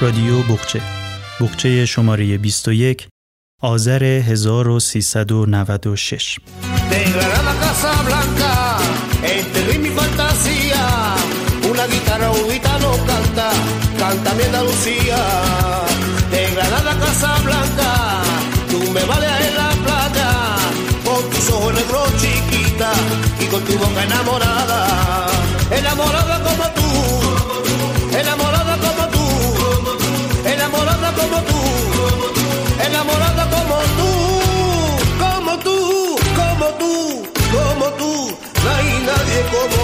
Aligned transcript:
رادیو 0.00 0.42
بخچه 0.42 0.80
بخچه 1.40 1.86
شماره 1.86 2.38
21 2.38 3.08
آذر 3.62 4.02
1396 4.02 6.38
Una 11.70 11.86
guitarra 11.94 12.28
un 12.30 12.44
gitano 12.50 12.90
canta, 13.08 13.48
de 39.38 39.44
como 39.50 39.77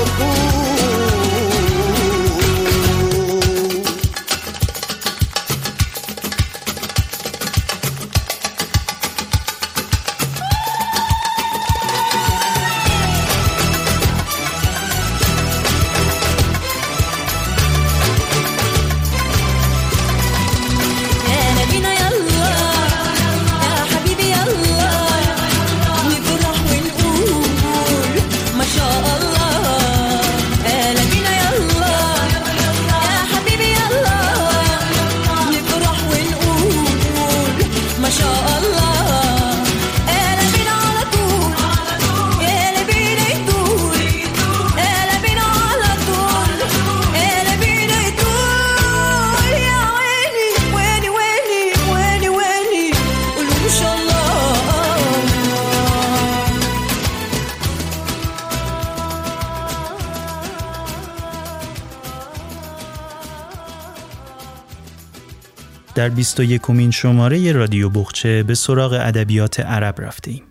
در 66.04 66.10
21 66.10 66.62
کمین 66.62 66.90
شماره 66.90 67.52
رادیو 67.52 67.88
بخچه 67.88 68.42
به 68.42 68.54
سراغ 68.54 68.92
ادبیات 68.92 69.60
عرب 69.60 70.00
رفته 70.00 70.30
ایم. 70.30 70.42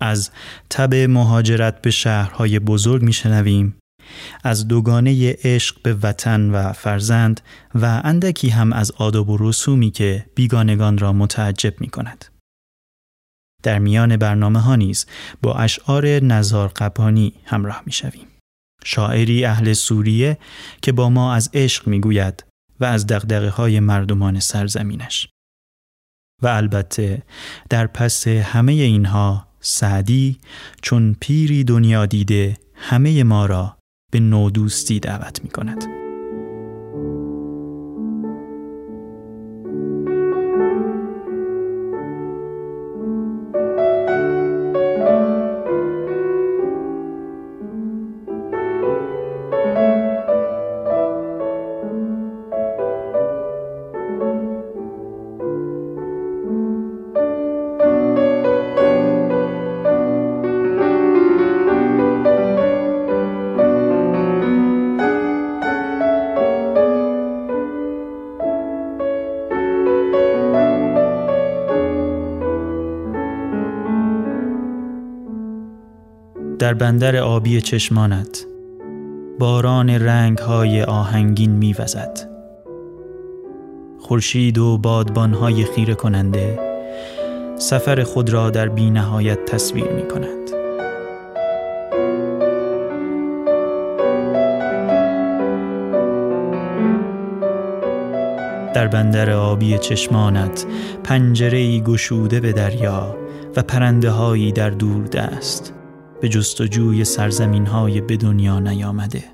از 0.00 0.30
تب 0.70 0.94
مهاجرت 0.94 1.82
به 1.82 1.90
شهرهای 1.90 2.58
بزرگ 2.58 3.02
میشنویم 3.02 3.76
از 4.44 4.68
دوگانه 4.68 5.36
عشق 5.44 5.82
به 5.82 5.94
وطن 5.94 6.50
و 6.50 6.72
فرزند 6.72 7.40
و 7.74 8.00
اندکی 8.04 8.48
هم 8.48 8.72
از 8.72 8.90
آداب 8.90 9.28
و 9.30 9.36
رسومی 9.40 9.90
که 9.90 10.26
بیگانگان 10.34 10.98
را 10.98 11.12
متعجب 11.12 11.80
می 11.80 11.88
کند. 11.88 12.24
در 13.62 13.78
میان 13.78 14.16
برنامه 14.16 14.60
ها 14.60 14.76
نیز 14.76 15.06
با 15.42 15.54
اشعار 15.54 16.06
نزار 16.08 16.68
قبانی 16.68 17.34
همراه 17.44 17.82
می 17.86 17.92
شویم. 17.92 18.26
شاعری 18.84 19.44
اهل 19.44 19.72
سوریه 19.72 20.38
که 20.82 20.92
با 20.92 21.10
ما 21.10 21.34
از 21.34 21.50
عشق 21.54 21.88
می 21.88 22.00
گوید 22.00 22.47
و 22.80 22.84
از 22.84 23.06
دقدقه 23.06 23.48
های 23.48 23.80
مردمان 23.80 24.40
سرزمینش. 24.40 25.28
و 26.42 26.46
البته 26.46 27.22
در 27.70 27.86
پس 27.86 28.28
همه 28.28 28.72
اینها 28.72 29.48
سعدی 29.60 30.38
چون 30.82 31.16
پیری 31.20 31.64
دنیا 31.64 32.06
دیده 32.06 32.56
همه 32.74 33.24
ما 33.24 33.46
را 33.46 33.78
به 34.12 34.20
نودوستی 34.20 35.00
دعوت 35.00 35.44
می 35.44 35.50
کند. 35.50 36.07
در 76.68 76.74
بندر 76.74 77.16
آبی 77.16 77.60
چشمانت 77.60 78.46
باران 79.38 79.90
رنگ 79.90 80.38
های 80.38 80.82
آهنگین 80.82 81.50
میوزد 81.50 82.18
خورشید 84.00 84.58
و 84.58 84.78
بادبانهای 84.78 85.64
خیره 85.64 85.94
کننده 85.94 86.60
سفر 87.58 88.02
خود 88.02 88.30
را 88.30 88.50
در 88.50 88.68
بی 88.68 88.90
نهایت 88.90 89.44
تصویر 89.44 89.88
می 89.88 90.08
کند. 90.08 90.50
در 98.74 98.88
بندر 98.88 99.30
آبی 99.30 99.78
چشمانت 99.78 100.66
پنجره 101.04 101.58
ای 101.58 101.80
گشوده 101.80 102.40
به 102.40 102.52
دریا 102.52 103.16
و 103.56 103.62
پرنده 103.62 104.10
هایی 104.10 104.52
در 104.52 104.70
دور 104.70 105.04
دست 105.04 105.77
به 106.20 106.28
جستجوی 106.28 107.04
سرزمین 107.04 107.66
های 107.66 108.00
به 108.00 108.16
دنیا 108.16 108.58
نیامده. 108.58 109.24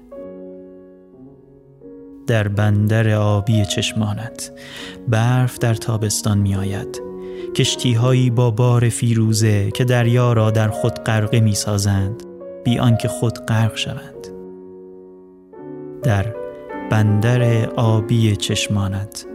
در 2.26 2.48
بندر 2.48 3.14
آبی 3.14 3.64
چشمانت 3.64 4.52
برف 5.08 5.58
در 5.58 5.74
تابستان 5.74 6.38
می 6.38 6.54
آید 6.54 7.02
کشتی 7.56 7.92
هایی 7.92 8.30
با 8.30 8.50
بار 8.50 8.88
فیروزه 8.88 9.70
که 9.70 9.84
دریا 9.84 10.32
را 10.32 10.50
در 10.50 10.68
خود 10.68 10.92
غرقه 10.92 11.40
می 11.40 11.54
سازند 11.54 12.22
بی 12.64 12.78
آنکه 12.78 13.08
خود 13.08 13.38
غرق 13.38 13.76
شوند. 13.76 14.28
در 16.02 16.34
بندر 16.90 17.70
آبی 17.70 18.36
چشمانت 18.36 19.26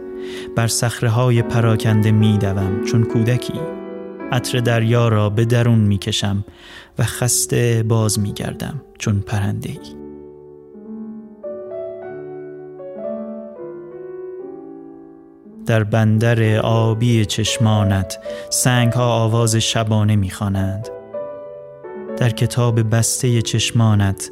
بر 0.56 0.66
صخره 0.66 1.08
های 1.08 1.42
پراکنده 1.42 2.12
می 2.12 2.38
دوم 2.38 2.84
چون 2.84 3.04
کودکی. 3.04 3.60
عطر 4.32 4.58
دریا 4.58 5.08
را 5.08 5.30
به 5.30 5.44
درون 5.44 5.78
می 5.78 5.98
کشم 5.98 6.44
و 7.00 7.04
خسته 7.04 7.82
باز 7.82 8.18
می 8.18 8.32
گردم 8.32 8.80
چون 8.98 9.20
پرنده 9.20 9.70
ای. 9.70 10.00
در 15.66 15.84
بندر 15.84 16.56
آبی 16.58 17.24
چشمانت 17.24 18.18
سنگ 18.50 18.92
ها 18.92 19.12
آواز 19.12 19.56
شبانه 19.56 20.16
می 20.16 20.30
خوانند. 20.30 20.88
در 22.16 22.30
کتاب 22.30 22.94
بسته 22.94 23.42
چشمانت 23.42 24.30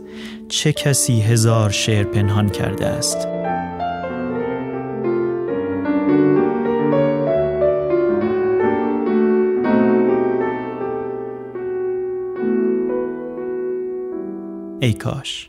چه 0.49 0.73
کسی 0.73 1.21
هزار 1.21 1.71
شعر 1.71 2.05
پنهان 2.05 2.49
کرده 2.49 2.87
است 2.87 3.38
ای 14.88 14.94
کاش. 14.94 15.49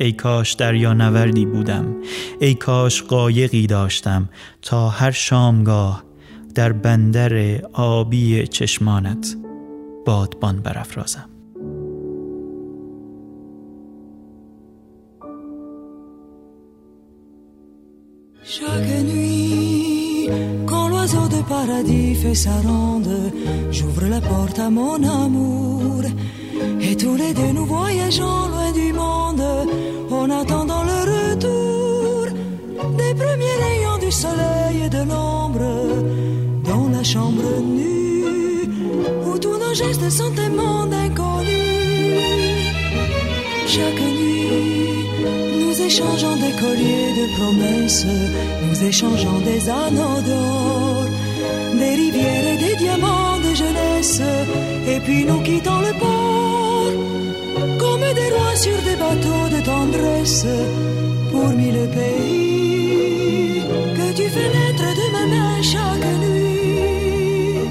ای 0.00 0.12
کاش 0.12 0.52
دریا 0.52 0.92
نوردی 0.92 1.46
بودم. 1.46 1.96
ای 2.40 2.54
کاش 2.54 3.02
قایقی 3.02 3.66
داشتم 3.66 4.28
تا 4.62 4.88
هر 4.88 5.10
شامگاه 5.10 6.04
در 6.54 6.72
بندر 6.72 7.60
آبی 7.72 8.46
چشمانت 8.46 9.36
بادبان 10.06 10.60
برافرازم. 10.60 11.28
Chaque 18.54 18.98
nuit, 19.12 20.30
quand 20.70 20.86
l'oiseau 20.88 21.26
de 21.36 21.42
paradis 21.54 22.14
fait 22.22 22.38
sa 22.46 22.56
ronde, 22.68 23.16
j'ouvre 23.76 24.06
la 24.14 24.20
porte 24.20 24.58
à 24.58 24.68
mon 24.78 25.02
amour. 25.22 26.02
Et 26.80 26.96
tous 26.96 27.16
les 27.16 27.32
deux 27.32 27.52
nous 27.52 27.66
voyageons 27.66 28.48
loin 28.52 28.72
du 28.72 28.92
monde, 28.92 29.42
en 30.10 30.30
attendant 30.30 30.82
le 30.84 30.98
retour 31.14 32.26
des 32.96 33.14
premiers 33.14 33.58
rayons 33.66 33.98
du 34.00 34.10
soleil 34.10 34.76
et 34.86 34.88
de 34.88 35.02
l'ombre 35.10 35.70
dans 36.64 36.88
la 36.88 37.02
chambre 37.02 37.48
nue 37.62 38.68
où 39.26 39.38
tous 39.38 39.58
nos 39.58 39.74
gestes 39.74 40.10
sont 40.10 40.34
un 40.46 40.50
monde 40.50 40.92
inconnu. 40.92 41.64
Chaque 43.66 44.00
nuit, 44.00 45.06
nous 45.60 45.80
échangeons 45.80 46.36
des 46.36 46.54
colliers 46.62 47.12
de 47.20 47.26
promesses, 47.38 48.06
nous 48.68 48.84
échangeons 48.84 49.40
des 49.50 49.68
anneaux 49.68 50.20
d'or, 50.28 51.04
des 51.78 51.94
rivières 52.02 52.46
et 52.54 52.58
des 52.58 52.76
diamants 52.76 53.38
de 53.38 53.54
jeunesse, 53.54 54.20
et 54.86 55.00
puis 55.00 55.24
nous 55.24 55.40
quittons 55.40 55.80
le 55.80 55.98
port 55.98 56.31
des 58.14 58.30
rois 58.34 58.56
sur 58.56 58.78
des 58.88 58.96
bateaux 59.04 59.46
de 59.56 59.60
tendresse 59.72 60.46
pour 61.30 61.48
mille 61.60 61.88
pays 61.98 63.62
que 63.98 64.06
tu 64.18 64.26
fais 64.34 64.48
naître 64.56 64.88
de 65.00 65.06
ma 65.16 65.24
main 65.34 65.62
chaque 65.62 66.10
nuit. 66.24 67.64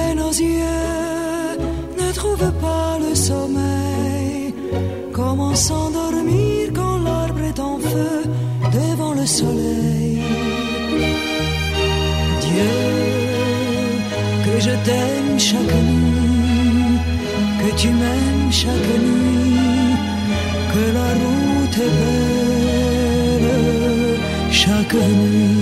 Et 0.00 0.14
nos 0.14 0.32
yeux 0.32 1.56
ne 2.00 2.08
trouvent 2.12 2.54
pas 2.66 2.98
le 3.04 3.14
sommeil. 3.14 4.54
Comment 5.12 5.54
s'endormir 5.54 6.70
quand 6.74 6.98
l'arbre 7.06 7.42
est 7.50 7.60
en 7.60 7.78
feu 7.78 8.14
devant 8.80 9.14
le 9.14 9.26
soleil 9.26 10.18
Dieu, 12.44 12.74
que 14.44 14.54
je 14.66 14.74
t'aime 14.86 15.38
chaque 15.38 15.76
nuit, 15.90 16.98
que 17.60 17.70
tu 17.80 17.88
m'aimes 17.88 18.52
chaque 18.62 18.92
nuit, 19.06 19.47
Şakını 21.78 22.18
şakını 24.52 25.57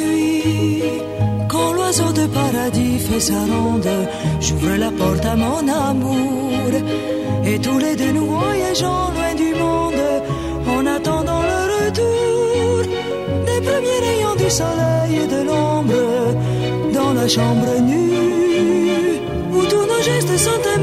nuit. 0.00 0.82
Quand 1.48 1.72
l'oiseau 1.72 2.12
de 2.12 2.26
paradis 2.26 2.98
fait 2.98 3.20
sa 3.20 3.40
ronde, 3.52 3.88
j'ouvre 4.40 4.76
la 4.76 4.90
porte 4.90 5.24
à 5.24 5.36
mon 5.36 5.66
amour. 5.68 6.70
Et 7.44 7.58
tous 7.58 7.78
les 7.78 7.96
deux 7.96 8.12
nous 8.12 8.26
voyageons 8.26 9.10
loin 9.14 9.34
du 9.36 9.54
monde, 9.54 10.04
en 10.74 10.86
attendant 10.86 11.42
le 11.50 11.60
retour 11.76 12.82
des 13.48 13.60
premiers 13.68 14.00
rayons 14.08 14.36
du 14.36 14.50
soleil 14.50 15.12
et 15.24 15.26
de 15.26 15.40
l'ombre 15.48 16.04
dans 16.94 17.12
la 17.12 17.26
chambre 17.28 17.72
nue, 17.80 19.20
où 19.52 19.64
tous 19.64 19.86
nos 19.92 20.02
gestes 20.02 20.38
sont 20.38 20.62
un 20.76 20.80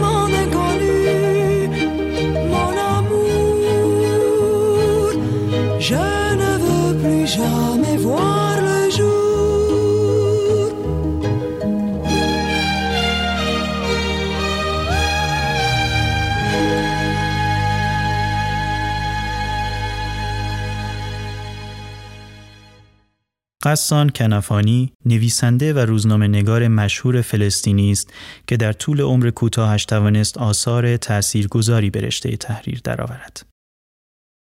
قسان 23.69 24.10
کنفانی 24.10 24.94
نویسنده 25.06 25.74
و 25.74 25.80
روزنامه 25.80 26.27
نگار 26.27 26.68
مشهور 26.68 27.21
فلسطینی 27.21 27.92
است 27.92 28.13
که 28.48 28.57
در 28.57 28.74
طول 28.74 29.01
عمر 29.01 29.30
کوتاهش 29.30 29.86
توانست 29.86 30.38
آثار 30.38 30.98
تأثیرگذاری 30.98 31.89
به 31.89 32.01
رشته 32.01 32.38
تحریر 32.38 32.81
درآورد. 32.83 33.42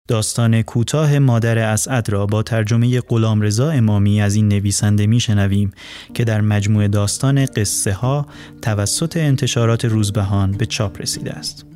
داستان 0.08 0.62
کوتاه 0.62 1.18
مادر 1.18 1.58
اسعد 1.58 2.10
را 2.10 2.26
با 2.26 2.42
ترجمه 2.42 3.00
غلامرضا 3.00 3.70
امامی 3.70 4.20
از 4.20 4.34
این 4.34 4.48
نویسنده 4.48 5.06
میشنویم 5.06 5.72
که 6.14 6.24
در 6.24 6.40
مجموعه 6.40 6.88
داستان 6.88 7.46
قصه 7.46 7.92
ها 7.92 8.26
توسط 8.62 9.16
انتشارات 9.16 9.84
روزبهان 9.84 10.52
به 10.52 10.66
چاپ 10.66 11.00
رسیده 11.00 11.32
است. 11.32 11.67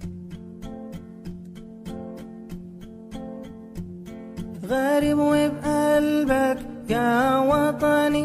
يا 7.03 7.39
وطني 7.51 8.25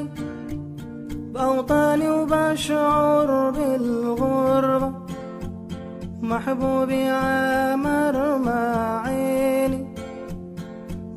بأوطاني 1.34 2.10
وبشعر 2.10 3.30
بالغربة. 3.56 4.92
محبوبي 6.32 7.04
عامر 7.22 8.16
مع 8.48 9.02
عيني 9.06 9.82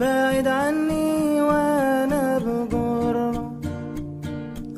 بعيد 0.00 0.49
عني 0.49 1.40
وأنا 1.49 2.38
بغربة. 2.73 3.44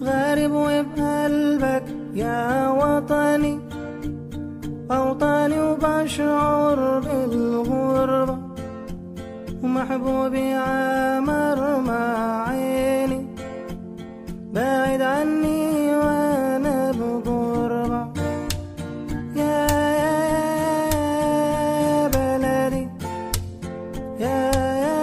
غارب 0.04 0.52
وبقلبك 0.64 1.86
يا 2.14 2.44
وطني 2.80 3.54
أوطاني 4.90 5.58
وبشعر 5.68 6.78
بالغربة. 7.04 8.36
ومحبوبي 9.62 10.46
عامر 10.54 11.60
عيني 12.48 12.71
بعيد 14.52 15.00
عني 15.00 15.96
وانا 15.96 16.92
بغربة 16.92 18.12
يا 19.36 19.66
يا 20.02 20.18
يا 21.88 22.08
بلدي 22.08 22.88
يا 24.20 24.40
يا 24.84 25.00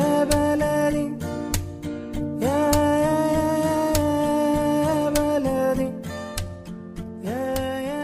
يا 0.00 0.24
بلدي 0.24 1.06
يا 2.44 2.60
يا 3.08 3.20
يا 3.96 5.10
بلدي 5.16 5.88
يا 7.24 7.40
يا 7.88 8.00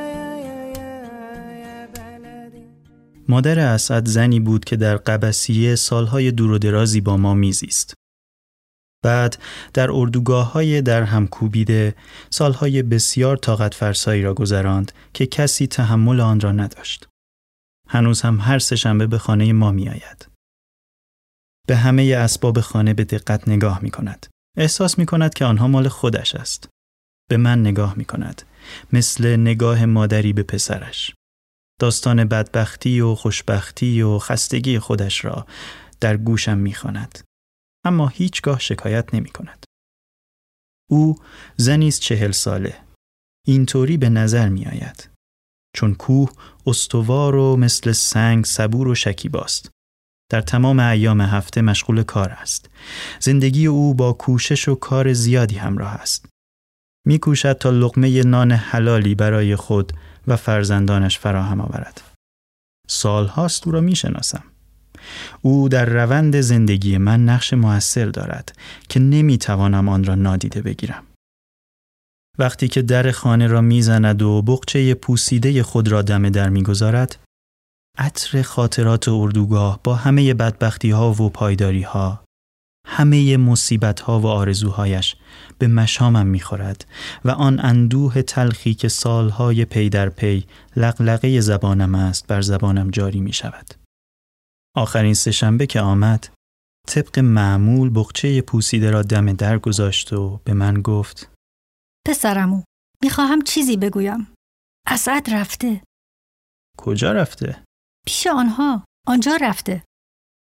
مادر 3.29 3.59
اسعد 3.75 4.07
زنی 4.07 4.41
بود 4.41 4.65
که 4.65 4.77
در 4.77 4.97
قبسیه 4.97 5.75
سالهای 5.75 6.31
دور 6.31 6.51
و 6.51 6.59
درازی 6.59 7.01
با 7.01 7.17
ما 7.17 7.35
میزیست. 7.35 8.04
بعد 9.05 9.39
در 9.73 9.91
اردوگاه 9.91 10.53
های 10.53 10.83
در 10.83 11.03
هم 11.03 11.27
کوبیده 11.27 11.95
سالهای 12.31 12.83
بسیار 12.83 13.37
طاقت 13.37 13.75
فرسایی 13.75 14.23
را 14.23 14.35
گذراند 14.35 14.93
که 15.15 15.27
کسی 15.27 15.67
تحمل 15.67 16.21
آن 16.21 16.41
را 16.41 16.53
نداشت. 16.53 17.09
هنوز 17.89 18.21
هم 18.21 18.41
هر 18.41 18.59
سهشنبه 18.59 19.07
به 19.07 19.19
خانه 19.19 19.53
ما 19.53 19.71
می 19.71 19.89
آید. 19.89 20.29
به 21.69 21.77
همه 21.77 22.15
اسباب 22.19 22.61
خانه 22.61 22.95
به 22.95 23.05
دقت 23.05 23.49
نگاه 23.49 23.83
می 23.83 23.91
کند. 23.91 24.27
احساس 24.57 24.99
می 24.99 25.07
کند 25.07 25.35
که 25.35 25.45
آنها 25.45 25.69
مال 25.69 25.89
خودش 25.89 26.35
است. 26.35 26.69
به 27.31 27.37
من 27.37 27.61
نگاه 27.61 27.95
می 27.97 28.05
کند. 28.05 28.43
مثل 28.93 29.37
نگاه 29.37 29.87
مادری 29.87 30.33
به 30.33 30.43
پسرش. 30.43 31.15
داستان 31.81 32.25
بدبختی 32.25 33.01
و 33.01 33.15
خوشبختی 33.15 34.03
و 34.03 34.19
خستگی 34.19 34.79
خودش 34.79 35.25
را 35.25 35.47
در 36.01 36.17
گوشم 36.17 36.59
می‌خواند. 36.59 37.19
اما 37.85 38.09
هیچگاه 38.09 38.59
شکایت 38.59 39.15
نمی 39.15 39.31
کند. 39.31 39.65
او 40.91 41.19
زنی 41.57 41.89
است 41.89 42.01
چهل 42.01 42.31
ساله. 42.31 42.85
اینطوری 43.47 43.97
به 43.97 44.09
نظر 44.09 44.49
می 44.49 44.67
آید. 44.67 45.11
چون 45.77 45.95
کوه 45.95 46.31
استوار 46.67 47.35
و 47.35 47.57
مثل 47.57 47.93
سنگ 47.93 48.45
صبور 48.45 48.89
و 48.89 48.95
شکیباست. 48.95 49.71
در 50.31 50.41
تمام 50.41 50.81
ایام 50.81 51.21
هفته 51.21 51.63
مشغول 51.63 52.03
کار 52.03 52.31
است. 52.31 52.71
زندگی 53.21 53.67
او 53.67 53.95
با 53.95 54.13
کوشش 54.13 54.69
و 54.69 54.75
کار 54.75 55.13
زیادی 55.13 55.57
همراه 55.57 55.93
است. 55.93 56.27
میکوشد 57.07 57.53
تا 57.53 57.71
لقمه 57.71 58.23
نان 58.23 58.53
حلالی 58.53 59.15
برای 59.15 59.57
خود 59.57 59.93
و 60.27 60.37
فرزندانش 60.37 61.19
فراهم 61.19 61.61
آورد. 61.61 62.01
سالهاست 62.89 63.67
او 63.67 63.73
را 63.73 63.81
می‌شناسم. 63.81 64.54
او 65.43 65.69
در 65.69 65.85
روند 65.85 66.41
زندگی 66.41 66.99
من 66.99 67.25
نقش 67.25 67.53
موثر 67.53 68.07
دارد 68.07 68.57
که 68.89 69.01
نمی‌توانم 69.01 69.89
آن 69.89 70.05
را 70.05 70.15
نادیده 70.15 70.63
بگیرم. 70.63 71.05
وقتی 72.39 72.69
که 72.69 72.83
در 72.83 73.11
خانه 73.11 73.47
را 73.47 73.61
می‌زند 73.61 74.23
و 74.23 74.43
بقچه 74.43 74.95
پوسیده 74.95 75.63
خود 75.63 75.89
را 75.89 76.03
دم 76.03 76.31
در 76.31 76.49
می‌گذارد 76.49 77.17
عطر 77.99 78.43
خاطرات 78.43 79.09
اردوگاه 79.09 79.81
با 79.85 79.95
همه 79.95 80.35
بدبختی 80.35 80.91
ها 80.91 81.13
و 81.13 81.31
پایداری 81.31 81.83
ها 81.83 82.25
همه 82.87 83.37
مصیبت 83.37 84.01
ها 84.01 84.21
و 84.21 84.27
آرزوهایش 84.27 85.17
به 85.59 85.67
مشامم 85.69 86.27
می‌خورد 86.27 86.87
و 87.25 87.31
آن 87.31 87.61
اندوه 87.61 88.23
تلخی 88.23 88.75
که 88.75 88.89
سالهای 88.89 89.65
پی 89.65 89.89
در 89.89 90.09
پی 90.09 90.45
لقلقه 90.77 91.41
زبانم 91.41 91.95
است 91.95 92.27
بر 92.27 92.41
زبانم 92.41 92.91
جاری 92.91 93.21
می 93.21 93.33
شود. 93.33 93.75
آخرین 94.77 95.15
سهشنبه 95.15 95.67
که 95.67 95.81
آمد 95.81 96.35
طبق 96.89 97.19
معمول 97.19 97.91
بخچه 97.95 98.43
پوسیده 98.43 98.91
را 98.91 99.03
دم 99.03 99.33
در 99.33 99.59
گذاشت 99.59 100.13
و 100.13 100.41
به 100.45 100.55
من 100.55 100.83
گفت 100.83 101.31
پسرمو 102.07 102.63
می‌خواهم 103.03 103.43
چیزی 103.43 103.77
بگویم. 103.77 104.35
اسعد 104.87 105.31
رفته. 105.31 105.83
کجا 106.79 107.13
رفته؟ 107.13 107.65
پیش 108.07 108.27
آنها. 108.27 108.85
آنجا 109.07 109.37
رفته. 109.41 109.85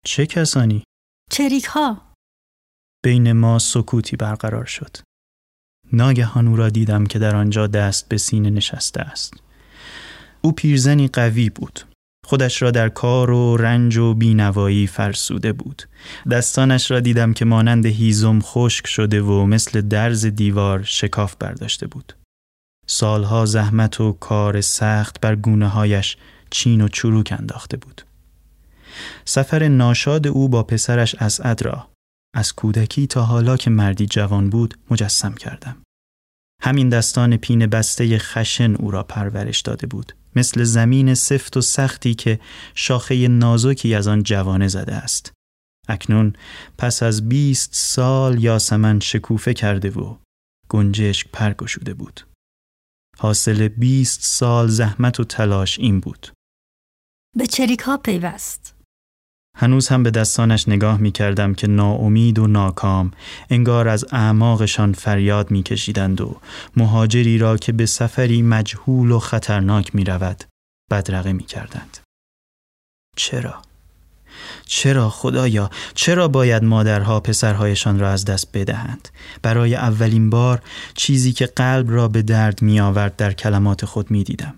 چه 0.06 0.26
کسانی؟ 0.26 0.84
چریک 1.32 1.66
ها. 1.66 2.14
بین 3.04 3.32
ما 3.32 3.60
سکوتی 3.60 4.16
برقرار 4.18 4.66
شد. 4.66 4.98
ناگهان 5.94 6.48
او 6.48 6.56
را 6.56 6.70
دیدم 6.70 7.06
که 7.06 7.20
در 7.20 7.36
آنجا 7.36 7.68
دست 7.68 8.10
به 8.10 8.18
سینه 8.18 8.50
نشسته 8.50 9.02
است. 9.02 9.34
او 10.42 10.52
پیرزنی 10.52 11.08
قوی 11.08 11.50
بود. 11.50 11.93
خودش 12.24 12.62
را 12.62 12.72
در 12.72 12.90
کار 12.90 13.32
و 13.32 13.58
رنج 13.58 13.98
و 13.98 14.14
بینوایی 14.14 14.88
فرسوده 14.88 15.54
بود. 15.54 15.84
دستانش 16.32 16.92
را 16.92 17.00
دیدم 17.00 17.34
که 17.34 17.46
مانند 17.46 17.86
هیزم 17.86 18.40
خشک 18.42 18.88
شده 18.88 19.22
و 19.22 19.46
مثل 19.46 19.82
درز 19.82 20.26
دیوار 20.26 20.84
شکاف 20.84 21.36
برداشته 21.36 21.88
بود. 21.88 22.14
سالها 22.88 23.46
زحمت 23.46 24.02
و 24.02 24.12
کار 24.12 24.62
سخت 24.62 25.22
بر 25.22 25.36
گونه 25.36 25.68
هایش 25.68 26.18
چین 26.50 26.82
و 26.82 26.88
چروک 26.88 27.34
انداخته 27.40 27.78
بود. 27.78 28.02
سفر 29.26 29.68
ناشاد 29.68 30.28
او 30.28 30.50
با 30.50 30.64
پسرش 30.64 31.16
اسعد 31.16 31.66
را 31.66 31.88
از 32.36 32.54
کودکی 32.54 33.08
تا 33.08 33.24
حالا 33.24 33.58
که 33.58 33.70
مردی 33.70 34.06
جوان 34.06 34.50
بود 34.50 34.78
مجسم 34.92 35.34
کردم. 35.34 35.76
همین 36.62 36.90
دستان 36.90 37.38
پین 37.38 37.68
بسته 37.68 38.18
خشن 38.18 38.76
او 38.76 38.92
را 38.92 39.04
پرورش 39.04 39.62
داده 39.62 39.88
بود 39.88 40.14
مثل 40.36 40.64
زمین 40.64 41.14
سفت 41.14 41.58
و 41.58 41.62
سختی 41.62 42.14
که 42.14 42.40
شاخه 42.76 43.28
نازکی 43.28 43.96
از 43.96 44.08
آن 44.08 44.24
جوانه 44.24 44.68
زده 44.68 44.96
است. 44.96 45.32
اکنون 45.88 46.34
پس 46.78 47.04
از 47.04 47.30
بیست 47.30 47.70
سال 47.74 48.44
یاسمن 48.44 49.00
شکوفه 49.00 49.54
کرده 49.54 49.90
و 49.90 50.18
گنجشک 50.70 51.28
پرگشوده 51.34 51.94
بود. 51.94 52.28
حاصل 53.20 53.68
بیست 53.68 54.24
سال 54.24 54.68
زحمت 54.68 55.20
و 55.20 55.24
تلاش 55.24 55.80
این 55.80 56.00
بود. 56.00 56.32
به 57.38 57.48
چریک 57.48 57.80
ها 57.80 57.98
پیوست. 57.98 58.76
هنوز 59.58 59.88
هم 59.88 60.04
به 60.04 60.12
دستانش 60.12 60.68
نگاه 60.68 60.98
می 60.98 61.12
کردم 61.12 61.54
که 61.54 61.68
ناامید 61.68 62.40
و 62.40 62.48
ناکام 62.48 63.12
انگار 63.50 63.88
از 63.88 64.06
اعماقشان 64.12 64.94
فریاد 64.94 65.52
می 65.52 65.64
کشیدند 65.64 66.22
و 66.22 66.36
مهاجری 66.78 67.38
را 67.38 67.58
که 67.58 67.72
به 67.72 67.86
سفری 67.86 68.42
مجهول 68.42 69.12
و 69.12 69.20
خطرناک 69.20 69.96
می 69.96 70.04
رود 70.04 70.44
بدرقه 70.92 71.34
می 71.34 71.44
کردند. 71.44 71.98
چرا؟ 73.16 73.62
چرا 74.66 75.10
خدایا 75.10 75.70
چرا 75.94 76.28
باید 76.28 76.64
مادرها 76.64 77.20
پسرهایشان 77.20 78.00
را 78.00 78.10
از 78.10 78.26
دست 78.26 78.48
بدهند 78.54 79.10
برای 79.42 79.76
اولین 79.76 80.30
بار 80.30 80.62
چیزی 80.94 81.34
که 81.34 81.46
قلب 81.46 81.92
را 81.92 82.08
به 82.08 82.22
درد 82.22 82.62
می 82.62 82.80
آورد 82.80 83.16
در 83.16 83.34
کلمات 83.34 83.86
خود 83.86 84.12
می 84.12 84.24
دیدم 84.24 84.56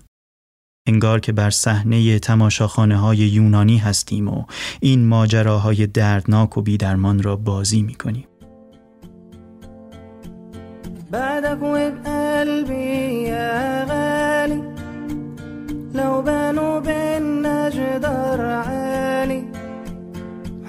انگار 0.86 1.20
که 1.20 1.32
بر 1.32 1.50
صحنه 1.50 2.18
تماشاخانه 2.18 2.96
های 2.96 3.16
یونانی 3.16 3.78
هستیم 3.78 4.28
و 4.28 4.44
این 4.80 5.06
ماجراهای 5.06 5.86
دردناک 5.86 6.58
و 6.58 6.62
بیدرمان 6.62 7.22
را 7.22 7.36
بازی 7.36 7.82
می 7.82 7.94
کنیم. 7.94 8.26
بعدك 11.10 11.62
وبقلبي 11.62 13.22
يا 13.22 13.84
غالي 13.84 14.62
لو 15.94 16.22
بانوا 16.22 16.80
بينا 16.80 17.70
جدار 17.70 18.40
عالي 18.40 19.44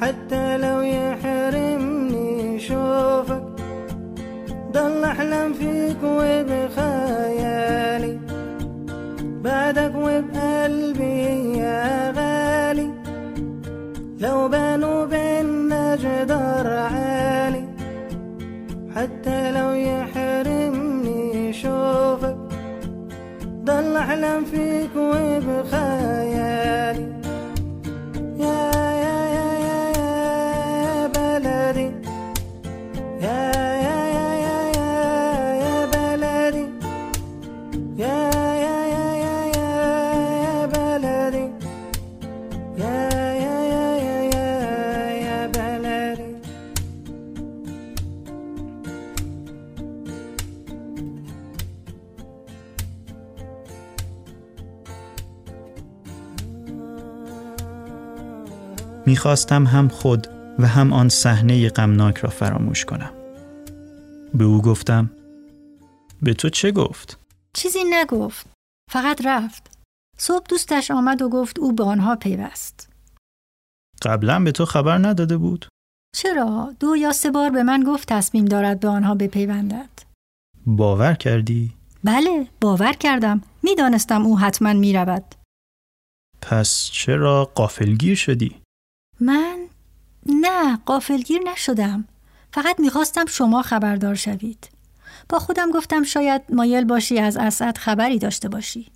حتى 0.01 0.57
لو 0.57 0.81
يحرمني 0.81 2.59
شوفك 2.59 3.43
ضل 4.71 5.03
احلم 5.03 5.53
فيك 5.53 6.03
وبخيالي 6.03 7.47
بعدك 9.47 9.93
وبقلبي 9.95 11.57
يا 11.57 12.11
غالي. 12.17 12.89
لو 14.19 14.47
بانوا 14.49 15.05
بينا 15.05 15.95
جدار 15.95 16.67
عالي 16.67 17.63
حتى 18.95 19.51
لو 19.51 19.69
يحرمني 19.71 21.53
شوفك 21.53 22.37
ضل 23.63 23.95
احلم 23.97 24.45
فيك 24.51 24.95
وبخيالي 24.95 26.27
يا 28.43 28.71
يا 29.03 29.19
يا 29.37 29.49
يا 29.67 29.79
يا 29.97 31.07
بلدي. 31.15 31.89
يا 33.25 33.66
می‌خواستم 59.07 59.67
هم 59.67 59.87
خود 59.87 60.27
و 60.59 60.67
هم 60.67 60.93
آن 60.93 61.09
صحنه 61.09 61.69
غمناک 61.69 62.17
را 62.17 62.29
فراموش 62.29 62.85
کنم. 62.85 63.13
به 64.33 64.43
او 64.43 64.61
گفتم 64.61 65.11
به 66.21 66.33
تو 66.33 66.49
چه 66.49 66.71
گفت؟ 66.71 67.19
چیزی 67.53 67.79
نگفت. 67.89 68.47
فقط 68.91 69.25
رفت. 69.25 69.77
صبح 70.17 70.45
دوستش 70.49 70.91
آمد 70.91 71.21
و 71.21 71.29
گفت 71.29 71.59
او 71.59 71.73
به 71.73 71.83
آنها 71.83 72.15
پیوست. 72.15 72.89
قبلا 74.01 74.39
به 74.39 74.51
تو 74.51 74.65
خبر 74.65 74.97
نداده 74.97 75.37
بود؟ 75.37 75.65
چرا؟ 76.15 76.75
دو 76.79 76.95
یا 76.95 77.11
سه 77.11 77.31
بار 77.31 77.49
به 77.49 77.63
من 77.63 77.83
گفت 77.83 78.07
تصمیم 78.07 78.45
دارد 78.45 78.79
به 78.79 78.87
آنها 78.87 79.15
بپیوندد. 79.15 79.89
باور 80.65 81.13
کردی؟ 81.13 81.73
بله، 82.03 82.47
باور 82.61 82.93
کردم. 82.93 83.41
می‌دانستم 83.63 84.25
او 84.25 84.39
حتما 84.39 84.73
می 84.73 84.93
رود. 84.93 85.35
پس 86.41 86.89
چرا 86.93 87.45
قافلگیر 87.55 88.15
شدی؟ 88.15 88.55
من؟ 89.19 89.67
نه، 90.25 90.77
قافلگیر 90.85 91.41
نشدم. 91.51 92.05
فقط 92.53 92.79
می‌خواستم 92.79 93.25
شما 93.25 93.61
خبردار 93.61 94.15
شوید. 94.15 94.69
با 95.29 95.39
خودم 95.39 95.71
گفتم 95.71 96.03
شاید 96.03 96.41
مایل 96.49 96.85
باشی 96.85 97.19
از 97.19 97.37
اسد 97.37 97.77
خبری 97.77 98.19
داشته 98.19 98.49
باشی. 98.49 98.91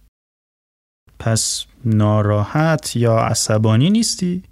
پس 1.20 1.66
ناراحت 1.86 2.96
یا 2.96 3.18
عصبانی 3.18 3.90
نیستی؟ 3.90 4.44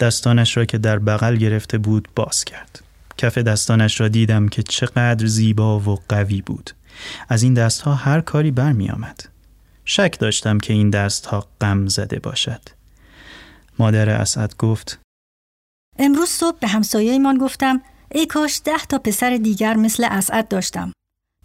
دستانش 0.00 0.56
را 0.56 0.64
که 0.64 0.78
در 0.78 0.98
بغل 0.98 1.36
گرفته 1.36 1.78
بود 1.78 2.08
باز 2.16 2.44
کرد. 2.44 2.82
کف 3.18 3.38
دستانش 3.38 4.00
را 4.00 4.08
دیدم 4.08 4.48
که 4.48 4.62
چقدر 4.62 5.26
زیبا 5.26 5.80
و 5.80 5.98
قوی 6.08 6.42
بود. 6.42 6.70
از 7.28 7.42
این 7.42 7.54
دستها 7.54 7.94
هر 7.94 8.20
کاری 8.20 8.50
برمی 8.50 8.90
آمد. 8.90 9.28
شک 9.84 10.16
داشتم 10.20 10.58
که 10.58 10.72
این 10.72 10.90
دستها 10.90 11.48
غم 11.60 11.86
زده 11.86 12.18
باشد. 12.18 12.75
مادر 13.78 14.10
اسعد 14.10 14.56
گفت 14.56 15.00
امروز 15.98 16.28
صبح 16.28 16.58
به 16.58 16.68
همسایه‌مان 16.68 17.38
گفتم 17.38 17.82
ای 18.10 18.26
کاش 18.26 18.60
ده 18.64 18.78
تا 18.78 18.98
پسر 18.98 19.36
دیگر 19.36 19.76
مثل 19.76 20.04
اسعد 20.10 20.48
داشتم. 20.48 20.92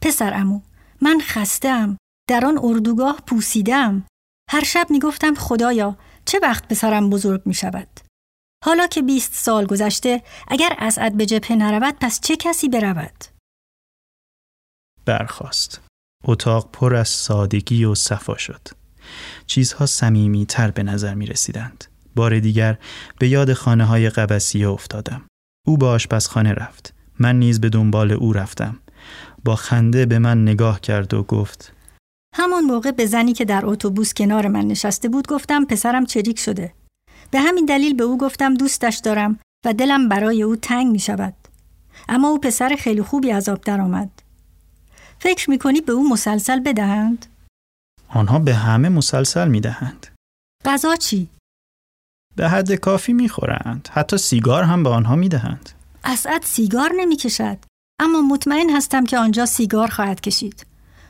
پسر 0.01 0.33
امو، 0.33 0.61
من 1.01 1.19
خستم. 1.21 1.97
در 2.29 2.45
آن 2.45 2.59
اردوگاه 2.63 3.21
پوسیدم. 3.27 4.05
هر 4.49 4.63
شب 4.63 4.87
می 4.89 4.99
گفتم 4.99 5.35
خدایا 5.35 5.97
چه 6.25 6.39
وقت 6.43 6.67
پسرم 6.67 7.09
بزرگ 7.09 7.41
می 7.45 7.53
شود. 7.53 7.87
حالا 8.65 8.87
که 8.87 9.01
بیست 9.01 9.33
سال 9.33 9.65
گذشته 9.65 10.23
اگر 10.47 10.75
اسعد 10.79 11.17
به 11.17 11.25
جبهه 11.25 11.51
نرود 11.51 11.95
پس 12.01 12.19
چه 12.19 12.35
کسی 12.35 12.69
برود؟ 12.69 13.23
برخاست. 15.05 15.81
اتاق 16.23 16.71
پر 16.71 16.95
از 16.95 17.09
سادگی 17.09 17.85
و 17.85 17.95
صفا 17.95 18.37
شد. 18.37 18.67
چیزها 19.45 19.85
سمیمی 19.85 20.45
تر 20.45 20.71
به 20.71 20.83
نظر 20.83 21.13
می 21.13 21.25
رسیدند. 21.25 21.90
بار 22.15 22.39
دیگر 22.39 22.77
به 23.19 23.27
یاد 23.27 23.53
خانه 23.53 23.85
های 23.85 24.09
قبسیه 24.09 24.69
افتادم. 24.69 25.21
او 25.67 25.77
به 25.77 25.85
آشپزخانه 25.85 26.53
رفت. 26.53 26.93
من 27.19 27.39
نیز 27.39 27.61
به 27.61 27.69
دنبال 27.69 28.11
او 28.11 28.33
رفتم. 28.33 28.79
با 29.45 29.55
خنده 29.55 30.05
به 30.05 30.19
من 30.19 30.43
نگاه 30.43 30.81
کرد 30.81 31.13
و 31.13 31.23
گفت 31.23 31.73
همون 32.35 32.63
موقع 32.63 32.91
به 32.91 33.05
زنی 33.05 33.33
که 33.33 33.45
در 33.45 33.65
اتوبوس 33.65 34.13
کنار 34.13 34.47
من 34.47 34.67
نشسته 34.67 35.09
بود 35.09 35.27
گفتم 35.27 35.65
پسرم 35.65 36.05
چریک 36.05 36.39
شده. 36.39 36.73
به 37.31 37.39
همین 37.39 37.65
دلیل 37.65 37.93
به 37.93 38.03
او 38.03 38.17
گفتم 38.17 38.53
دوستش 38.53 38.97
دارم 38.97 39.39
و 39.65 39.73
دلم 39.73 40.09
برای 40.09 40.43
او 40.43 40.55
تنگ 40.55 40.91
می 40.91 40.99
شود. 40.99 41.33
اما 42.09 42.29
او 42.29 42.39
پسر 42.39 42.75
خیلی 42.79 43.01
خوبی 43.01 43.31
از 43.31 43.49
آب 43.49 43.61
درآمد. 43.61 44.09
فکر 45.19 45.49
می 45.49 45.59
کنی 45.59 45.81
به 45.81 45.91
او 45.91 46.09
مسلسل 46.09 46.59
بدهند؟ 46.59 47.25
آنها 48.09 48.39
به 48.39 48.55
همه 48.55 48.89
مسلسل 48.89 49.47
می 49.47 49.61
دهند. 49.61 50.07
غذا 50.65 50.95
چی؟ 50.95 51.29
به 52.41 52.49
حد 52.49 52.73
کافی 52.73 53.13
می 53.13 53.29
خورند. 53.29 53.89
حتی 53.91 54.17
سیگار 54.17 54.63
هم 54.63 54.83
به 54.83 54.89
آنها 54.89 55.15
می 55.15 55.29
دهند. 55.29 55.69
اسعد 56.03 56.43
سیگار 56.43 56.91
نمی 56.97 57.15
کشد. 57.15 57.57
اما 57.99 58.21
مطمئن 58.21 58.69
هستم 58.69 59.05
که 59.05 59.17
آنجا 59.17 59.45
سیگار 59.45 59.87
خواهد 59.87 60.21
کشید. 60.21 60.65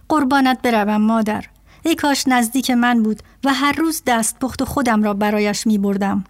قربانت 0.10 0.62
بروم 0.62 1.02
مادر. 1.02 1.46
ای 1.86 1.96
کاش 1.96 2.28
نزدیک 2.28 2.72
من 2.72 3.04
بود 3.04 3.20
و 3.44 3.54
هر 3.54 3.72
روز 3.72 4.02
دست 4.08 4.40
پخت 4.40 4.64
خودم 4.64 5.04
را 5.04 5.14
برایش 5.14 5.68
می 5.68 5.78
بردم. 5.78 6.24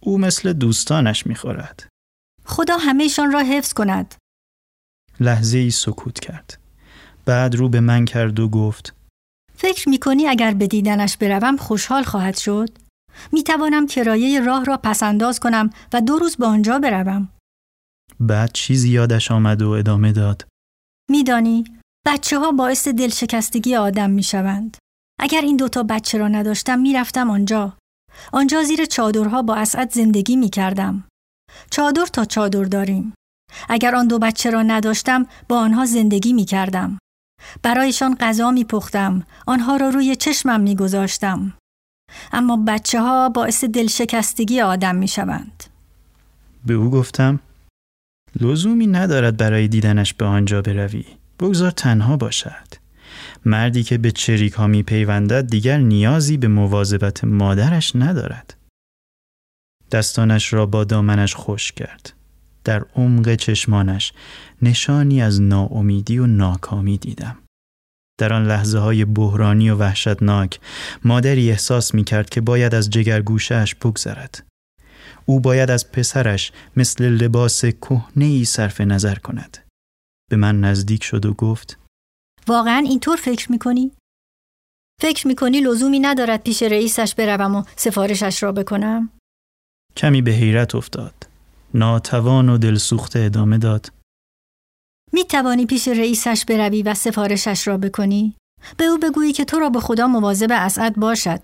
او 0.00 0.18
مثل 0.18 0.52
دوستانش 0.52 1.26
می 1.26 1.34
خورد. 1.34 1.88
خدا 2.44 2.76
همهشان 2.76 3.32
را 3.32 3.40
حفظ 3.40 3.72
کند. 3.72 4.14
لحظه 5.20 5.58
ای 5.58 5.70
سکوت 5.70 6.20
کرد. 6.20 6.58
بعد 7.24 7.54
رو 7.54 7.68
به 7.68 7.80
من 7.80 8.04
کرد 8.04 8.40
و 8.40 8.48
گفت 8.48 8.94
فکر 9.56 9.88
می 9.88 9.98
کنی 9.98 10.26
اگر 10.26 10.54
به 10.54 10.66
دیدنش 10.66 11.16
بروم 11.16 11.56
خوشحال 11.56 12.02
خواهد 12.02 12.36
شد؟ 12.36 12.68
می 13.32 13.42
توانم 13.42 13.86
کرایه 13.86 14.40
راه 14.40 14.64
را 14.64 14.76
پسنداز 14.76 15.40
کنم 15.40 15.70
و 15.92 16.00
دو 16.00 16.18
روز 16.18 16.36
به 16.36 16.46
آنجا 16.46 16.78
بروم. 16.78 17.28
بعد 18.20 18.52
چیزی 18.52 18.90
یادش 18.90 19.30
آمد 19.30 19.62
و 19.62 19.70
ادامه 19.70 20.12
داد. 20.12 20.46
میدانی 21.10 21.64
بچه 22.06 22.38
ها 22.38 22.52
باعث 22.52 22.88
دلشکستگی 22.88 23.76
آدم 23.76 24.10
می 24.10 24.22
شوند. 24.22 24.76
اگر 25.20 25.40
این 25.40 25.56
دوتا 25.56 25.82
بچه 25.82 26.18
را 26.18 26.28
نداشتم 26.28 26.78
می‌رفتم 26.78 27.30
آنجا. 27.30 27.72
آنجا 28.32 28.62
زیر 28.62 28.84
چادرها 28.84 29.42
با 29.42 29.54
اسعد 29.54 29.92
زندگی 29.92 30.36
می 30.36 30.48
کردم. 30.48 31.04
چادر 31.70 32.06
تا 32.06 32.24
چادر 32.24 32.64
داریم. 32.64 33.14
اگر 33.68 33.94
آن 33.94 34.08
دو 34.08 34.18
بچه 34.18 34.50
را 34.50 34.62
نداشتم 34.62 35.26
با 35.48 35.58
آنها 35.58 35.84
زندگی 35.84 36.32
می 36.32 36.44
کردم. 36.44 36.98
برایشان 37.62 38.14
غذا 38.14 38.50
می 38.50 38.64
پختم. 38.64 39.26
آنها 39.46 39.76
را 39.76 39.88
روی 39.88 40.16
چشمم 40.16 40.60
می 40.60 40.76
گذاشتم. 40.76 41.52
اما 42.32 42.64
بچه 42.66 43.00
ها 43.00 43.28
باعث 43.28 43.64
دلشکستگی 43.64 44.60
آدم 44.60 44.96
می 44.96 45.08
شوند. 45.08 45.64
به 46.66 46.74
او 46.74 46.90
گفتم 46.90 47.40
لزومی 48.40 48.86
ندارد 48.86 49.36
برای 49.36 49.68
دیدنش 49.68 50.14
به 50.14 50.24
آنجا 50.24 50.62
بروی. 50.62 51.04
بگذار 51.40 51.70
تنها 51.70 52.16
باشد. 52.16 52.82
مردی 53.44 53.82
که 53.82 53.98
به 53.98 54.10
چریک 54.10 54.52
ها 54.52 54.66
می 54.66 54.82
پیوندد 54.82 55.46
دیگر 55.46 55.78
نیازی 55.78 56.36
به 56.36 56.48
مواظبت 56.48 57.24
مادرش 57.24 57.96
ندارد. 57.96 58.54
دستانش 59.90 60.52
را 60.52 60.66
با 60.66 60.84
دامنش 60.84 61.34
خوش 61.34 61.72
کرد. 61.72 62.12
در 62.64 62.84
عمق 62.96 63.34
چشمانش 63.34 64.12
نشانی 64.62 65.22
از 65.22 65.40
ناامیدی 65.40 66.18
و 66.18 66.26
ناکامی 66.26 66.98
دیدم. 66.98 67.38
در 68.18 68.32
آن 68.32 68.46
لحظه 68.46 68.78
های 68.78 69.04
بحرانی 69.04 69.70
و 69.70 69.76
وحشتناک 69.76 70.60
مادری 71.04 71.50
احساس 71.50 71.94
می 71.94 72.04
کرد 72.04 72.30
که 72.30 72.40
باید 72.40 72.74
از 72.74 72.90
جگرگوشهش 72.90 73.74
بگذرد. 73.74 74.46
او 75.26 75.40
باید 75.40 75.70
از 75.70 75.92
پسرش 75.92 76.52
مثل 76.76 77.04
لباس 77.04 77.64
کهنه 77.64 78.24
ای 78.24 78.44
صرف 78.44 78.80
نظر 78.80 79.14
کند. 79.14 79.58
به 80.30 80.36
من 80.36 80.60
نزدیک 80.60 81.04
شد 81.04 81.26
و 81.26 81.34
گفت 81.34 81.78
واقعا 82.46 82.84
اینطور 82.88 83.16
فکر 83.16 83.52
می‌کنی؟ 83.52 83.92
فکر 85.00 85.26
می‌کنی 85.26 85.60
لزومی 85.60 86.00
ندارد 86.00 86.42
پیش 86.42 86.62
رئیسش 86.62 87.14
بروم 87.14 87.56
و 87.56 87.64
سفارشش 87.76 88.42
را 88.42 88.52
بکنم؟ 88.52 89.10
کمی 89.96 90.22
به 90.22 90.30
حیرت 90.30 90.74
افتاد. 90.74 91.14
ناتوان 91.74 92.48
و 92.48 92.58
دلسوخته 92.58 93.18
ادامه 93.18 93.58
داد. 93.58 93.92
می 95.12 95.24
توانی 95.24 95.66
پیش 95.66 95.88
رئیسش 95.88 96.44
بروی 96.48 96.82
و 96.82 96.94
سفارشش 96.94 97.68
را 97.68 97.78
بکنی؟ 97.78 98.36
به 98.76 98.84
او 98.84 98.98
بگویی 98.98 99.32
که 99.32 99.44
تو 99.44 99.58
را 99.58 99.70
به 99.70 99.80
خدا 99.80 100.06
مواظب 100.06 100.48
اسعد 100.50 100.96
باشد. 100.96 101.40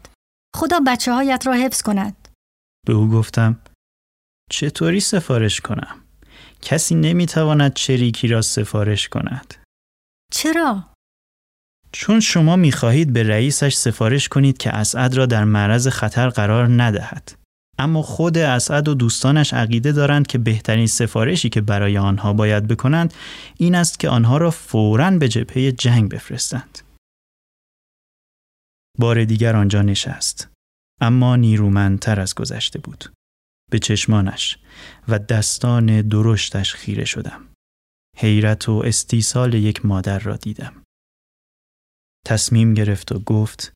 خدا 0.56 0.80
بچه 0.86 1.12
هایت 1.12 1.46
را 1.46 1.52
حفظ 1.52 1.82
کند. 1.82 2.28
به 2.86 2.92
او 2.92 3.10
گفتم 3.10 3.60
چطوری 4.50 5.00
سفارش 5.00 5.60
کنم؟ 5.60 5.96
کسی 6.62 6.94
نمی‌تواند 6.94 7.74
چریکی 7.74 8.28
را 8.28 8.42
سفارش 8.42 9.08
کند. 9.08 9.54
چرا؟ 10.32 10.84
چون 11.92 12.20
شما 12.20 12.56
می‌خواهید 12.56 13.12
به 13.12 13.22
رئیسش 13.22 13.74
سفارش 13.74 14.28
کنید 14.28 14.58
که 14.58 14.70
اسعد 14.70 15.14
را 15.14 15.26
در 15.26 15.44
معرض 15.44 15.88
خطر 15.88 16.28
قرار 16.28 16.82
ندهد. 16.82 17.38
اما 17.78 18.02
خود 18.02 18.38
اسعد 18.38 18.88
و 18.88 18.94
دوستانش 18.94 19.54
عقیده 19.54 19.92
دارند 19.92 20.26
که 20.26 20.38
بهترین 20.38 20.86
سفارشی 20.86 21.48
که 21.48 21.60
برای 21.60 21.98
آنها 21.98 22.32
باید 22.32 22.68
بکنند 22.68 23.14
این 23.56 23.74
است 23.74 24.00
که 24.00 24.08
آنها 24.08 24.36
را 24.36 24.50
فوراً 24.50 25.10
به 25.10 25.28
جبهه 25.28 25.72
جنگ 25.72 26.10
بفرستند. 26.10 26.78
بار 28.98 29.24
دیگر 29.24 29.56
آنجا 29.56 29.82
نشست. 29.82 30.48
اما 31.00 31.36
نیرومندتر 31.36 32.20
از 32.20 32.34
گذشته 32.34 32.78
بود. 32.78 33.12
به 33.70 33.78
چشمانش 33.78 34.58
و 35.08 35.18
دستان 35.18 36.02
درشتش 36.02 36.74
خیره 36.74 37.04
شدم. 37.04 37.48
حیرت 38.16 38.68
و 38.68 38.82
استیصال 38.84 39.54
یک 39.54 39.86
مادر 39.86 40.18
را 40.18 40.36
دیدم. 40.36 40.82
تصمیم 42.26 42.74
گرفت 42.74 43.12
و 43.12 43.18
گفت 43.18 43.72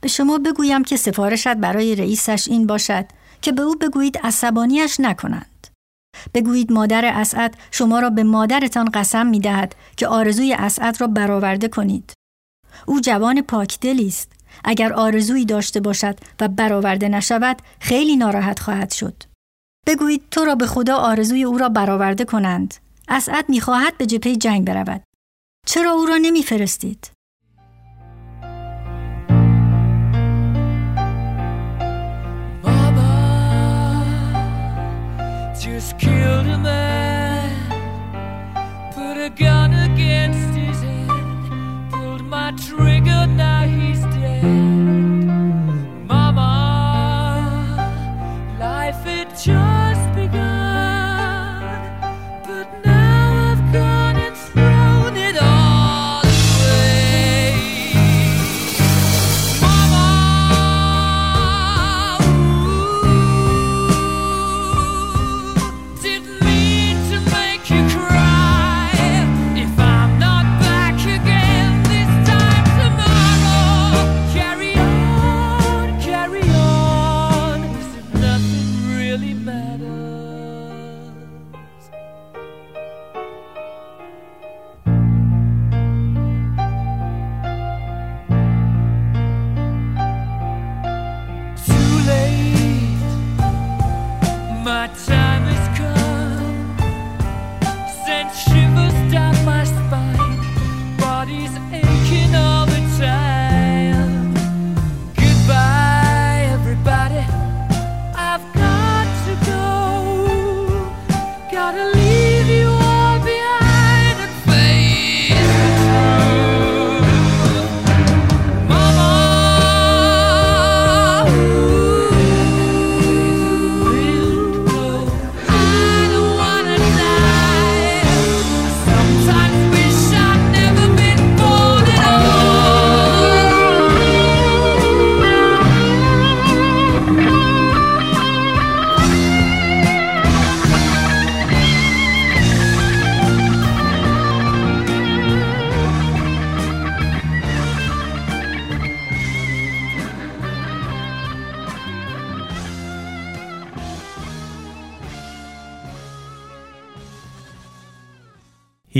به 0.00 0.08
شما 0.08 0.38
بگویم 0.38 0.84
که 0.84 0.96
سفارشت 0.96 1.54
برای 1.54 1.94
رئیسش 1.94 2.48
این 2.48 2.66
باشد 2.66 3.04
که 3.42 3.52
به 3.52 3.62
او 3.62 3.74
بگویید 3.74 4.18
عصبانیش 4.18 5.00
نکنند. 5.00 5.66
بگویید 6.34 6.72
مادر 6.72 7.04
اسعد 7.04 7.56
شما 7.70 8.00
را 8.00 8.10
به 8.10 8.22
مادرتان 8.22 8.90
قسم 8.94 9.26
می 9.26 9.40
دهد 9.40 9.74
که 9.96 10.06
آرزوی 10.06 10.54
اسعد 10.54 11.00
را 11.00 11.06
برآورده 11.06 11.68
کنید. 11.68 12.12
او 12.86 13.00
جوان 13.00 13.42
پاکدلی 13.42 14.06
است. 14.06 14.32
اگر 14.64 14.92
آرزویی 14.92 15.44
داشته 15.44 15.80
باشد 15.80 16.18
و 16.40 16.48
برآورده 16.48 17.08
نشود 17.08 17.62
خیلی 17.80 18.16
ناراحت 18.16 18.58
خواهد 18.58 18.92
شد. 18.92 19.22
بگویید 19.86 20.22
تو 20.30 20.44
را 20.44 20.54
به 20.54 20.66
خدا 20.66 20.96
آرزوی 20.96 21.44
او 21.44 21.58
را 21.58 21.68
برآورده 21.68 22.24
کنند. 22.24 22.74
اسعد 23.08 23.48
می‌خواهد 23.48 23.98
به 23.98 24.06
جبهه 24.06 24.36
جنگ 24.36 24.66
برود. 24.66 25.02
چرا 25.66 25.92
او 25.92 26.06
را 26.06 26.16
نمیفرستید؟ 26.16 27.10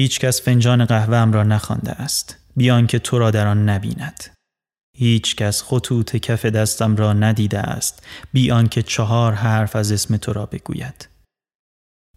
هیچ 0.08 0.20
کس 0.20 0.42
فنجان 0.42 0.84
قهوه 0.84 1.32
را 1.32 1.42
نخوانده 1.42 1.90
است 1.90 2.36
بیان 2.56 2.86
که 2.86 2.98
تو 2.98 3.18
را 3.18 3.30
در 3.30 3.46
آن 3.46 3.68
نبیند. 3.68 4.24
هیچ 4.96 5.36
کس 5.36 5.62
خطوط 5.62 6.16
کف 6.16 6.46
دستم 6.46 6.96
را 6.96 7.12
ندیده 7.12 7.58
است 7.58 8.06
بیان 8.32 8.68
که 8.68 8.82
چهار 8.82 9.32
حرف 9.32 9.76
از 9.76 9.92
اسم 9.92 10.16
تو 10.16 10.32
را 10.32 10.46
بگوید. 10.46 11.08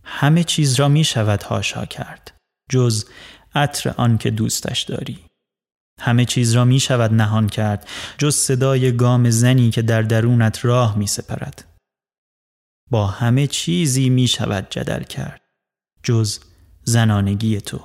همه 0.03 0.43
چیز 0.43 0.75
را 0.75 0.87
می 0.87 1.03
شود 1.03 1.43
هاشا 1.43 1.85
کرد 1.85 2.37
جز 2.69 3.05
عطر 3.55 3.93
آن 3.97 4.17
که 4.17 4.31
دوستش 4.31 4.81
داری. 4.81 5.19
همه 5.99 6.25
چیز 6.25 6.53
را 6.53 6.65
می 6.65 6.79
شود 6.79 7.13
نهان 7.13 7.49
کرد 7.49 7.87
جز 8.17 8.35
صدای 8.35 8.95
گام 8.95 9.29
زنی 9.29 9.69
که 9.69 9.81
در 9.81 10.01
درونت 10.01 10.65
راه 10.65 10.97
می 10.97 11.07
سپرد. 11.07 11.65
با 12.91 13.07
همه 13.07 13.47
چیزی 13.47 14.09
می 14.09 14.27
شود 14.27 14.67
جدل 14.69 15.03
کرد 15.03 15.41
جز 16.03 16.50
زنانگی 16.91 17.61
تو. 17.61 17.79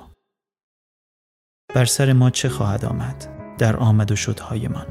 بر 1.75 1.85
سر 1.85 2.13
ما 2.13 2.29
چه 2.29 2.49
خواهد 2.49 2.85
آمد 2.85 3.27
در 3.57 3.77
آمد 3.77 4.11
و 4.11 4.15
شدهایمان؟ 4.15 4.85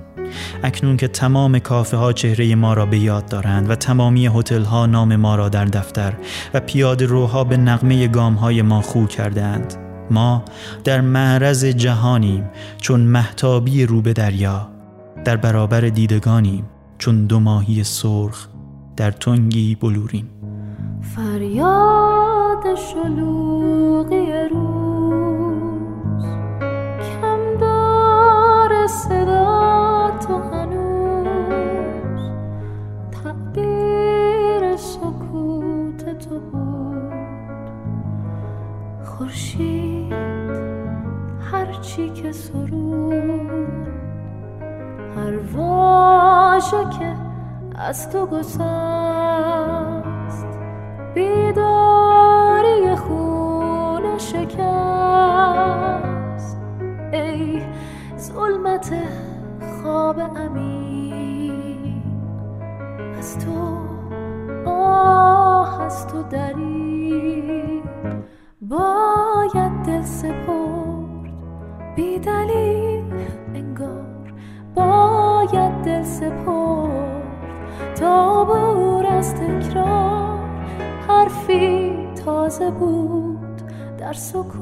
اکنون 0.63 0.97
که 0.97 1.09
تمام 1.09 1.59
کافه 1.59 1.97
ها 1.97 2.13
چهره 2.13 2.55
ما 2.55 2.75
را 2.75 2.87
به 2.87 2.99
یاد 2.99 3.29
دارند 3.29 3.71
و 3.71 3.75
تمامی 3.75 4.27
هتل 4.27 4.63
ها 4.63 4.87
نام 4.87 5.17
ما 5.17 5.37
را 5.37 5.49
در 5.49 5.65
دفتر 5.65 6.15
و 6.55 6.61
پیاده 6.61 7.07
روها 7.07 7.45
به 7.45 7.57
نغمه 7.57 8.09
گام 8.09 8.35
های 8.35 8.63
ما 8.63 8.81
خو 8.81 9.07
کردند 9.07 9.75
ما 10.11 10.45
در 10.85 11.01
معرض 11.01 11.65
جهانیم 11.65 12.51
چون 12.81 13.01
محتابی 13.01 13.87
رو 13.87 14.03
به 14.03 14.13
دریا 14.13 14.71
در 15.25 15.37
برابر 15.37 15.81
دیدگانیم 15.81 16.65
چون 16.99 17.27
دو 17.27 17.41
ماهی 17.41 17.85
سرخ 17.85 18.49
در 18.97 19.11
تنگی 19.11 19.75
بلورین 19.75 20.27
فریاد 21.15 22.16
شلوغی 22.75 24.49
روز. 24.51 26.25
کم 27.01 27.57
دار 27.61 28.87
صدا 28.87 30.11
تو 30.27 30.39
هنوز. 30.39 32.31
تعبیر 33.11 34.77
سکوت 34.77 36.19
تو 36.19 36.41
بود. 36.41 37.13
خورشید 39.05 40.13
هرچی 41.53 42.11
که 42.11 42.33
سرود. 42.33 43.51
هر 45.17 45.39
واژه 45.55 46.85
که 46.99 47.17
از 47.79 48.11
تو 48.11 48.27
گسست. 48.27 48.67
بیداری 51.15 52.06
ظلمت 58.19 58.95
خواب 59.61 60.19
امین. 60.37 62.03
از 63.19 63.39
تو 63.39 63.79
آه 64.71 65.83
از 65.83 66.07
تو 66.07 66.23
دری 66.23 67.83
باید 68.61 69.73
دل 69.87 70.03
سپرد 70.03 71.33
بی 71.97 72.19
دلیل 72.19 73.15
انگار. 73.55 74.35
باید 74.75 75.83
دل 75.83 76.03
سپرد 76.03 77.27
تا 77.95 78.45
بور 78.45 79.07
از 79.07 79.35
تکرار. 79.35 80.39
حرفی 81.09 81.97
تازه 82.25 82.71
بود 82.71 83.63
در 83.99 84.13
سکوت 84.13 84.57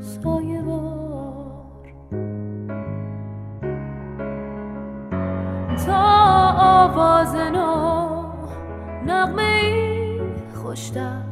سایه 0.00 0.53
آواز 6.84 7.34
نو 7.34 8.22
نغمه 9.06 9.42
ای 9.42 10.20
خوشتر 10.62 11.22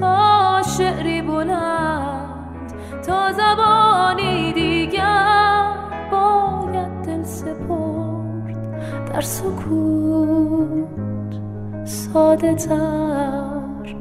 تا 0.00 0.62
شعری 0.78 1.22
بلند 1.22 2.72
تا 3.06 3.32
زبانی 3.32 4.52
دیگر 4.52 5.74
باید 6.10 7.02
دل 7.02 7.22
سپرد. 7.22 9.12
در 9.12 9.20
سکوت 9.20 10.78
ساده 11.84 12.54
تر. 12.54 13.94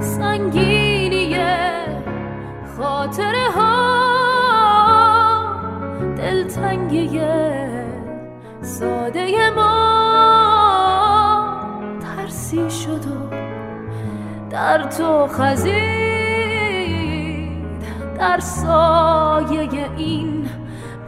سنگینی 0.00 1.36
خاطره 2.78 3.50
ها 3.56 3.67
دلتنگی 6.58 7.20
ساده 8.62 9.50
ما 9.56 9.78
ترسی 12.00 12.70
شد 12.70 13.06
و 13.06 13.30
در 14.50 14.82
تو 14.82 15.26
خزید. 15.26 15.78
در 18.18 18.40
سایه 18.40 19.90
این 19.96 20.48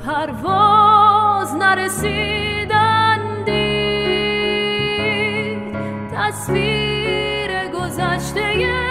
پرواز 0.06 1.54
نرسیدندی 1.54 2.70
تصویر 6.16 7.50
گذشته 7.68 8.89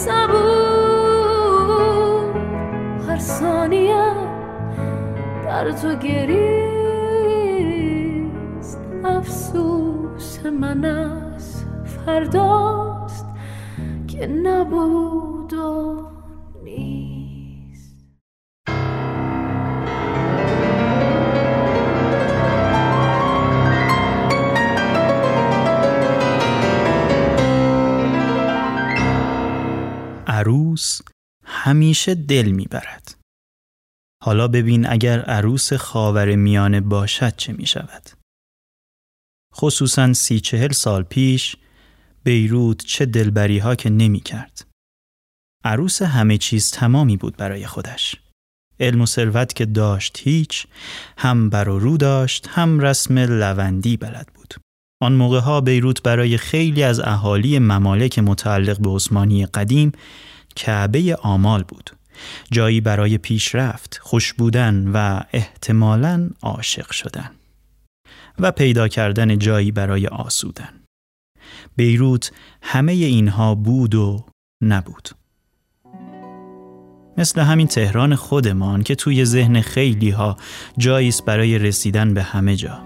صبور 0.00 0.40
هر 3.08 3.18
ثانیه 3.18 4.14
در 5.44 5.72
تو 5.72 5.94
گریست. 5.94 6.40
افسوس 9.04 10.46
من 10.46 10.84
از 10.84 11.64
فرداست 11.84 13.26
که 14.08 14.26
نبود 14.26 15.52
و 15.52 16.02
نیست. 16.64 17.19
عروس 30.50 31.00
همیشه 31.44 32.14
دل 32.14 32.50
می‌برد. 32.50 33.14
حالا 34.22 34.48
ببین 34.48 34.86
اگر 34.86 35.20
عروس 35.20 35.72
خاور 35.72 36.36
میانه 36.36 36.80
باشد 36.80 37.36
چه 37.36 37.52
می 37.52 37.66
شود. 37.66 38.10
خصوصا 39.54 40.12
سی 40.12 40.40
چهل 40.40 40.72
سال 40.72 41.02
پیش 41.02 41.56
بیروت 42.24 42.84
چه 42.84 43.06
دلبری 43.06 43.58
ها 43.58 43.74
که 43.74 43.90
نمی 43.90 44.20
کرد. 44.20 44.66
عروس 45.64 46.02
همه 46.02 46.38
چیز 46.38 46.70
تمامی 46.70 47.16
بود 47.16 47.36
برای 47.36 47.66
خودش. 47.66 48.16
علم 48.80 49.00
و 49.00 49.06
ثروت 49.06 49.52
که 49.54 49.66
داشت 49.66 50.18
هیچ 50.22 50.66
هم 51.18 51.50
بر 51.50 51.68
و 51.68 51.78
رو 51.78 51.96
داشت 51.96 52.46
هم 52.48 52.80
رسم 52.80 53.18
لوندی 53.18 53.96
بلد 53.96 54.28
بود. 54.34 54.54
آن 55.02 55.12
موقع 55.12 55.40
ها 55.40 55.60
بیروت 55.60 56.02
برای 56.02 56.36
خیلی 56.36 56.82
از 56.82 57.00
اهالی 57.00 57.58
ممالک 57.58 58.18
متعلق 58.18 58.80
به 58.80 58.90
عثمانی 58.90 59.46
قدیم 59.46 59.92
کعبه 60.56 61.16
آمال 61.22 61.62
بود. 61.62 61.90
جایی 62.50 62.80
برای 62.80 63.18
پیشرفت، 63.18 63.98
خوش 64.02 64.32
بودن 64.32 64.90
و 64.94 65.20
احتمالاً 65.32 66.30
عاشق 66.42 66.90
شدن 66.90 67.30
و 68.38 68.50
پیدا 68.50 68.88
کردن 68.88 69.38
جایی 69.38 69.72
برای 69.72 70.06
آسودن. 70.06 70.80
بیروت 71.76 72.32
همه 72.62 72.92
اینها 72.92 73.54
بود 73.54 73.94
و 73.94 74.24
نبود. 74.62 75.08
مثل 77.16 77.40
همین 77.40 77.66
تهران 77.66 78.14
خودمان 78.14 78.82
که 78.82 78.94
توی 78.94 79.24
ذهن 79.24 79.60
خیلی 79.60 80.10
ها 80.10 80.36
جاییست 80.78 81.24
برای 81.24 81.58
رسیدن 81.58 82.14
به 82.14 82.22
همه 82.22 82.56
جا. 82.56 82.82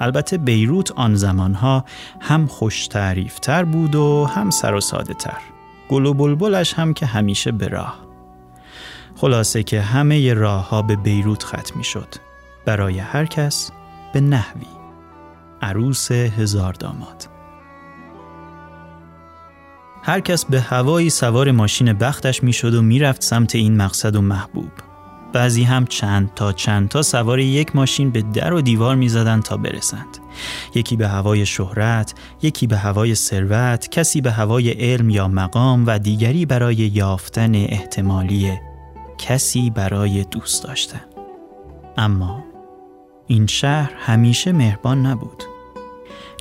البته 0.00 0.38
بیروت 0.38 0.92
آن 0.92 1.14
زمانها 1.14 1.84
هم 2.20 2.46
خوش 2.46 2.88
تر 2.88 3.64
بود 3.64 3.94
و 3.94 4.24
هم 4.24 4.50
سر 4.50 4.74
و 4.74 4.80
ساده 4.80 5.14
تر. 5.14 5.53
گل 5.88 6.06
و 6.06 6.14
بلبلش 6.14 6.74
هم 6.74 6.94
که 6.94 7.06
همیشه 7.06 7.52
به 7.52 7.68
راه. 7.68 7.98
خلاصه 9.16 9.62
که 9.62 9.80
همه 9.80 10.34
راه 10.34 10.68
ها 10.68 10.82
به 10.82 10.96
بیروت 10.96 11.42
ختم 11.42 11.78
می 11.78 11.84
شد. 11.84 12.08
برای 12.64 12.98
هر 12.98 13.26
کس 13.26 13.70
به 14.12 14.20
نحوی. 14.20 14.66
عروس 15.62 16.12
هزار 16.12 16.72
داماد. 16.72 17.28
هر 20.02 20.20
کس 20.20 20.44
به 20.44 20.60
هوایی 20.60 21.10
سوار 21.10 21.50
ماشین 21.50 21.92
بختش 21.92 22.42
می‌شد 22.42 22.74
و 22.74 22.82
می‌رفت 22.82 23.22
سمت 23.22 23.54
این 23.54 23.76
مقصد 23.76 24.16
و 24.16 24.20
محبوب. 24.20 24.70
بعضی 25.34 25.62
هم 25.62 25.86
چند 25.86 26.30
تا 26.34 26.52
چند 26.52 26.88
تا 26.88 27.02
سوار 27.02 27.38
یک 27.38 27.76
ماشین 27.76 28.10
به 28.10 28.22
در 28.22 28.52
و 28.52 28.60
دیوار 28.60 28.96
می 28.96 29.08
زدن 29.08 29.40
تا 29.40 29.56
برسند. 29.56 30.18
یکی 30.74 30.96
به 30.96 31.08
هوای 31.08 31.46
شهرت، 31.46 32.14
یکی 32.42 32.66
به 32.66 32.76
هوای 32.76 33.14
ثروت، 33.14 33.88
کسی 33.90 34.20
به 34.20 34.30
هوای 34.30 34.70
علم 34.70 35.10
یا 35.10 35.28
مقام 35.28 35.86
و 35.86 35.98
دیگری 35.98 36.46
برای 36.46 36.74
یافتن 36.74 37.54
احتمالی 37.54 38.52
کسی 39.18 39.70
برای 39.70 40.24
دوست 40.24 40.64
داشتن. 40.64 41.00
اما 41.96 42.44
این 43.26 43.46
شهر 43.46 43.92
همیشه 43.98 44.52
مهربان 44.52 45.06
نبود. 45.06 45.42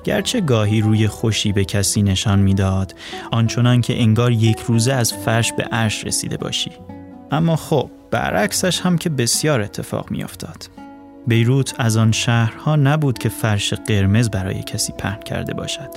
گرچه 0.03 0.41
گاهی 0.41 0.82
روی 0.82 1.08
خوشی 1.08 1.51
به 1.51 1.65
کسی 1.65 2.01
نشان 2.01 2.39
می‌داد 2.39 2.95
آنچنان 3.32 3.82
که 3.82 4.01
انگار 4.01 4.32
یک 4.32 4.60
روزه 4.60 4.93
از 4.93 5.13
فرش 5.13 5.53
به 5.53 5.63
عرش 5.63 6.06
رسیده 6.06 6.38
باشی. 6.38 6.71
اما 7.32 7.56
خب 7.56 7.89
برعکسش 8.13 8.82
هم 8.82 8.97
که 8.97 9.10
بسیار 9.10 9.62
اتفاق 9.62 10.12
میافتاد. 10.12 10.69
بیروت 11.28 11.73
از 11.78 11.97
آن 11.97 12.12
شهرها 12.12 12.76
نبود 12.76 13.17
که 13.17 13.30
فرش 13.30 13.73
قرمز 13.73 14.30
برای 14.30 14.63
کسی 14.63 14.93
پهن 14.97 15.19
کرده 15.19 15.54
باشد. 15.54 15.89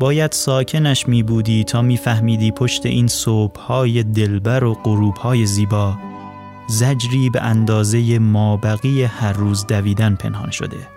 باید 0.00 0.32
ساکنش 0.32 1.08
می 1.08 1.22
بودی 1.22 1.64
تا 1.64 1.82
میفهمیدی 1.82 2.50
پشت 2.50 2.86
این 2.86 3.06
صبحهای 3.06 4.02
دلبر 4.02 4.64
و 4.64 4.74
غروبهای 4.74 5.46
زیبا 5.46 5.98
زجری 6.68 7.30
به 7.30 7.42
اندازه 7.42 8.18
مابقی 8.18 9.02
هر 9.02 9.32
روز 9.32 9.66
دویدن 9.66 10.14
پنهان 10.14 10.50
شده. 10.50 10.88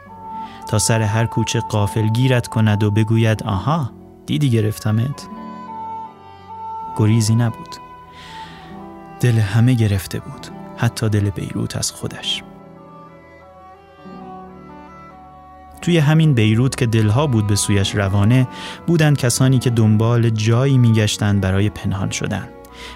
تا 0.69 0.79
سر 0.79 1.01
هر 1.01 1.25
کوچه 1.25 1.60
قافل 1.60 2.08
گیرت 2.08 2.47
کند 2.47 2.84
و 2.84 2.91
بگوید 2.91 3.43
آها 3.43 3.91
دیدی 4.25 4.49
گرفتمت؟ 4.49 5.27
گریزی 6.97 7.36
نبود. 7.36 7.82
دل 9.23 9.39
همه 9.39 9.73
گرفته 9.73 10.19
بود 10.19 10.47
حتی 10.77 11.09
دل 11.09 11.29
بیروت 11.29 11.77
از 11.77 11.91
خودش. 11.91 12.43
توی 15.81 15.97
همین 15.97 16.33
بیروت 16.33 16.75
که 16.75 16.86
دلها 16.86 17.27
بود 17.27 17.47
به 17.47 17.55
سویش 17.55 17.95
روانه 17.95 18.47
بودند 18.88 19.17
کسانی 19.17 19.59
که 19.59 19.69
دنبال 19.69 20.29
جایی 20.29 20.77
میگشتند 20.77 21.41
برای 21.41 21.69
پنهان 21.69 22.09
شدن 22.09 22.49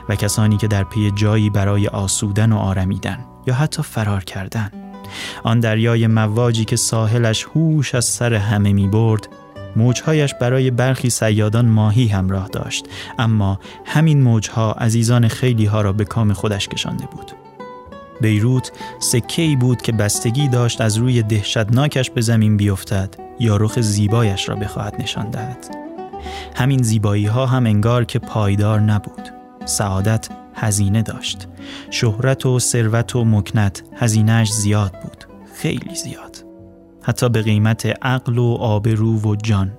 و 0.09 0.15
کسانی 0.15 0.57
که 0.57 0.67
در 0.67 0.83
پی 0.83 1.11
جایی 1.11 1.49
برای 1.49 1.87
آسودن 1.87 2.51
و 2.51 2.57
آرمیدن 2.57 3.19
یا 3.45 3.53
حتی 3.53 3.83
فرار 3.83 4.23
کردن. 4.23 4.71
آن 5.43 5.59
دریای 5.59 6.07
مواجی 6.07 6.65
که 6.65 6.75
ساحلش 6.75 7.43
هوش 7.43 7.95
از 7.95 8.05
سر 8.05 8.33
همه 8.33 8.73
می 8.73 8.87
برد 8.87 9.27
موجهایش 9.77 10.33
برای 10.33 10.71
برخی 10.71 11.09
سیادان 11.09 11.65
ماهی 11.65 12.07
همراه 12.07 12.47
داشت. 12.47 12.85
اما 13.19 13.59
همین 13.85 14.21
موجها 14.21 14.71
عزیزان 14.71 15.27
خیلی 15.27 15.65
ها 15.65 15.81
را 15.81 15.93
به 15.93 16.05
کام 16.05 16.33
خودش 16.33 16.67
کشانده 16.67 17.05
بود. 17.05 17.31
بیروت 18.21 18.71
سکه 18.99 19.41
ای 19.41 19.55
بود 19.55 19.81
که 19.81 19.91
بستگی 19.91 20.47
داشت 20.47 20.81
از 20.81 20.97
روی 20.97 21.23
دهشتناکش 21.23 22.09
به 22.09 22.21
زمین 22.21 22.57
بیفتد 22.57 23.15
یا 23.39 23.57
رخ 23.57 23.81
زیبایش 23.81 24.49
را 24.49 24.55
بخواهد 24.55 24.95
نشان 25.01 25.29
دهد. 25.29 25.67
همین 26.55 26.83
زیبایی 26.83 27.25
ها 27.25 27.45
هم 27.45 27.65
انگار 27.65 28.05
که 28.05 28.19
پایدار 28.19 28.79
نبود. 28.79 29.29
سعادت 29.65 30.29
هزینه 30.55 31.01
داشت. 31.01 31.47
شهرت 31.89 32.45
و 32.45 32.59
ثروت 32.59 33.15
و 33.15 33.25
مکنت 33.25 33.83
هزینهش 33.95 34.51
زیاد 34.51 34.91
بود. 35.01 35.23
خیلی 35.55 35.95
زیاد. 35.95 36.46
حتی 37.07 37.29
به 37.29 37.41
قیمت 37.41 37.85
عقل 38.01 38.37
و 38.37 38.57
آبرو 38.59 39.21
و 39.21 39.35
جان 39.35 39.71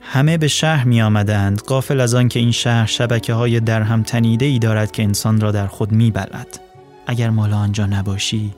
همه 0.00 0.38
به 0.38 0.48
شهر 0.48 0.84
می 0.84 1.02
آمدند 1.02 1.60
قافل 1.60 2.00
از 2.00 2.14
آن 2.14 2.28
که 2.28 2.38
این 2.38 2.52
شهر 2.52 2.86
شبکه 2.86 3.34
های 3.34 3.60
در 3.60 3.82
هم 3.82 4.02
تنیده 4.02 4.46
ای 4.46 4.58
دارد 4.58 4.90
که 4.90 5.02
انسان 5.02 5.40
را 5.40 5.52
در 5.52 5.66
خود 5.66 5.92
می 5.92 6.10
بلد. 6.10 6.60
اگر 7.06 7.30
مال 7.30 7.52
آنجا 7.52 7.86
نباشی 7.86 8.54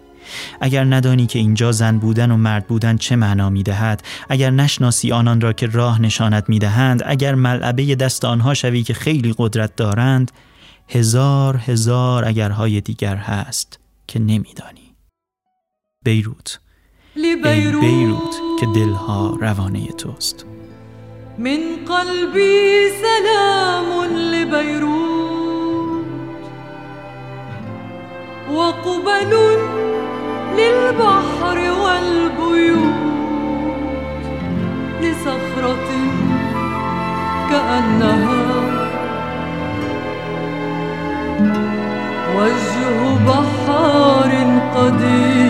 اگر 0.60 0.84
ندانی 0.84 1.26
که 1.26 1.38
اینجا 1.38 1.72
زن 1.72 1.98
بودن 1.98 2.30
و 2.30 2.36
مرد 2.36 2.66
بودن 2.66 2.96
چه 2.96 3.16
معنا 3.16 3.50
می 3.50 3.62
دهد 3.62 4.02
اگر 4.28 4.50
نشناسی 4.50 5.12
آنان 5.12 5.40
را 5.40 5.52
که 5.52 5.66
راه 5.66 6.02
نشانت 6.02 6.48
می 6.48 6.58
دهند 6.58 7.02
اگر 7.06 7.34
ملعبه 7.34 7.94
دست 7.94 8.24
آنها 8.24 8.54
شوی 8.54 8.82
که 8.82 8.94
خیلی 8.94 9.34
قدرت 9.38 9.76
دارند 9.76 10.32
هزار 10.88 11.56
هزار 11.56 12.24
اگرهای 12.24 12.80
دیگر 12.80 13.16
هست 13.16 13.78
که 14.06 14.18
نمیدانی 14.18 14.94
بیروت 16.04 16.58
ای 17.16 17.36
بیروت 17.36 18.34
که 18.60 18.66
دلها 18.74 19.38
روانه 19.40 19.86
توست. 19.86 20.46
من 21.38 21.60
قلبي 21.88 22.88
سلام 23.02 24.04
لبيروت 24.04 26.04
وقبل 28.54 29.32
للبحر 30.56 31.58
والبيوت. 31.82 32.94
لصخرة 35.02 35.88
كأنها 37.50 38.44
وجه 42.36 43.18
بحار 43.26 44.32
قديم. 44.76 45.49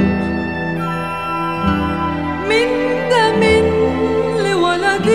من 2.50 2.68
دم 3.12 3.42
لولد 4.46 5.08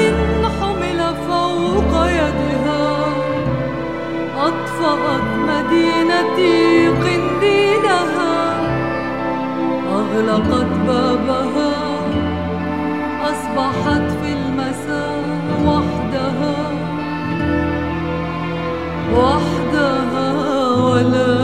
حمل 0.56 1.00
فوق 1.28 1.92
يدها. 2.06 2.84
أطفأت 4.36 5.26
مدينتي 5.48 6.88
قنديلها. 6.88 8.34
أغلقت 9.98 10.70
بابها. 10.86 11.72
أصبحت 13.30 14.06
في 14.22 14.32
المساء. 14.32 15.11
وحدها 19.16 20.28
ولا 20.84 21.41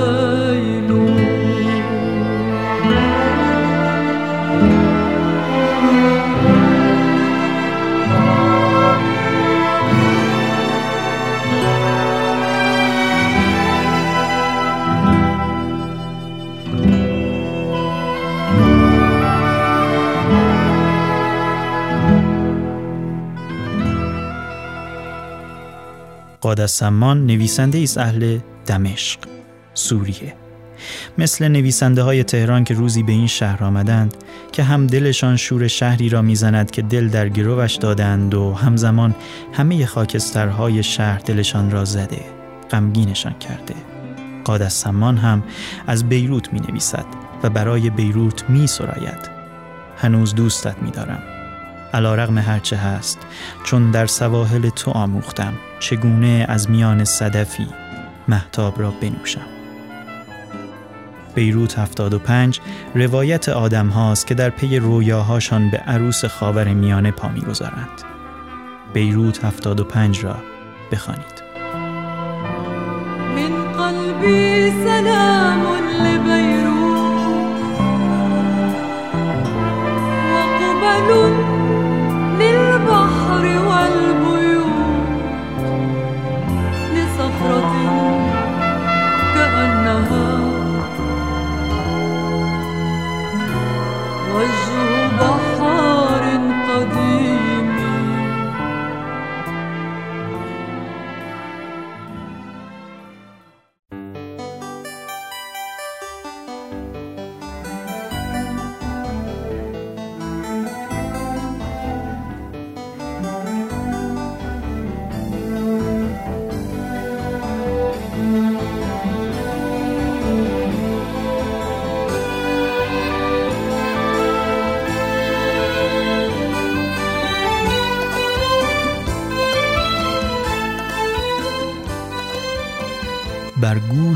قادس 26.49 26.79
سمان 26.79 27.27
نویسنده 27.27 27.79
است 27.79 27.99
اهل 27.99 28.39
دمشق 28.67 29.19
سوریه. 29.75 30.35
مثل 31.19 31.49
نویسنده 31.49 32.03
های 32.03 32.25
تهران 32.25 32.65
که 32.65 32.75
روزی 32.75 33.03
به 33.03 33.13
این 33.13 33.27
شهر 33.27 33.65
آمدند 33.65 34.15
که 34.53 34.63
هم 34.63 34.87
دلشان 34.87 35.37
شور 35.37 35.69
شهری 35.69 36.09
را 36.09 36.23
می‌زند 36.23 36.71
که 36.71 36.83
دل 36.83 37.09
در 37.09 37.29
گروش 37.29 37.75
دادند 37.75 38.35
و 38.35 38.55
همزمان 38.55 39.15
همه 39.53 39.87
خاکسترهای 39.87 40.83
شهر 40.83 41.19
دلشان 41.19 41.71
را 41.71 41.85
زده 41.85 42.25
غمگینشان 42.71 43.35
کرده. 43.39 43.75
قادس 44.45 44.83
سمان 44.83 45.17
هم 45.17 45.43
از 45.87 46.09
بیروت 46.09 46.53
می 46.53 46.61
نویسد 46.61 47.07
و 47.43 47.51
برای 47.51 47.91
بیروت 47.91 48.51
می 48.51 48.67
سراید. 48.67 49.31
هنوز 49.97 50.35
دوستت 50.35 50.83
می 50.83 50.91
دارم 50.91 51.23
علا 51.95 52.15
رغم 52.15 52.39
هرچه 52.39 52.77
هست 52.77 53.19
چون 53.65 53.91
در 53.91 54.07
سواحل 54.07 54.69
تو 54.69 54.91
آموختم. 54.91 55.55
چگونه 55.81 56.47
از 56.49 56.71
میان 56.71 57.05
صدفی 57.05 57.67
محتاب 58.29 58.81
را 58.81 58.91
بنوشم 58.91 59.47
بیروت 61.35 61.79
75 61.79 62.61
روایت 62.95 63.49
آدم 63.49 63.89
هاست 63.89 64.27
که 64.27 64.35
در 64.35 64.51
پی 64.51 64.79
رویاهاشان 64.79 65.71
به 65.71 65.77
عروس 65.77 66.25
خاور 66.25 66.69
میانه 66.69 67.11
پا 67.11 67.29
می‌گذارند. 67.29 68.03
بیروت 68.93 69.45
75 69.45 70.25
را 70.25 70.37
بخوانید. 70.93 71.43
من 73.37 73.73
قلبي 73.73 74.71
سلام 74.85 75.68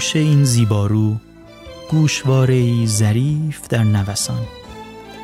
گوش 0.03 0.17
این 0.17 0.45
زیبارو 0.45 1.17
گوشواره 1.91 2.55
ای 2.55 2.87
ظریف 2.87 3.69
در 3.69 3.85
نوسان 3.85 4.43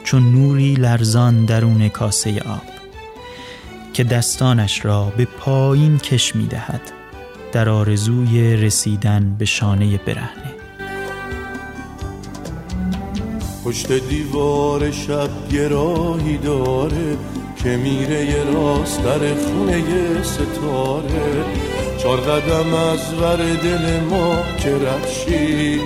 چون 0.05 0.33
نوری 0.33 0.75
لرزان 0.75 1.45
درون 1.45 1.88
کاسه 1.88 2.41
آب 2.41 2.62
که 3.93 4.05
دستانش 4.05 4.85
را 4.85 5.12
به 5.17 5.25
پایین 5.25 5.99
کش 5.99 6.37
می 6.37 6.47
دهد 6.47 6.81
در 7.53 7.69
آرزوی 7.69 8.57
رسیدن 8.57 9.37
به 9.38 9.45
شانه 9.45 9.97
برهنه. 9.97 10.55
پشت 13.64 13.93
دیوار 13.93 14.91
شب 14.91 15.31
یه 15.53 15.69
راهی 15.69 16.37
داره 16.37 17.17
که 17.64 17.77
میره 17.77 18.44
راست 18.53 19.03
در 19.03 19.35
خونه 19.35 20.23
ستاره. 20.23 21.44
چار 21.99 22.21
قدم 22.21 22.75
از 22.75 23.14
ور 23.14 23.37
دل 23.37 24.01
ما 24.01 24.37
که 24.59 24.75
رفشی 24.75 25.81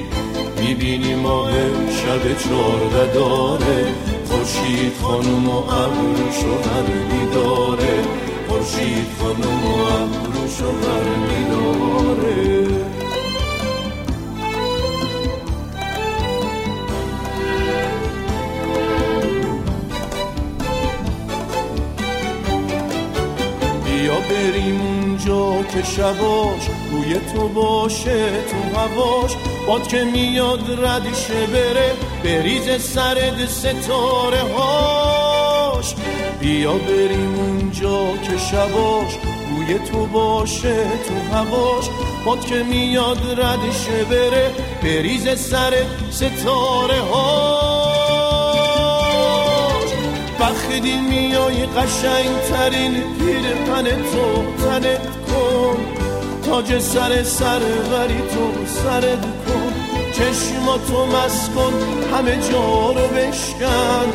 می‌بینی 0.61 1.15
ماه 1.15 1.51
شب 1.91 2.49
چارده 2.49 3.15
داره. 3.15 3.87
خورشید 4.29 4.93
خانم 5.03 5.49
و 5.49 5.57
ابروشو 5.57 6.55
هر 6.69 6.89
میداره 7.13 8.03
خورشید 8.49 9.07
خانم 9.21 9.65
و 9.67 9.79
ابروشو 9.79 10.65
هر 10.65 11.22
بریم 24.31 24.81
اونجا 24.81 25.63
که 25.63 25.83
شباش 25.83 26.69
روی 26.91 27.15
تو 27.15 27.49
باشه 27.49 28.31
تو 28.31 28.79
هواش. 28.79 29.37
باد 29.67 29.89
که 29.89 30.05
میاد 30.05 30.85
ردشه 30.85 31.47
بره 31.47 31.93
بریز 32.25 32.83
سرد 32.83 33.47
ستاره 33.47 34.43
هاش. 34.57 35.95
بیا 36.41 36.73
بریم 36.73 37.35
اونجا 37.35 38.17
که 38.23 38.39
شباش 38.39 39.19
روی 39.51 39.79
تو 39.79 40.07
باشه 40.07 40.85
تو 40.85 41.37
هواش. 41.37 41.85
باد 42.25 42.45
که 42.45 42.63
میاد 42.63 43.41
ردشه 43.41 44.05
بره 44.11 44.51
بریز 44.83 45.39
سر 45.39 45.75
ستاره 46.11 47.01
هاش. 47.01 47.62
وقتی 50.43 51.01
میای 51.11 51.67
قشنگ 51.67 52.41
ترین 52.51 52.95
پیر 52.95 53.55
پن 53.55 53.85
تو 53.85 54.45
تنت 54.65 55.07
کن 55.27 55.77
تاج 56.47 56.79
سر 56.79 57.23
سر 57.23 57.59
غری 57.59 58.19
تو 58.19 58.65
سرت 58.67 59.23
کن 59.23 59.73
چشماتو 60.13 61.07
مست 61.07 61.55
کن 61.55 61.73
همه 62.17 62.37
جا 62.51 62.93
رو 62.93 63.09
بشکن. 63.09 64.13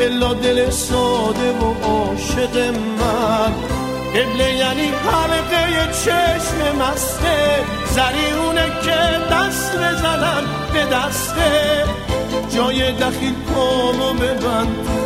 الا 0.00 0.34
دل 0.34 0.70
ساده 0.70 1.52
و 1.52 1.74
عاشق 1.84 2.56
من. 2.98 3.52
قبله 4.14 4.54
یعنی 4.54 4.86
حلقه 4.86 5.92
چشم 6.04 6.76
مسته. 6.78 7.64
زریونه 7.90 8.66
که 8.84 9.34
دست 9.34 9.76
بزنم 9.76 10.44
به 10.72 10.84
دسته. 10.84 11.84
جای 12.56 12.92
دخیل 12.92 13.34
پامو 13.54 14.12
ببند. 14.12 15.05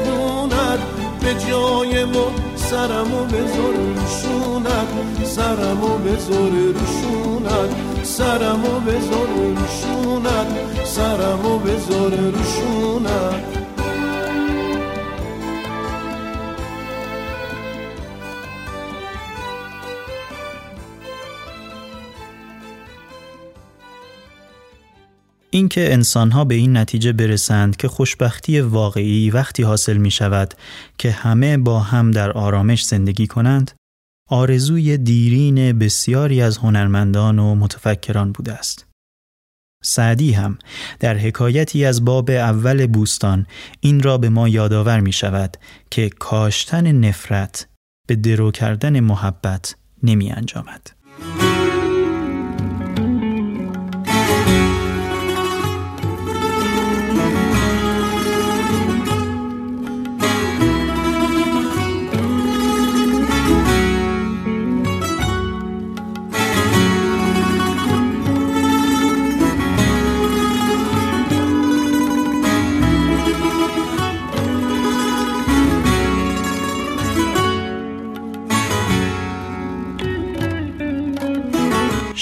به 1.23 1.35
جای 1.35 2.05
ما 2.05 2.33
سرمو 2.57 3.25
بذار 3.25 3.75
روشونت 3.97 5.25
سرمو 5.25 5.99
بذار 5.99 6.51
روشونت 6.51 7.71
سرمو 8.03 8.81
بذار 8.81 9.29
روشونت 9.57 10.49
سرمو 10.85 11.59
بذار 11.59 12.11
روشونت. 12.11 13.60
اینکه 25.51 25.93
انسانها 25.93 26.45
به 26.45 26.55
این 26.55 26.77
نتیجه 26.77 27.13
برسند 27.13 27.77
که 27.77 27.89
خوشبختی 27.89 28.61
واقعی 28.61 29.31
وقتی 29.31 29.63
حاصل 29.63 29.97
می 29.97 30.11
شود 30.11 30.55
که 30.99 31.11
همه 31.11 31.57
با 31.57 31.81
هم 31.81 32.11
در 32.11 32.31
آرامش 32.33 32.85
زندگی 32.85 33.27
کنند 33.27 33.71
آرزوی 34.29 34.97
دیرین 34.97 35.79
بسیاری 35.79 36.43
از 36.43 36.59
هنرمندان 36.59 37.39
و 37.39 37.55
متفکران 37.55 38.33
بوده 38.33 38.53
است. 38.53 38.87
سعدی 39.85 40.33
هم 40.33 40.59
در 41.01 41.19
حکایتی 41.19 41.85
از 41.85 42.05
باب 42.05 42.31
اول 42.31 42.87
بوستان 42.87 43.47
این 43.81 44.03
را 44.03 44.19
به 44.19 44.29
ما 44.29 44.49
یادآور 44.49 45.01
می 45.01 45.13
شود 45.13 45.57
که 45.91 46.09
کاشتن 46.09 46.93
نفرت 46.93 47.69
به 48.09 48.17
درو 48.17 48.51
کردن 48.51 49.01
محبت 49.01 49.75
نمی 50.03 50.33
انجامد. 50.33 50.91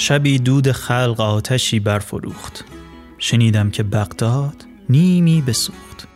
شبی 0.09 0.39
دود 0.39 0.71
خلق 0.71 1.21
آتشی 1.21 1.79
برفروخت. 1.79 2.65
شنیدم 3.17 3.71
که 3.71 3.83
بغداد 3.83 4.65
نیمی 4.89 5.41
بسوخت. 5.41 6.07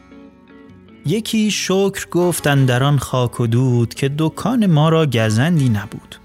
یکی 1.05 1.51
شکر 1.51 2.07
گفتن 2.11 2.65
در 2.65 2.83
آن 2.83 2.97
خاک 2.97 3.39
و 3.39 3.47
دود 3.47 3.93
که 3.93 4.11
دکان 4.17 4.65
ما 4.65 4.89
را 4.89 5.05
گزندی 5.05 5.69
نبود. 5.69 6.15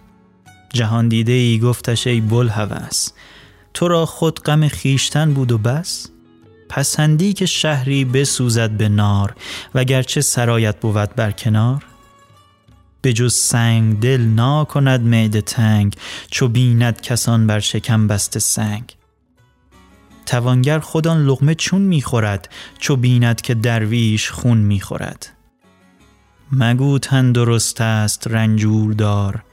جهان 0.73 1.09
دیده 1.09 1.33
ای 1.33 1.59
گفتش 1.59 2.07
ای 2.07 2.21
بلهوس 2.21 3.09
تو 3.75 3.89
را 3.89 4.07
خود 4.07 4.43
غم 4.43 4.69
خیشتن 4.69 5.35
بود 5.35 5.53
و 5.53 5.59
بس؟ 5.59 6.09
پسندی 6.69 7.33
که 7.33 7.47
شهری 7.47 8.05
بسوزد 8.05 8.71
به 8.71 8.89
نار 8.89 9.35
وگرچه 9.75 10.21
سرایت 10.21 10.81
بود 10.81 11.14
بر 11.14 11.31
کنار؟ 11.31 11.85
به 13.03 13.12
جز 13.12 13.34
سنگ 13.34 14.01
دل 14.01 14.20
نا 14.20 14.64
کند 14.64 15.01
معده 15.01 15.40
تنگ 15.40 15.96
چو 16.30 16.49
بیند 16.49 17.01
کسان 17.01 17.46
بر 17.46 17.61
شکم 17.61 18.07
بسته 18.07 18.40
سنگ. 18.40 18.94
توانگر 20.26 20.78
خودان 20.78 21.24
لغمه 21.24 21.55
چون 21.55 21.82
می‌خورد 21.82 22.49
چو 22.78 22.96
بیند 22.96 23.40
که 23.40 23.55
درویش 23.55 24.30
خون 24.30 24.59
می‌خورد. 24.59 25.28
مگو 26.53 26.99
تندرست 26.99 27.80
است 27.80 28.26
رنجور 28.26 28.94
دار 28.94 29.44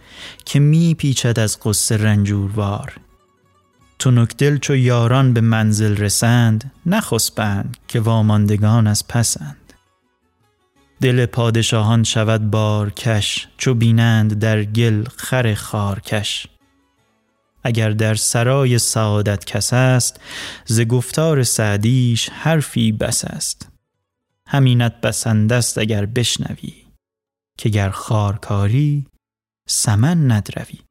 که 0.45 0.59
میپیچد 0.59 1.39
از 1.39 1.59
قصه 1.59 1.97
رنجوروار. 1.97 2.93
تنک 3.99 4.37
دل 4.37 4.57
چو 4.57 4.75
یاران 4.75 5.33
به 5.33 5.41
منزل 5.41 5.97
رسند 5.97 6.71
نخسبند 6.85 7.77
که 7.87 7.99
واماندگان 7.99 8.87
از 8.87 9.07
پسند. 9.07 9.64
دل 11.01 11.25
پادشاهان 11.25 12.03
شود 12.03 12.51
بارکش 12.51 13.47
چو 13.57 13.73
بینند 13.73 14.39
در 14.39 14.63
گل 14.63 15.03
خر 15.03 15.53
خارکش. 15.53 16.47
اگر 17.63 17.89
در 17.89 18.15
سرای 18.15 18.79
سعادت 18.79 19.45
کس 19.45 19.73
است 19.73 20.19
ز 20.65 20.81
گفتار 20.81 21.43
سعدیش 21.43 22.29
حرفی 22.29 22.91
بس 22.91 23.25
است. 23.25 23.69
همینت 24.47 25.01
بسند 25.01 25.53
است 25.53 25.77
اگر 25.77 26.05
بشنوی 26.05 26.73
که 27.57 27.69
گر 27.69 27.89
خارکاری 27.89 29.05
سمن 29.67 30.31
ندروی. 30.31 30.84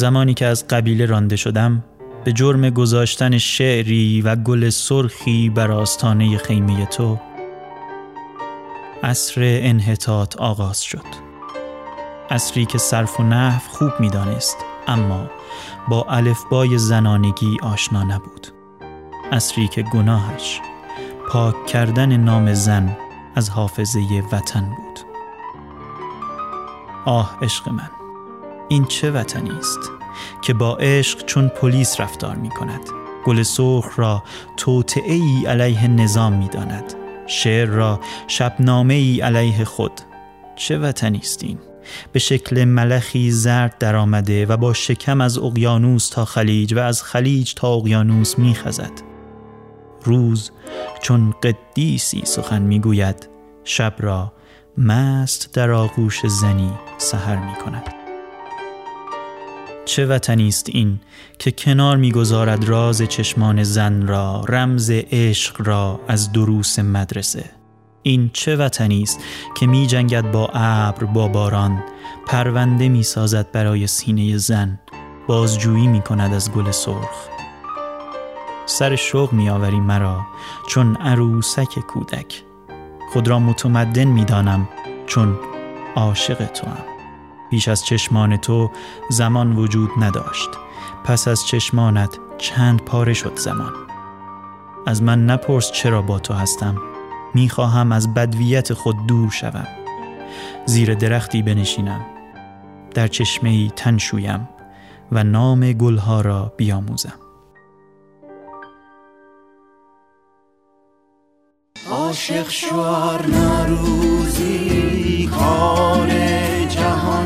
زمانی 0.00 0.34
که 0.34 0.46
از 0.46 0.68
قبیله 0.68 1.06
رانده 1.06 1.36
شدم 1.36 1.84
به 2.24 2.32
جرم 2.32 2.70
گذاشتن 2.70 3.38
شعری 3.38 4.22
و 4.22 4.36
گل 4.36 4.70
سرخی 4.70 5.50
بر 5.50 5.70
آستانه 5.70 6.38
خیمه 6.38 6.86
تو 6.86 7.18
عصر 9.02 9.40
انحطاط 9.44 10.36
آغاز 10.36 10.82
شد. 10.82 11.06
عصری 12.30 12.66
که 12.66 12.78
صرف 12.78 13.20
و 13.20 13.22
نحو 13.22 13.60
خوب 13.68 13.92
می‌دانست 14.00 14.56
اما 14.88 15.30
با 15.88 16.06
الفبای 16.08 16.78
زنانگی 16.78 17.56
آشنا 17.62 18.02
نبود. 18.02 18.46
عصری 19.32 19.68
که 19.68 19.82
گناهش 19.82 20.60
پاک 21.28 21.66
کردن 21.66 22.16
نام 22.16 22.54
زن 22.54 22.96
از 23.34 23.50
حافظه 23.50 24.00
وطن 24.32 24.64
بود. 24.76 25.00
آه 27.04 27.38
عشق 27.42 27.68
من! 27.68 27.99
این 28.70 28.84
چه 28.84 29.10
وطنی 29.10 29.50
است 29.50 29.90
که 30.42 30.54
با 30.54 30.76
عشق 30.76 31.24
چون 31.24 31.48
پلیس 31.48 32.00
رفتار 32.00 32.36
می 32.36 32.48
کند 32.48 32.80
گل 33.24 33.42
سرخ 33.42 33.98
را 33.98 34.22
توطعه 34.56 35.12
ای 35.12 35.46
علیه 35.46 35.88
نظام 35.88 36.32
می 36.32 36.48
داند 36.48 36.94
شعر 37.26 37.68
را 37.68 38.00
شبنامه 38.28 38.94
ای 38.94 39.20
علیه 39.20 39.64
خود. 39.64 39.92
چه 40.56 40.78
وطنی 40.78 41.18
است 41.18 41.44
این؟ 41.44 41.58
به 42.12 42.18
شکل 42.18 42.64
ملخی 42.64 43.30
زرد 43.30 43.78
درآمده 43.78 44.46
و 44.46 44.56
با 44.56 44.72
شکم 44.72 45.20
از 45.20 45.38
اقیانوس 45.38 46.08
تا 46.08 46.24
خلیج 46.24 46.74
و 46.74 46.78
از 46.78 47.02
خلیج 47.02 47.54
تا 47.54 47.68
اقیانوس 47.68 48.38
میخزد. 48.38 48.92
روز 50.04 50.50
چون 51.02 51.34
قدیسی 51.42 52.22
سخن 52.24 52.62
می‌گوید 52.62 53.28
شب 53.64 53.94
را 53.98 54.32
مست 54.78 55.54
در 55.54 55.70
آغوش 55.70 56.26
زنی 56.26 56.72
سحر 56.98 57.36
می 57.36 57.54
کند 57.64 57.99
چه 59.90 60.06
وطنی 60.06 60.48
است 60.48 60.66
این 60.72 61.00
که 61.38 61.50
کنار 61.50 61.96
می‌گذارد 61.96 62.64
راز 62.64 63.02
چشمان 63.02 63.62
زن 63.62 64.06
را 64.06 64.44
رمز 64.48 64.90
عشق 64.90 65.68
را 65.68 66.00
از 66.08 66.32
دروس 66.32 66.78
مدرسه. 66.78 67.44
این 68.02 68.30
چه 68.32 68.56
وطنی 68.56 69.02
است 69.02 69.20
که 69.56 69.66
می 69.66 69.86
جنگد 69.86 70.32
با 70.32 70.50
ابر 70.54 71.04
با 71.04 71.28
باران 71.28 71.82
پرونده 72.26 72.88
می 72.88 73.02
سازد 73.02 73.50
برای 73.52 73.86
سینه 73.86 74.36
زن 74.36 74.80
بازجویی 75.26 75.86
می 75.86 76.00
کند 76.00 76.34
از 76.34 76.52
گل 76.52 76.70
سرخ. 76.70 77.28
سر 78.66 78.96
شوق 78.96 79.32
می 79.32 79.50
آوری 79.50 79.80
مرا 79.80 80.20
چون 80.68 80.96
عروسک 80.96 81.78
کودک. 81.78 82.42
خود 83.12 83.28
را 83.28 83.38
متمدن 83.38 84.04
می 84.04 84.24
دانم 84.24 84.68
چون 85.06 85.38
عاشق 85.96 86.46
تو 86.46 86.66
هم. 86.66 86.99
پیش 87.50 87.68
از 87.68 87.84
چشمان 87.84 88.36
تو 88.36 88.70
زمان 89.08 89.56
وجود 89.56 89.90
نداشت. 90.00 90.50
پس 91.04 91.28
از 91.28 91.46
چشمانت 91.46 92.18
چند 92.38 92.82
پاره 92.82 93.14
شد 93.14 93.38
زمان. 93.38 93.72
از 94.86 95.02
من 95.02 95.26
نپرس 95.26 95.72
چرا 95.72 96.02
با 96.02 96.18
تو 96.18 96.34
هستم. 96.34 96.76
می‌خواهم 97.34 97.92
از 97.92 98.14
بدویت 98.14 98.72
خود 98.72 99.06
دور 99.06 99.30
شوم. 99.30 99.66
زیر 100.66 100.94
درختی 100.94 101.42
بنشینم. 101.42 102.00
در 102.94 103.08
چشمه 103.08 103.70
تن 103.70 103.98
شویم 103.98 104.48
و 105.12 105.24
نام 105.24 105.72
گلها 105.72 106.20
را 106.20 106.52
بیاموزم. 106.56 107.18
عاشق 111.90 112.48
شوار 112.48 113.26
نروزی 113.26 115.26
کار 115.26 116.39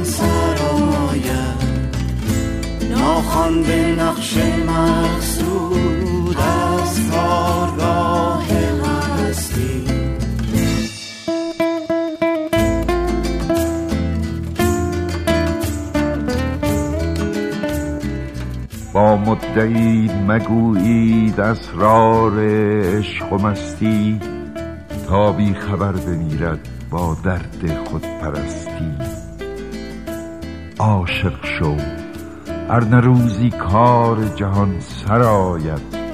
جهان 0.05 0.13
سرایت. 0.13 1.65
ناخوان 2.91 3.63
به 3.63 3.97
نقش 3.99 4.37
مقصود 4.67 6.37
از 6.37 7.11
کارگاه 7.11 8.47
هستی. 9.29 9.85
با 18.93 19.17
مدعی 19.17 20.11
مگویید 20.29 21.41
اسرار 21.41 22.33
عشق 22.39 23.33
و 23.33 23.39
مستی 23.39 24.21
تا 25.09 25.33
بی 25.33 25.55
خبر 25.55 25.93
بمیرد 25.93 26.69
با 26.91 27.17
درد 27.25 27.85
خود 27.85 28.03
پرستی 28.03 29.04
عاشق 30.79 31.47
شو. 31.59 31.77
ار 32.69 33.01
روزی 33.01 33.51
کار 33.51 34.25
جهان 34.37 34.81
سرآید 34.81 36.05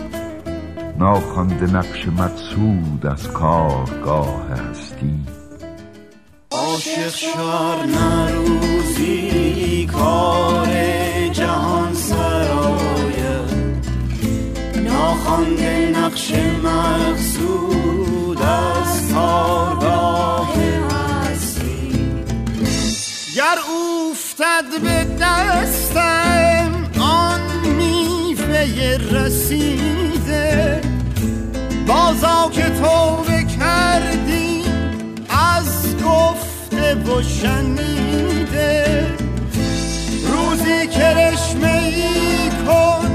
ناخوانده 0.98 1.66
نقش 1.66 2.08
مقصود 2.08 3.06
از 3.06 3.32
کارگاه 3.32 4.48
هستی. 4.50 5.20
عاشق 6.50 7.08
شو 7.08 7.86
نروزی 7.86 9.86
کار 9.86 10.68
جهان 11.32 11.94
سرآید 11.94 13.86
ناخوانده 14.84 15.92
نقش 15.96 16.32
مقصود 16.64 18.42
از 18.42 19.14
کارگاه 19.14 20.54
گر 23.40 23.58
افتد 24.10 24.82
به 24.82 25.16
دستم 25.20 26.70
آن 27.00 27.40
میوه 27.76 28.98
رسیده 29.10 30.80
بازا 31.86 32.50
که 32.52 32.62
توبه 32.62 33.44
کردی 33.60 34.64
از 35.28 35.96
گفته 35.96 36.94
و 36.94 37.22
شنیده 37.22 39.06
روزی 40.26 40.86
کرشمه 40.86 41.82
ای 41.96 42.50
کن 42.66 43.09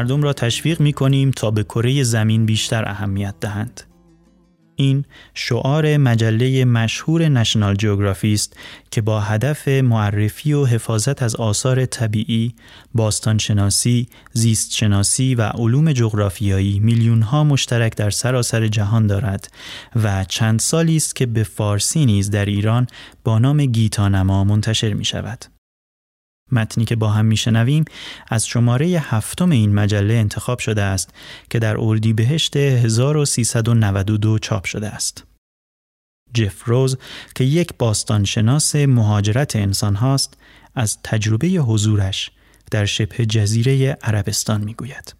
مردم 0.00 0.22
را 0.22 0.32
تشویق 0.32 0.80
می 0.80 0.92
کنیم 0.92 1.30
تا 1.30 1.50
به 1.50 1.62
کره 1.62 2.02
زمین 2.02 2.46
بیشتر 2.46 2.88
اهمیت 2.88 3.34
دهند. 3.40 3.80
این 4.76 5.04
شعار 5.34 5.96
مجله 5.96 6.64
مشهور 6.64 7.28
نشنال 7.28 7.76
جیوگرافی 7.76 8.34
است 8.34 8.56
که 8.90 9.00
با 9.02 9.20
هدف 9.20 9.68
معرفی 9.68 10.52
و 10.52 10.64
حفاظت 10.64 11.22
از 11.22 11.36
آثار 11.36 11.86
طبیعی، 11.86 12.54
باستانشناسی، 12.94 14.08
زیستشناسی 14.32 15.34
و 15.34 15.42
علوم 15.42 15.92
جغرافیایی 15.92 16.78
میلیونها 16.78 17.44
مشترک 17.44 17.96
در 17.96 18.10
سراسر 18.10 18.68
جهان 18.68 19.06
دارد 19.06 19.52
و 20.04 20.24
چند 20.24 20.60
سالی 20.60 20.96
است 20.96 21.16
که 21.16 21.26
به 21.26 21.42
فارسی 21.42 22.06
نیز 22.06 22.30
در 22.30 22.44
ایران 22.44 22.86
با 23.24 23.38
نام 23.38 23.66
گیتانما 23.66 24.44
منتشر 24.44 24.92
می 24.92 25.04
شود. 25.04 25.59
متنی 26.52 26.84
که 26.84 26.96
با 26.96 27.08
هم 27.10 27.24
میشنویم 27.24 27.84
از 28.28 28.46
شماره 28.46 28.86
هفتم 28.86 29.50
این 29.50 29.74
مجله 29.74 30.14
انتخاب 30.14 30.58
شده 30.58 30.82
است 30.82 31.10
که 31.50 31.58
در 31.58 31.76
اردیبهشت 31.78 32.56
1392 32.56 34.38
چاپ 34.38 34.64
شده 34.64 34.88
است. 34.88 35.24
جف 36.34 36.64
روز 36.64 36.98
که 37.34 37.44
یک 37.44 37.70
باستانشناس 37.78 38.76
مهاجرت 38.76 39.56
انسان 39.56 39.94
هاست 39.94 40.34
از 40.74 40.98
تجربه 41.04 41.48
حضورش 41.48 42.30
در 42.70 42.84
شبه 42.84 43.26
جزیره 43.26 43.98
عربستان 44.02 44.60
می‌گوید. 44.64 45.14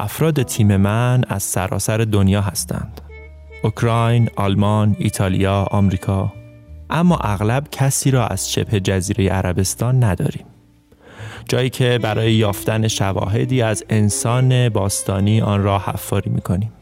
افراد 0.00 0.42
تیم 0.42 0.76
من 0.76 1.22
از 1.28 1.42
سراسر 1.42 1.98
دنیا 1.98 2.40
هستند. 2.40 3.00
اوکراین، 3.62 4.30
آلمان، 4.36 4.96
ایتالیا، 4.98 5.62
آمریکا. 5.70 6.32
اما 6.90 7.16
اغلب 7.16 7.66
کسی 7.72 8.10
را 8.10 8.26
از 8.26 8.52
شبه 8.52 8.80
جزیره 8.80 9.28
عربستان 9.28 10.04
نداریم. 10.04 10.44
جایی 11.48 11.70
که 11.70 11.98
برای 12.02 12.32
یافتن 12.32 12.88
شواهدی 12.88 13.62
از 13.62 13.84
انسان 13.90 14.68
باستانی 14.68 15.40
آن 15.40 15.62
را 15.62 15.78
حفاری 15.78 16.30
می‌کنیم. 16.30 16.72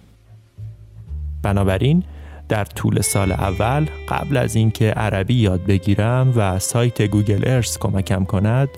بنابراین 1.42 2.02
در 2.48 2.64
طول 2.64 3.00
سال 3.00 3.32
اول 3.32 3.86
قبل 4.08 4.36
از 4.36 4.56
اینکه 4.56 4.90
عربی 4.90 5.34
یاد 5.34 5.64
بگیرم 5.64 6.32
و 6.36 6.58
سایت 6.58 7.02
گوگل 7.02 7.42
ارس 7.46 7.78
کمکم 7.78 8.24
کند 8.24 8.68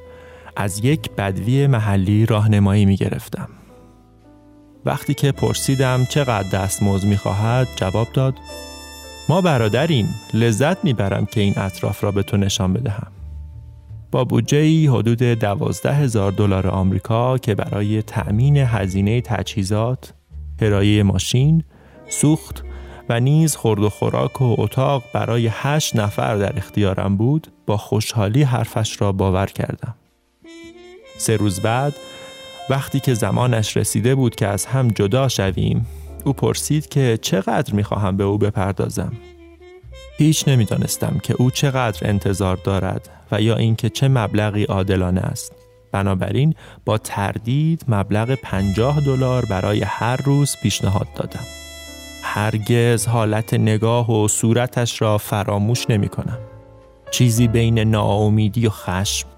از 0.57 0.84
یک 0.84 1.11
بدوی 1.11 1.66
محلی 1.66 2.26
راهنمایی 2.26 2.84
می 2.84 2.97
گرفتم. 2.97 3.49
وقتی 4.85 5.14
که 5.14 5.33
پرسیدم 5.33 6.05
چقدر 6.05 6.49
دستمزد 6.49 7.07
می 7.07 7.16
خواهد 7.16 7.68
جواب 7.76 8.09
داد 8.12 8.35
ما 9.28 9.41
برادریم 9.41 10.14
لذت 10.35 10.85
می‌برم 10.85 11.26
که 11.26 11.41
این 11.41 11.59
اطراف 11.59 12.05
را 12.05 12.12
به 12.12 12.22
تو 12.22 12.37
نشان 12.37 12.72
بدهم. 12.72 13.12
با 14.11 14.24
بودجه 14.24 14.91
حدود 14.91 15.22
دوازده 15.22 15.95
هزار 15.95 16.33
دلار 16.33 16.66
آمریکا 16.66 17.39
که 17.39 17.55
برای 17.55 18.03
تأمین 18.03 18.57
هزینه 18.57 19.20
تجهیزات، 19.20 20.14
کرایه 20.61 21.03
ماشین، 21.03 21.64
سوخت 22.09 22.64
و 23.09 23.20
نیز 23.20 23.57
خورد 23.57 23.81
و 23.81 23.91
خوراک 23.91 24.43
و 24.43 24.55
اتاق 24.59 25.05
برای 25.12 25.49
هشت 25.53 25.97
نفر 25.97 26.37
در 26.37 26.57
اختیارم 26.57 27.16
بود 27.16 27.47
با 27.66 27.76
خوشحالی 27.76 28.43
حرفش 28.43 29.01
را 29.01 29.12
باور 29.12 29.47
کردم. 29.47 29.95
سه 31.18 31.37
روز 31.37 31.61
بعد 31.61 31.95
وقتی 32.71 33.01
که 33.01 33.14
زمانش 33.14 33.77
رسیده 33.77 34.14
بود 34.14 34.35
که 34.35 34.47
از 34.47 34.66
هم 34.66 34.89
جدا 34.89 35.29
شویم 35.29 35.87
او 36.25 36.33
پرسید 36.33 36.89
که 36.89 37.18
چقدر 37.23 37.75
می‌خواهم 37.75 38.16
به 38.16 38.25
او 38.25 38.39
بپردازم. 38.39 39.12
هیچ 40.18 40.49
نمی‌دانستم 40.49 41.21
که 41.23 41.35
او 41.39 41.51
چقدر 41.51 42.09
انتظار 42.09 42.57
دارد 42.57 43.09
و 43.33 43.43
یا 43.43 43.57
اینکه 43.57 43.89
چه 43.89 44.09
مبلغی 44.09 44.64
عادلانه 44.64 45.21
است. 45.21 45.53
بنابراین 45.93 46.55
با 46.85 46.99
تردید 46.99 47.85
مبلغ 47.89 48.35
پنجاه 48.35 49.01
دلار 49.01 49.45
برای 49.45 49.83
هر 49.83 50.16
روز 50.16 50.57
پیشنهاد 50.62 51.07
دادم. 51.14 51.45
هرگز 52.23 53.07
حالت 53.07 53.55
نگاه 53.55 54.11
و 54.11 54.29
صورتش 54.29 55.03
را 55.03 55.18
فراموش 55.18 55.91
نمی 55.91 56.09
کنم. 56.09 56.39
چیزی 57.11 57.49
بین 57.49 57.79
ناامیدی 57.79 58.66
و 58.66 58.71
خشم 58.71 59.29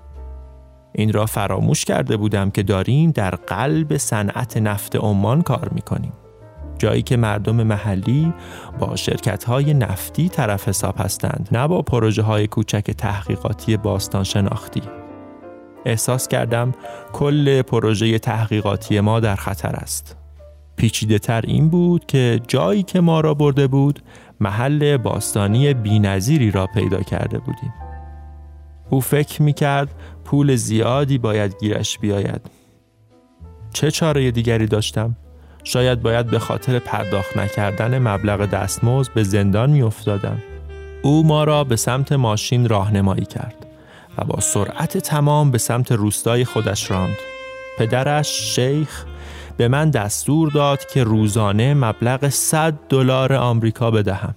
این 0.95 1.13
را 1.13 1.27
فراموش 1.27 1.85
کرده 1.85 2.17
بودم 2.17 2.51
که 2.51 2.63
داریم 2.63 3.11
در 3.11 3.31
قلب 3.31 3.97
صنعت 3.97 4.57
نفت 4.57 4.97
عمان 4.97 5.43
کار 5.43 5.69
می 5.75 5.83
کنیم. 5.83 6.13
جایی 6.79 7.03
که 7.03 7.17
مردم 7.17 7.63
محلی 7.63 8.33
با 8.79 8.97
شرکت 8.97 9.45
های 9.45 9.75
نفتی 9.75 10.29
طرف 10.29 10.69
حساب 10.69 10.95
هستند 10.99 11.49
نه 11.53 11.69
با 11.69 11.83
پروژه 11.83 12.23
های 12.23 12.47
کوچک 12.47 12.91
تحقیقاتی 12.91 13.77
باستان 13.77 14.25
شناختی. 14.25 14.83
احساس 15.85 16.29
کردم 16.29 16.73
کل 17.13 17.63
پروژه 17.63 18.19
تحقیقاتی 18.19 19.01
ما 19.01 19.21
در 19.21 19.37
خطر 19.37 19.77
است. 19.77 20.17
پیچیده 20.77 21.19
تر 21.19 21.41
این 21.47 21.69
بود 21.69 22.07
که 22.07 22.41
جایی 22.49 22.83
که 22.83 23.01
ما 23.01 23.21
را 23.21 23.35
برده 23.35 23.67
بود 23.67 24.03
محل 24.41 24.97
باستانی 24.97 25.75
بینظیری 25.75 26.51
را 26.51 26.67
پیدا 26.67 27.03
کرده 27.03 27.39
بودیم. 27.39 27.92
او 28.93 29.01
فکر 29.01 29.43
می 29.43 29.53
کرد 29.53 29.89
پول 30.25 30.57
زیادی 30.57 31.19
باید 31.19 31.59
گیرش 31.61 31.99
بیاید. 31.99 32.41
چه 33.73 33.91
چاره 33.91 34.31
دیگری 34.31 34.67
داشتم؟ 34.67 35.17
شاید 35.65 36.03
باید 36.03 36.27
به 36.27 36.39
خاطر 36.39 36.79
پرداخت 36.79 37.37
نکردن 37.37 37.99
مبلغ 37.99 38.47
دستمزد 38.47 39.13
به 39.15 39.23
زندان 39.23 39.71
می 39.71 39.83
افتادم. 39.83 40.43
او 41.03 41.27
ما 41.27 41.45
را 41.45 41.65
به 41.65 41.77
سمت 41.77 42.13
ماشین 42.13 42.69
راهنمایی 42.69 43.25
کرد 43.25 43.67
و 44.19 44.25
با 44.25 44.41
سرعت 44.41 44.99
تمام 44.99 45.51
به 45.51 45.59
سمت 45.59 45.93
روستای 45.93 46.45
خودش 46.45 46.91
راند. 46.91 47.17
پدرش 47.79 48.29
شیخ 48.29 49.05
به 49.57 49.69
من 49.69 49.91
دستور 49.91 50.51
داد 50.51 50.87
که 50.87 51.05
روزانه 51.05 51.75
مبلغ 51.75 52.29
100 52.29 52.75
دلار 52.89 53.33
آمریکا 53.33 53.91
بدهم 53.91 54.35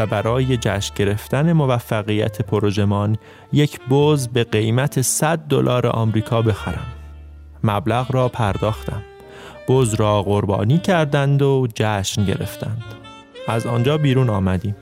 و 0.00 0.06
برای 0.06 0.56
جشن 0.56 0.94
گرفتن 0.94 1.52
موفقیت 1.52 2.42
پروژمان 2.42 3.16
یک 3.52 3.80
بز 3.90 4.28
به 4.28 4.44
قیمت 4.44 5.00
100 5.00 5.38
دلار 5.38 5.86
آمریکا 5.86 6.42
بخرم. 6.42 6.86
مبلغ 7.64 8.14
را 8.14 8.28
پرداختم. 8.28 9.02
بز 9.68 9.94
را 9.94 10.22
قربانی 10.22 10.78
کردند 10.78 11.42
و 11.42 11.66
جشن 11.74 12.24
گرفتند. 12.24 12.84
از 13.48 13.66
آنجا 13.66 13.98
بیرون 13.98 14.30
آمدیم. 14.30 14.76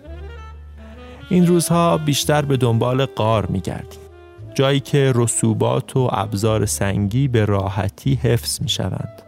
این 1.30 1.46
روزها 1.46 1.98
بیشتر 1.98 2.42
به 2.42 2.56
دنبال 2.56 3.06
قار 3.06 3.46
می 3.46 3.60
گردیم. 3.60 4.00
جایی 4.54 4.80
که 4.80 5.12
رسوبات 5.14 5.96
و 5.96 6.08
ابزار 6.12 6.66
سنگی 6.66 7.28
به 7.28 7.44
راحتی 7.44 8.14
حفظ 8.14 8.62
می 8.62 8.68
شوند. 8.68 9.22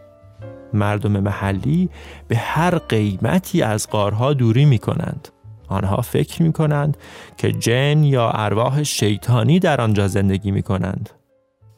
مردم 0.73 1.11
محلی 1.11 1.89
به 2.27 2.37
هر 2.37 2.77
قیمتی 2.77 3.61
از 3.61 3.89
قارها 3.89 4.33
دوری 4.33 4.65
می 4.65 4.77
کنند. 4.77 5.27
آنها 5.71 6.01
فکر 6.01 6.43
می 6.43 6.53
کنند 6.53 6.97
که 7.37 7.51
جن 7.51 8.03
یا 8.03 8.29
ارواح 8.29 8.83
شیطانی 8.83 9.59
در 9.59 9.81
آنجا 9.81 10.07
زندگی 10.07 10.51
می 10.51 10.63
کنند. 10.63 11.09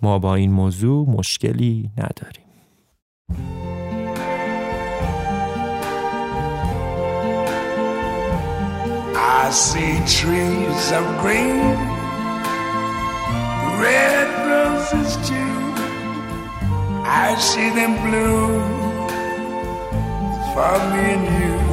ما 0.01 0.19
با 0.19 0.35
این 0.35 0.51
موضوع 0.51 1.09
مشکلی 1.09 1.89
نداریم. 1.97 2.43
I 9.43 9.49
see 9.51 9.93
trees 10.17 10.85
of 10.99 11.05
green, 11.21 11.59
red 13.83 14.29
roses 14.51 15.11
too. 15.27 15.55
I 17.25 17.35
see 17.49 17.69
them 17.79 17.93
bloom 18.05 18.63
for 20.53 20.73
me 20.91 21.03
and 21.15 21.25
you. 21.39 21.72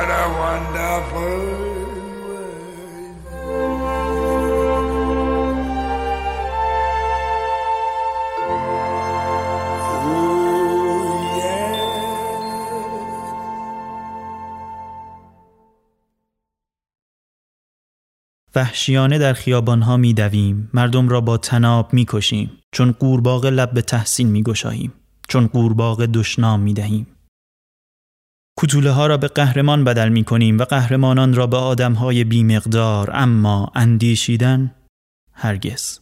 what 0.00 0.10
a 0.10 0.24
wonderful. 0.40 1.80
وحشیانه 18.54 19.18
در 19.18 19.32
خیابانها 19.32 19.96
می 19.96 20.14
دویم، 20.14 20.70
مردم 20.74 21.08
را 21.08 21.20
با 21.20 21.36
تناب 21.36 21.92
می 21.94 22.06
کشیم، 22.08 22.50
چون 22.72 22.92
قورباغه 22.92 23.50
لب 23.50 23.72
به 23.72 23.82
تحسین 23.82 24.28
می 24.28 24.42
گشاییم، 24.42 24.92
چون 25.28 25.46
قورباغه 25.46 26.06
دشنام 26.06 26.60
می 26.60 26.74
دهیم. 26.74 27.06
کتوله 28.62 28.90
ها 28.90 29.06
را 29.06 29.16
به 29.16 29.28
قهرمان 29.28 29.84
بدل 29.84 30.08
می 30.08 30.24
کنیم 30.24 30.58
و 30.58 30.64
قهرمانان 30.64 31.34
را 31.34 31.46
به 31.46 31.56
آدم 31.56 31.92
های 31.92 32.24
بی 32.24 32.44
مقدار 32.44 33.10
اما 33.12 33.72
اندیشیدن 33.74 34.74
هرگز. 35.32 35.98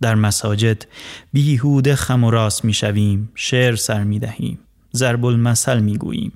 در 0.00 0.14
مساجد 0.14 0.86
بیهوده 1.32 1.96
خم 1.96 2.24
و 2.24 2.30
راست 2.30 2.64
می 2.64 2.74
شویم، 2.74 3.32
شعر 3.34 3.76
سر 3.76 4.04
می 4.04 4.18
دهیم، 4.18 4.58
ضرب 4.94 5.24
المثل 5.24 5.80
می 5.80 5.96
گوییم 5.96 6.32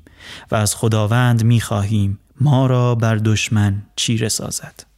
و 0.50 0.54
از 0.54 0.74
خداوند 0.74 1.44
می 1.44 1.60
خواهیم 1.60 2.18
ما 2.40 2.66
را 2.66 2.94
بر 2.94 3.16
دشمن 3.16 3.82
چیره 3.96 4.28
سازد. 4.28 4.89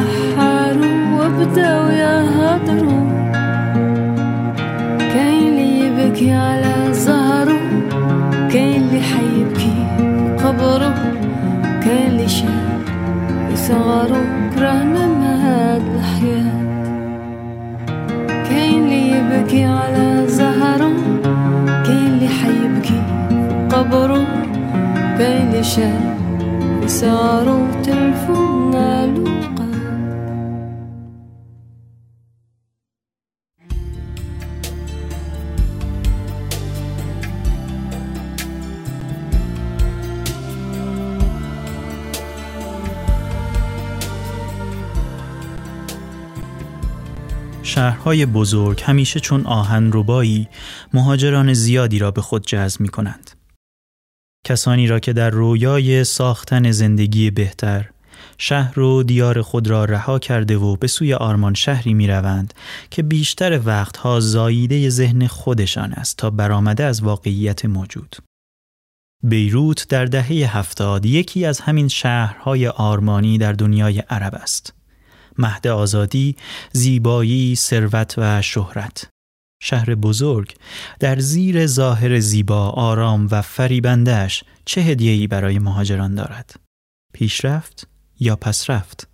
حاله 0.00 0.92
وبداو 1.18 1.88
يهدروا 1.88 3.02
كاين 4.98 5.48
اللي 5.48 5.86
يبكي 5.86 6.32
على 6.32 6.92
زهره 6.92 7.58
كاين 8.52 8.82
اللي 8.82 9.00
حيبكي 9.00 9.74
قبره 10.44 10.94
كاين 11.84 12.06
اللي 12.10 12.28
شاف 12.28 12.72
في 13.50 13.56
صغره 13.56 14.24
كرهنا 14.54 15.06
مهاد 15.06 15.82
الحياة. 15.94 16.62
كاين 18.50 18.84
اللي 18.84 19.10
يبكي 19.10 19.64
على 19.64 20.24
زهره 20.26 20.92
كاين 21.84 22.06
اللي 22.06 22.28
حيبكي 22.28 23.02
قبره 23.70 24.24
كاين 25.18 25.46
اللي 25.48 25.64
شاف 25.64 26.02
في 26.82 26.88
صغره 26.88 27.66
شهرهای 47.82 48.26
بزرگ 48.26 48.82
همیشه 48.82 49.20
چون 49.20 49.46
آهن 49.46 49.90
ربایی 49.92 50.48
مهاجران 50.92 51.52
زیادی 51.52 51.98
را 51.98 52.10
به 52.10 52.20
خود 52.20 52.46
جذب 52.46 52.80
می 52.80 52.88
کنند. 52.88 53.30
کسانی 54.46 54.86
را 54.86 54.98
که 54.98 55.12
در 55.12 55.30
رویای 55.30 56.04
ساختن 56.04 56.70
زندگی 56.70 57.30
بهتر 57.30 57.90
شهر 58.38 58.80
و 58.80 59.02
دیار 59.02 59.42
خود 59.42 59.68
را 59.68 59.84
رها 59.84 60.18
کرده 60.18 60.56
و 60.56 60.76
به 60.76 60.86
سوی 60.86 61.14
آرمان 61.14 61.54
شهری 61.54 61.94
می 61.94 62.06
روند 62.06 62.54
که 62.90 63.02
بیشتر 63.02 63.60
وقتها 63.64 64.20
زاییده 64.20 64.90
ذهن 64.90 65.26
خودشان 65.26 65.92
است 65.92 66.16
تا 66.16 66.30
برآمده 66.30 66.84
از 66.84 67.02
واقعیت 67.02 67.64
موجود. 67.64 68.16
بیروت 69.22 69.88
در 69.88 70.04
دهه 70.04 70.56
هفتاد 70.56 71.06
یکی 71.06 71.44
از 71.44 71.60
همین 71.60 71.88
شهرهای 71.88 72.68
آرمانی 72.68 73.38
در 73.38 73.52
دنیای 73.52 73.98
عرب 73.98 74.34
است. 74.34 74.81
مهد 75.38 75.66
آزادی، 75.66 76.36
زیبایی، 76.72 77.56
ثروت 77.56 78.14
و 78.18 78.42
شهرت. 78.42 79.08
شهر 79.62 79.94
بزرگ 79.94 80.54
در 81.00 81.18
زیر 81.18 81.66
ظاهر 81.66 82.18
زیبا، 82.18 82.70
آرام 82.70 83.28
و 83.30 83.42
فریبندهش 83.42 84.44
چه 84.64 84.80
هدیه‌ای 84.80 85.26
برای 85.26 85.58
مهاجران 85.58 86.14
دارد؟ 86.14 86.54
پیشرفت 87.12 87.86
یا 88.20 88.36
پسرفت؟ 88.36 89.08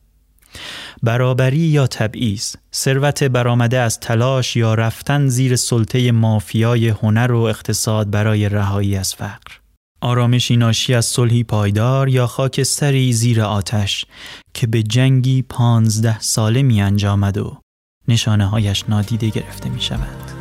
برابری 1.03 1.59
یا 1.59 1.87
تبعیض، 1.87 2.55
ثروت 2.75 3.25
برآمده 3.25 3.79
از 3.79 4.01
تلاش 4.01 4.57
یا 4.57 4.75
رفتن 4.75 5.29
زیر 5.29 5.57
سلطه 5.57 6.13
مافیای 6.13 6.89
هنر 6.89 7.33
و 7.33 7.41
اقتصاد 7.41 8.11
برای 8.11 8.49
رهایی 8.49 8.97
از 8.97 9.15
فقر. 9.15 9.68
آرامشی 10.01 10.57
ناشی 10.57 10.95
از 10.95 11.07
صلحی 11.07 11.45
پایدار 11.45 12.09
یا 12.09 12.27
خاکستری 12.27 13.13
زیر 13.13 13.43
آتش 13.43 14.05
که 14.55 14.67
به 14.67 14.83
جنگی 14.83 15.43
پانزده 15.43 16.21
ساله 16.21 16.63
می 16.63 16.83
انجامد 16.83 17.39
و 17.39 17.61
نشانه 18.09 18.47
هایش 18.47 18.85
نادیده 18.89 19.29
گرفته 19.29 19.69
می 19.69 19.81
شود. 19.81 20.39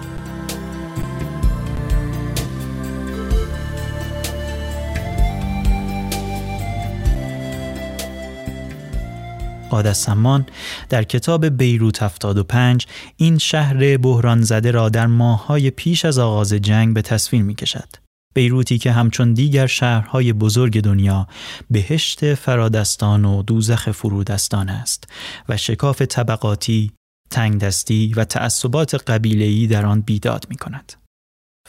قادس 9.69 10.03
سمان 10.05 10.45
در 10.89 11.03
کتاب 11.03 11.45
بیروت 11.45 12.03
75 12.03 12.87
این 13.17 13.37
شهر 13.37 13.97
بحران 13.97 14.41
زده 14.41 14.71
را 14.71 14.89
در 14.89 15.07
ماههای 15.07 15.69
پیش 15.69 16.05
از 16.05 16.19
آغاز 16.19 16.53
جنگ 16.53 16.93
به 16.93 17.01
تصویر 17.01 17.43
می 17.43 17.55
کشد. 17.55 18.06
بیروتی 18.35 18.77
که 18.77 18.91
همچون 18.91 19.33
دیگر 19.33 19.67
شهرهای 19.67 20.33
بزرگ 20.33 20.81
دنیا 20.81 21.27
بهشت 21.69 22.33
فرادستان 22.33 23.25
و 23.25 23.43
دوزخ 23.43 23.91
فرودستان 23.91 24.69
است 24.69 25.03
و 25.49 25.57
شکاف 25.57 26.01
طبقاتی، 26.01 26.91
تنگدستی 27.29 28.13
و 28.13 28.23
تعصبات 28.23 28.95
قبیله‌ای 28.95 29.67
در 29.67 29.85
آن 29.85 30.01
بیداد 30.01 30.45
می 30.49 30.55
کند. 30.55 30.93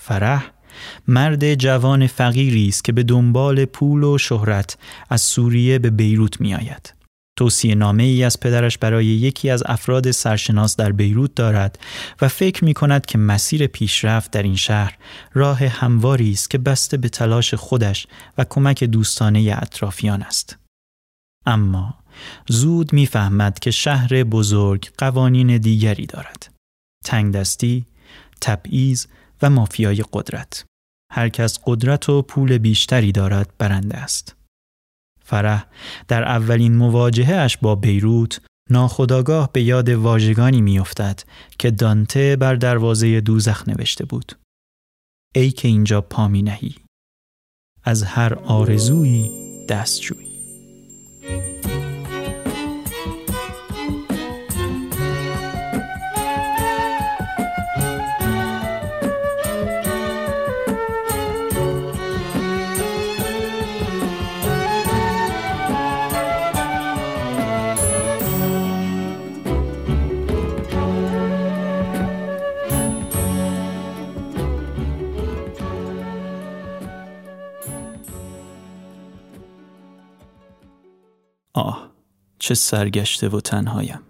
فرح 0.01 0.51
مرد 1.09 1.55
جوان 1.55 2.07
فقیری 2.07 2.69
است 2.69 2.85
که 2.85 2.93
به 2.93 3.03
دنبال 3.03 3.65
پول 3.65 4.05
و 4.05 4.19
شهرت 4.19 4.79
از 5.11 5.21
سوریه 5.21 5.79
به 5.79 5.91
بیروت 5.91 6.41
می 6.41 6.55
آید. 6.55 6.98
توصیه 7.39 7.75
نامه 7.75 8.03
ای 8.03 8.25
از 8.25 8.41
پدرش 8.41 8.79
برای 8.79 9.07
یکی 9.07 9.51
از 9.51 9.63
افراد 9.67 10.11
سرشناس 10.11 10.77
در 10.77 10.93
بیروت 10.93 11.35
دارد 11.35 11.79
و 12.23 12.29
فکر 12.29 12.65
می 12.65 12.75
کند 12.75 13.07
که 13.07 13.19
مسیر 13.19 13.67
پیشرفت 13.67 14.31
در 14.31 14.43
این 14.43 14.57
شهر 14.57 14.99
راه 15.35 15.67
همواری 15.67 16.33
است 16.33 16.51
که 16.51 16.59
بسته 16.59 16.97
به 16.97 17.09
تلاش 17.09 17.55
خودش 17.55 18.07
و 18.39 18.45
کمک 18.45 18.85
دوستانه 18.85 19.57
اطرافیان 19.63 20.23
است. 20.23 20.57
اما 21.47 21.95
زود 22.49 22.93
می‌فهمد 22.93 23.59
که 23.59 23.71
شهر 23.71 24.25
بزرگ 24.25 24.91
قوانین 24.99 25.59
دیگری 25.59 26.07
دارد. 26.07 26.55
تنگدستی، 27.05 27.87
تبعیض 28.41 29.07
و 29.43 29.51
مافیای 29.51 30.05
قدرت. 30.13 30.65
هر 31.13 31.29
کس 31.29 31.59
قدرت 31.67 32.09
و 32.09 32.23
پول 32.23 32.59
بیشتری 32.59 33.13
دارد 33.13 33.53
برنده 33.59 33.97
است. 33.97 34.38
فرح 35.29 35.67
در 36.09 36.25
اولین 36.25 36.77
مواجهه 36.77 37.35
اش 37.35 37.57
با 37.57 37.75
بیروت 37.75 38.41
ناخداگاه 38.71 39.53
به 39.53 39.63
یاد 39.63 39.89
واژگانی 39.89 40.61
میافتد 40.61 41.21
که 41.59 41.71
دانته 41.71 42.37
بر 42.37 42.55
دروازه 42.55 43.21
دوزخ 43.21 43.69
نوشته 43.69 44.05
بود. 44.05 44.33
ای 45.35 45.51
که 45.51 45.69
اینجا 45.69 46.01
پا 46.01 46.29
می 46.29 46.43
نهی. 46.43 46.75
از 47.85 48.03
هر 48.03 48.35
آرزویی 48.35 49.31
دستجوی. 49.69 50.28
آه 81.59 81.91
چه 82.39 82.55
سرگشته 82.55 83.29
و 83.29 83.41
تنهایم 83.41 84.01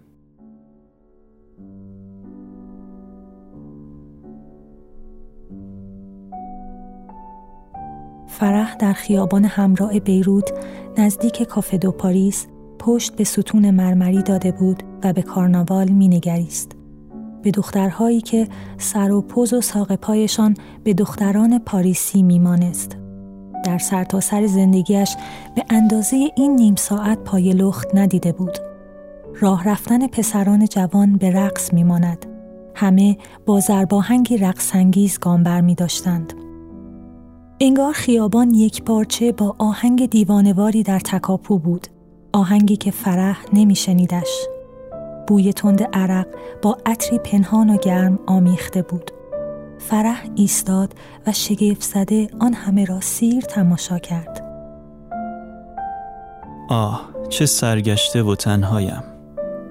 فرح 8.27 8.75
در 8.75 8.93
خیابان 8.93 9.45
همراه 9.45 9.99
بیروت 9.99 10.53
نزدیک 10.97 11.43
کافه 11.43 11.77
دو 11.77 11.91
پاریس 11.91 12.47
پشت 12.79 13.15
به 13.15 13.23
ستون 13.23 13.71
مرمری 13.71 14.23
داده 14.23 14.51
بود 14.51 14.83
و 15.03 15.13
به 15.13 15.21
کارناوال 15.21 15.89
مینگریست. 15.89 16.71
به 17.43 17.51
دخترهایی 17.51 18.21
که 18.21 18.47
سر 18.77 19.11
و 19.11 19.21
پوز 19.21 19.53
و 19.53 19.61
ساق 19.61 19.95
پایشان 19.95 20.57
به 20.83 20.93
دختران 20.93 21.59
پاریسی 21.59 22.23
میمانست. 22.23 22.97
در 23.69 23.77
سرتاسر 23.77 24.47
سر 24.47 24.47
زندگیش 24.47 25.15
به 25.55 25.63
اندازه 25.69 26.31
این 26.35 26.55
نیم 26.55 26.75
ساعت 26.75 27.19
پای 27.19 27.51
لخت 27.51 27.87
ندیده 27.93 28.31
بود. 28.31 28.57
راه 29.41 29.69
رفتن 29.69 30.07
پسران 30.07 30.65
جوان 30.65 31.17
به 31.17 31.31
رقص 31.31 31.73
میماند. 31.73 32.25
همه 32.75 33.17
با 33.45 33.59
زرباهنگی 33.59 34.37
رقصانگیز 34.37 35.19
گام 35.19 35.43
بر 35.43 35.61
می 35.61 35.75
داشتند. 35.75 36.33
انگار 37.59 37.93
خیابان 37.93 38.53
یک 38.53 38.83
پارچه 38.83 39.31
با 39.31 39.55
آهنگ 39.57 40.09
دیوانواری 40.09 40.83
در 40.83 40.99
تکاپو 40.99 41.57
بود. 41.57 41.87
آهنگی 42.33 42.77
که 42.77 42.91
فرح 42.91 43.39
نمی 43.53 43.75
شنیدش. 43.75 44.47
بوی 45.27 45.53
تند 45.53 45.83
عرق 45.93 46.27
با 46.61 46.77
عطری 46.85 47.19
پنهان 47.19 47.69
و 47.69 47.77
گرم 47.77 48.19
آمیخته 48.27 48.81
بود. 48.81 49.11
فرح 49.79 50.25
ایستاد 50.35 50.93
و 51.27 51.31
شگفت 51.31 51.81
زده 51.81 52.27
آن 52.39 52.53
همه 52.53 52.85
را 52.85 53.01
سیر 53.01 53.41
تماشا 53.41 53.99
کرد. 53.99 54.45
آه 56.69 57.09
چه 57.29 57.45
سرگشته 57.45 58.23
و 58.23 58.35
تنهایم. 58.35 59.03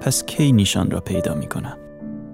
پس 0.01 0.25
کی 0.25 0.53
نیشان 0.53 0.91
را 0.91 1.01
پیدا 1.01 1.35
می 1.35 1.47
کنم؟ 1.47 1.77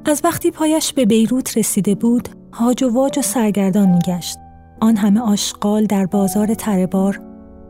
از 0.05 0.21
وقتی 0.25 0.51
پایش 0.51 0.93
به 0.93 1.05
بیروت 1.05 1.59
رسیده 1.59 1.95
بود، 1.95 2.29
هاج 2.53 2.83
و 2.83 2.95
واج 2.95 3.19
و 3.19 3.23
سرگردان 3.23 3.89
می 3.89 3.99
گشت. 3.99 4.39
آن 4.81 4.97
همه 4.97 5.21
آشغال 5.21 5.87
در 5.87 6.07
بازار 6.07 6.55
تربار، 6.55 7.21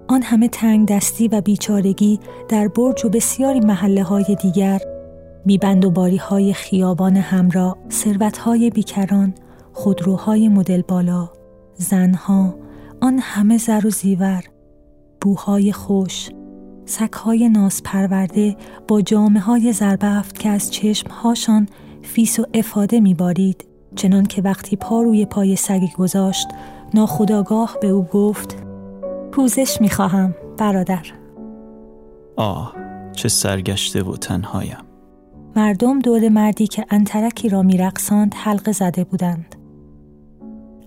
آن 0.09 0.23
همه 0.23 0.49
تنگ 0.49 0.89
دستی 0.89 1.29
و 1.29 1.41
بیچارگی 1.41 2.21
در 2.49 2.69
برج 2.69 3.05
و 3.05 3.09
بسیاری 3.09 3.61
محله 3.61 4.03
های 4.03 4.37
دیگر، 4.43 4.81
بیبند 5.47 5.85
و 5.85 5.91
باری 5.91 6.17
های 6.17 6.53
خیابان 6.53 7.17
همراه، 7.17 7.77
ثروت 7.91 8.39
های 8.39 8.71
بیکران، 8.71 9.35
خودروهای 9.75 10.49
مدل 10.49 10.83
بالا، 10.83 11.31
زنها، 11.75 12.55
آن 13.01 13.19
همه 13.23 13.59
زر 13.59 13.87
و 13.87 13.91
زیور، 13.91 14.45
بوهای 15.21 15.73
خوش، 15.73 16.31
سگهای 16.87 17.49
ناز 17.49 17.83
پرورده 17.83 18.57
با 18.89 19.01
جامه 19.01 19.43
های 19.43 19.73
زربفت 19.73 20.39
که 20.39 20.49
از 20.49 20.71
چشمهاشان 20.71 21.69
فیس 22.03 22.41
و 22.41 22.47
افاده 22.55 23.01
میبارید. 23.01 23.65
چنان 23.97 24.27
که 24.27 24.43
وقتی 24.43 24.77
پا 24.77 25.03
روی 25.03 25.27
پای 25.27 25.57
سگی 25.57 25.93
گذاشت 25.99 26.49
ناخودآگاه 26.95 27.77
به 27.81 27.89
او 27.89 28.03
گفت 28.03 28.57
پوزش 29.33 29.81
می‌خواهم 29.81 30.35
برادر. 30.59 31.07
آه 32.37 32.75
چه 33.13 33.29
سرگشته 33.29 34.03
و 34.03 34.17
تنهایم. 34.17 34.79
مردم 35.57 35.99
دور 35.99 36.29
مردی 36.29 36.67
که 36.67 36.87
انترکی 36.91 37.49
را 37.49 37.63
میرقصاند 37.63 38.35
حلقه 38.35 38.73
زده 38.73 39.05
بودند. 39.05 39.55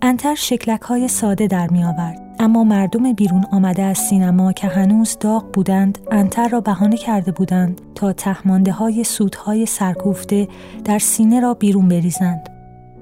انتر 0.02 0.36
شکلک 0.36 0.82
های 0.82 1.08
ساده 1.08 1.48
در 1.48 1.68
می 1.68 1.84
آورد. 1.84 2.36
اما 2.40 2.64
مردم 2.64 3.14
بیرون 3.14 3.46
آمده 3.52 3.84
از 3.84 3.98
سینما 3.98 4.54
که 4.54 4.68
هنوز 4.68 5.18
داغ 5.20 5.52
بودند 5.54 5.98
انتر 6.12 6.48
را 6.48 6.62
بهانه 6.62 6.98
کرده 6.98 7.32
بودند 7.32 7.82
تا 7.96 8.14
تهمانده 8.14 8.72
های 8.72 9.04
سودهای 9.04 9.66
سرکوفته 9.66 10.48
در 10.84 11.00
سینه 11.00 11.40
را 11.40 11.54
بیرون 11.54 11.88
بریزند. 11.88 12.50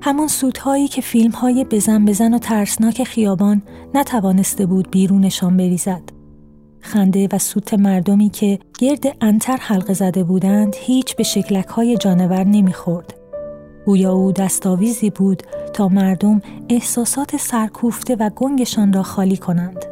همان 0.01 0.27
سودهایی 0.27 0.87
که 0.87 1.01
فیلم 1.01 1.31
های 1.31 1.63
بزن 1.63 2.05
بزن 2.05 2.33
و 2.33 2.37
ترسناک 2.37 3.03
خیابان 3.03 3.61
نتوانسته 3.93 4.65
بود 4.65 4.91
بیرونشان 4.91 5.57
بریزد. 5.57 6.01
خنده 6.79 7.27
و 7.31 7.37
سوت 7.37 7.73
مردمی 7.73 8.29
که 8.29 8.59
گرد 8.79 9.03
انتر 9.21 9.57
حلقه 9.57 9.93
زده 9.93 10.23
بودند 10.23 10.75
هیچ 10.79 11.15
به 11.15 11.23
شکلک 11.23 11.67
های 11.67 11.97
جانور 11.97 12.43
نمی‌خورد. 12.43 13.13
گویا 13.86 14.13
او 14.13 14.31
دستاویزی 14.31 15.09
بود 15.09 15.43
تا 15.73 15.88
مردم 15.88 16.41
احساسات 16.69 17.38
سرکوفته 17.38 18.15
و 18.15 18.29
گنگشان 18.36 18.93
را 18.93 19.03
خالی 19.03 19.38
کنند. 19.38 19.86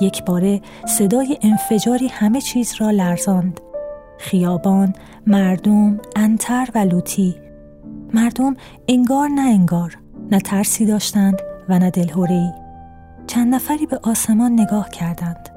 یک 0.00 0.24
باره 0.24 0.60
صدای 0.88 1.38
انفجاری 1.42 2.08
همه 2.08 2.40
چیز 2.40 2.74
را 2.80 2.90
لرزاند. 2.90 3.60
خیابان، 4.18 4.94
مردم، 5.26 6.00
انتر 6.16 6.68
و 6.74 6.78
لوتی. 6.78 7.34
مردم 8.14 8.56
انگار 8.88 9.28
نه 9.28 9.42
انگار، 9.42 9.98
نه 10.30 10.40
ترسی 10.40 10.86
داشتند 10.86 11.42
و 11.68 11.78
نه 11.78 11.90
دلهورهی. 11.90 12.50
چند 13.26 13.54
نفری 13.54 13.86
به 13.86 14.00
آسمان 14.02 14.60
نگاه 14.60 14.90
کردند. 14.90 15.48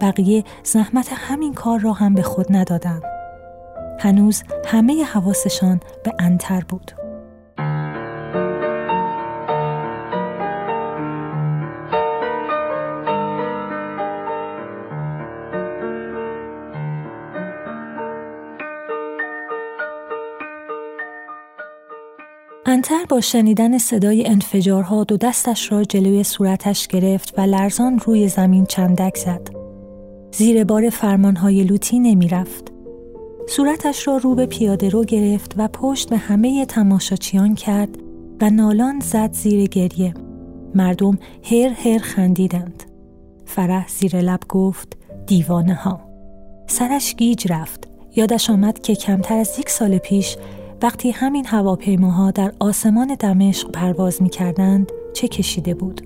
بقیه 0.00 0.44
زحمت 0.64 1.08
همین 1.12 1.54
کار 1.54 1.78
را 1.78 1.92
هم 1.92 2.14
به 2.14 2.22
خود 2.22 2.46
ندادند. 2.50 3.02
هنوز 4.00 4.42
همه 4.66 5.04
حواسشان 5.04 5.80
به 6.04 6.12
انتر 6.18 6.64
بود. 6.68 7.03
انتر 22.84 23.04
با 23.08 23.20
شنیدن 23.20 23.78
صدای 23.78 24.26
انفجارها 24.26 25.04
دو 25.04 25.16
دستش 25.16 25.72
را 25.72 25.84
جلوی 25.84 26.24
صورتش 26.24 26.86
گرفت 26.86 27.38
و 27.38 27.40
لرزان 27.40 27.98
روی 27.98 28.28
زمین 28.28 28.66
چندک 28.66 29.16
زد. 29.16 29.48
زیر 30.32 30.64
بار 30.64 30.90
فرمانهای 30.90 31.64
لوتی 31.64 31.98
نمی 31.98 32.28
رفت. 32.28 32.72
صورتش 33.48 34.08
را 34.08 34.16
رو 34.16 34.34
به 34.34 34.46
پیاده 34.46 34.88
رو 34.88 35.04
گرفت 35.04 35.54
و 35.56 35.68
پشت 35.68 36.10
به 36.10 36.16
همه 36.16 36.66
تماشاچیان 36.66 37.54
کرد 37.54 37.98
و 38.40 38.50
نالان 38.50 39.00
زد 39.00 39.32
زیر 39.32 39.68
گریه. 39.68 40.14
مردم 40.74 41.18
هر 41.44 41.68
هر 41.68 41.98
خندیدند. 41.98 42.82
فرح 43.46 43.88
زیر 43.88 44.20
لب 44.20 44.40
گفت 44.48 44.96
دیوانه 45.26 45.74
ها. 45.74 46.00
سرش 46.66 47.14
گیج 47.14 47.52
رفت. 47.52 47.88
یادش 48.16 48.50
آمد 48.50 48.82
که 48.82 48.94
کمتر 48.94 49.36
از 49.36 49.58
یک 49.58 49.70
سال 49.70 49.98
پیش 49.98 50.36
وقتی 50.84 51.10
همین 51.10 51.46
هواپیماها 51.46 52.30
در 52.30 52.52
آسمان 52.60 53.16
دمشق 53.20 53.70
پرواز 53.70 54.22
می 54.22 54.28
کردند 54.28 54.92
چه 55.12 55.28
کشیده 55.28 55.74
بود؟ 55.74 56.00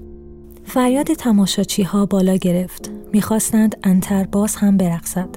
فریاد 0.65 1.07
تماشاچی 1.07 1.83
ها 1.83 2.07
بالا 2.07 2.37
گرفت. 2.37 2.91
می‌خواستند 3.13 3.77
انتر 3.85 4.25
باز 4.25 4.57
هم 4.57 4.77
برقصد. 4.77 5.29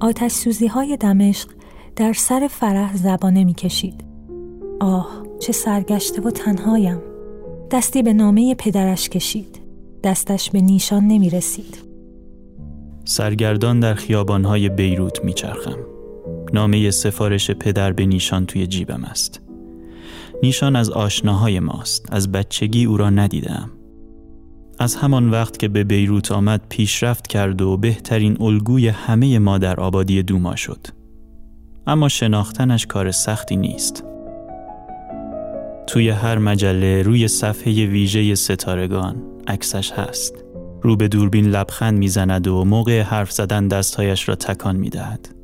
آتش 0.00 0.32
سوزی 0.32 0.66
های 0.66 0.96
دمشق 0.96 1.48
در 1.96 2.12
سر 2.12 2.48
فرح 2.50 2.96
زبانه 2.96 3.44
می‌کشید. 3.44 4.04
آه 4.80 5.22
چه 5.40 5.52
سرگشته 5.52 6.22
و 6.22 6.30
تنهایم. 6.30 6.98
دستی 7.70 8.02
به 8.02 8.12
نامه 8.12 8.54
پدرش 8.54 9.08
کشید. 9.08 9.60
دستش 10.04 10.50
به 10.50 10.60
نیشان 10.60 11.06
نمی 11.06 11.30
رسید. 11.30 11.78
سرگردان 13.04 13.80
در 13.80 13.94
خیابانهای 13.94 14.68
بیروت 14.68 15.24
میچرخم. 15.24 15.97
نامه 16.54 16.90
سفارش 16.90 17.50
پدر 17.50 17.92
به 17.92 18.06
نیشان 18.06 18.46
توی 18.46 18.66
جیبم 18.66 19.04
است. 19.04 19.40
نیشان 20.42 20.76
از 20.76 20.90
آشناهای 20.90 21.60
ماست. 21.60 22.12
از 22.12 22.32
بچگی 22.32 22.84
او 22.84 22.96
را 22.96 23.10
ندیدم. 23.10 23.70
از 24.78 24.96
همان 24.96 25.30
وقت 25.30 25.58
که 25.58 25.68
به 25.68 25.84
بیروت 25.84 26.32
آمد 26.32 26.60
پیشرفت 26.68 27.26
کرد 27.26 27.62
و 27.62 27.76
بهترین 27.76 28.36
الگوی 28.40 28.88
همه 28.88 29.38
ما 29.38 29.58
در 29.58 29.80
آبادی 29.80 30.22
دوما 30.22 30.56
شد. 30.56 30.86
اما 31.86 32.08
شناختنش 32.08 32.86
کار 32.86 33.10
سختی 33.10 33.56
نیست. 33.56 34.04
توی 35.86 36.10
هر 36.10 36.38
مجله 36.38 37.02
روی 37.02 37.28
صفحه 37.28 37.86
ویژه 37.86 38.34
ستارگان 38.34 39.22
عکسش 39.46 39.92
هست. 39.92 40.44
رو 40.82 40.96
به 40.96 41.08
دوربین 41.08 41.46
لبخند 41.50 41.98
می‌زند 41.98 42.46
و 42.46 42.64
موقع 42.64 43.00
حرف 43.02 43.32
زدن 43.32 43.68
دستهایش 43.68 44.28
را 44.28 44.34
تکان 44.34 44.76
می‌دهد. 44.76 45.37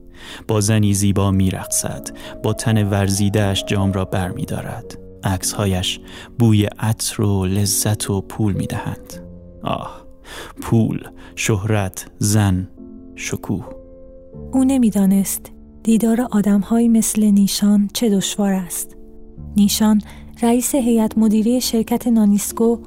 با 0.49 0.61
زنی 0.61 0.95
زیبا 0.95 1.31
میرقصد 1.31 2.09
با 2.43 2.53
تن 2.53 2.89
ورزیدهش 2.89 3.65
جام 3.67 3.93
را 3.93 4.05
بر 4.05 4.29
می 4.29 4.45
دارد 4.45 4.99
عکسهایش 5.25 6.01
بوی 6.39 6.65
عطر 6.65 7.23
و 7.23 7.47
لذت 7.47 8.11
و 8.11 8.21
پول 8.21 8.53
می 8.53 8.67
دهند 8.67 9.15
آه 9.63 10.05
پول 10.61 11.09
شهرت 11.37 12.07
زن 12.19 12.69
شکوه. 13.15 13.65
او 14.53 14.65
نمی‌دانست 14.65 15.53
دیدار 15.83 16.21
آدمهایی 16.31 16.89
مثل 16.89 17.25
نیشان 17.25 17.89
چه 17.93 18.11
دشوار 18.11 18.53
است. 18.53 18.97
نیشان 19.57 20.01
رئیس 20.43 20.75
هیئت 20.75 21.19
مدیره 21.19 21.61
شرکت 21.61 22.07
نانیسکو 22.07 22.79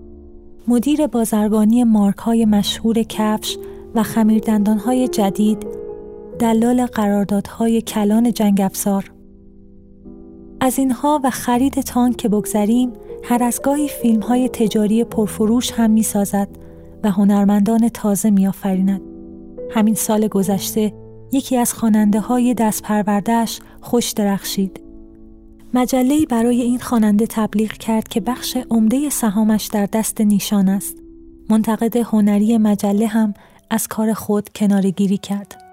مدیر 0.68 1.08
بازرگانی 1.08 1.84
مارک 1.84 2.18
های 2.18 2.46
مشهور 2.46 3.04
کفش 3.04 3.58
و 3.96 4.04
خمیردندان 4.04 4.78
های 4.78 5.08
جدید 5.08 5.68
دلال 6.40 6.86
قراردادهای 6.86 7.82
کلان 7.82 8.34
جنگ 8.34 8.62
افزار 8.62 9.12
از 10.60 10.80
اینها 10.80 11.22
و 11.24 11.30
خرید 11.30 11.82
تانک 11.82 12.18
که 12.18 12.30
بگذریم 12.30 12.94
هر 13.24 13.44
از 13.44 13.62
گاهی 13.64 13.88
فیلم 13.88 14.22
های 14.22 14.50
تجاری 14.50 15.04
پرفروش 15.04 15.72
هم 15.72 15.92
می 15.92 16.04
سازد 16.04 16.48
و 17.04 17.12
هنرمندان 17.12 17.90
تازه 17.90 18.30
می 18.30 18.48
آفریند. 18.48 19.02
همین 19.72 19.96
سال 19.96 20.28
گذشته 20.28 20.94
یکی 21.32 21.58
از 21.58 21.74
خواننده 21.74 22.20
های 22.20 22.54
دست 22.54 22.84
پروردهش 22.84 23.60
خوش 23.82 24.12
درخشید. 24.12 24.82
مجله‌ای 25.74 26.26
برای 26.26 26.62
این 26.62 26.80
خواننده 26.80 27.26
تبلیغ 27.30 27.72
کرد 27.72 28.08
که 28.08 28.20
بخش 28.20 28.58
عمده 28.70 29.10
سهامش 29.10 29.66
در 29.66 29.86
دست 29.94 30.22
نیشان 30.22 30.70
است. 30.70 30.98
منتقد 31.50 31.98
هنری 31.98 32.58
مجله 32.58 33.08
هم 33.08 33.34
از 33.70 33.88
کار 33.88 34.14
خود 34.14 34.50
کنارگیری 34.50 35.18
کرد. 35.18 35.67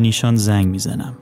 نیشان 0.00 0.36
زنگ 0.36 0.66
می‌زنم. 0.66 1.18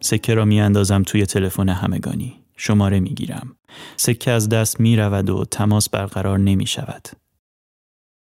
سکه 0.00 0.34
را 0.34 0.44
میاندازم 0.44 1.02
توی 1.02 1.26
تلفن 1.26 1.68
همگانی. 1.68 2.36
شماره 2.56 3.00
می‌گیرم. 3.00 3.56
سکه 3.96 4.30
از 4.30 4.48
دست 4.48 4.80
می 4.80 4.96
رود 4.96 5.30
و 5.30 5.44
تماس 5.44 5.88
برقرار 5.88 6.38
نمی 6.38 6.66
شود. 6.66 7.08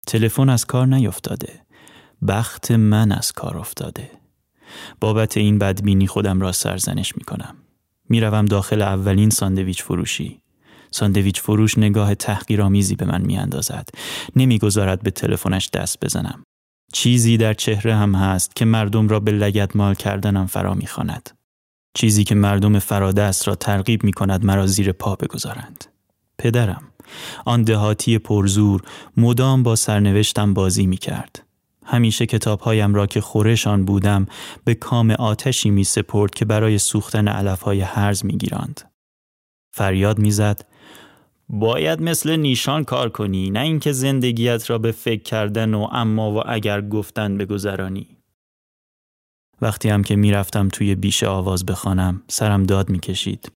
تلفن 0.08 0.50
از 0.50 0.66
کار 0.66 0.88
نیفتاده. 0.88 1.62
بخت 2.28 2.72
من 2.72 3.12
از 3.12 3.32
کار 3.32 3.58
افتاده. 3.58 4.12
بابت 5.02 5.38
این 5.38 5.60
بدبینی 5.60 6.08
خودم 6.08 6.42
را 6.42 6.52
سرزنش 6.52 7.18
می 7.18 7.24
کنم. 7.24 7.56
می‌روم 8.10 8.46
داخل 8.46 8.82
اولین 8.82 9.30
ساندویچ 9.30 9.84
فروشی. 9.84 10.42
ساندویچ 10.92 11.42
فروش 11.42 11.78
نگاه 11.78 12.16
تحقیرآمیزی 12.16 12.96
به 12.96 13.06
من 13.06 13.22
میاندازد. 13.22 13.90
نمی‌گذارد 14.36 15.04
به 15.04 15.12
تلفنش 15.12 15.70
دست 15.70 16.06
بزنم. 16.06 16.45
چیزی 16.94 17.38
در 17.38 17.54
چهره 17.54 17.96
هم 17.96 18.16
هست 18.16 18.56
که 18.56 18.66
مردم 18.66 19.08
را 19.08 19.20
به 19.20 19.32
لگت 19.32 19.76
مال 19.76 19.96
کردنم 19.96 20.46
فرا 20.46 20.74
می‌خواند. 20.74 21.30
چیزی 21.94 22.24
که 22.24 22.36
مردم 22.36 22.80
فرادست 22.80 23.48
را 23.48 23.56
ترغیب 23.56 24.04
می 24.04 24.14
کند 24.14 24.46
مرا 24.46 24.68
زیر 24.68 24.92
پا 24.92 25.16
بگذارند. 25.16 25.86
پدرم 26.38 26.82
آن 27.46 27.64
دهاتی 27.64 28.18
پرزور 28.18 28.82
مدام 29.18 29.64
با 29.64 29.76
سرنوشتم 29.76 30.54
بازی 30.54 30.86
می 30.86 30.98
کرد. 30.98 31.46
همیشه 31.86 32.26
کتابهایم 32.26 32.94
را 32.94 33.08
که 33.08 33.22
خورشان 33.22 33.86
بودم 33.86 34.26
به 34.64 34.76
کام 34.76 35.12
آتشی 35.12 35.70
می 35.70 35.84
سپرد 35.84 36.34
که 36.34 36.46
برای 36.46 36.78
سوختن 36.78 37.28
علفهای 37.28 37.82
هرز 37.82 38.26
می 38.26 38.38
گیراند. 38.38 38.82
فریاد 39.72 40.20
می‌زد 40.20 40.66
باید 41.50 42.02
مثل 42.02 42.36
نیشان 42.36 42.84
کار 42.84 43.10
کنی 43.10 43.50
نه 43.50 43.60
اینکه 43.60 43.92
زندگیت 43.92 44.70
را 44.70 44.78
به 44.78 44.92
فکر 44.92 45.24
کردن 45.24 45.74
و 45.74 45.88
اما 45.92 46.32
و 46.32 46.42
اگر 46.46 46.82
گفتن 46.82 47.38
بگذرانی. 47.38 48.18
وقتی 49.62 49.90
هم 49.90 50.04
که 50.04 50.16
می‌رفتم 50.16 50.70
توی 50.70 50.96
بیش 50.96 51.24
آواز 51.24 51.66
بخوانم 51.66 52.24
سرم 52.28 52.64
داد 52.64 52.90
می‌کشید. 52.90 53.52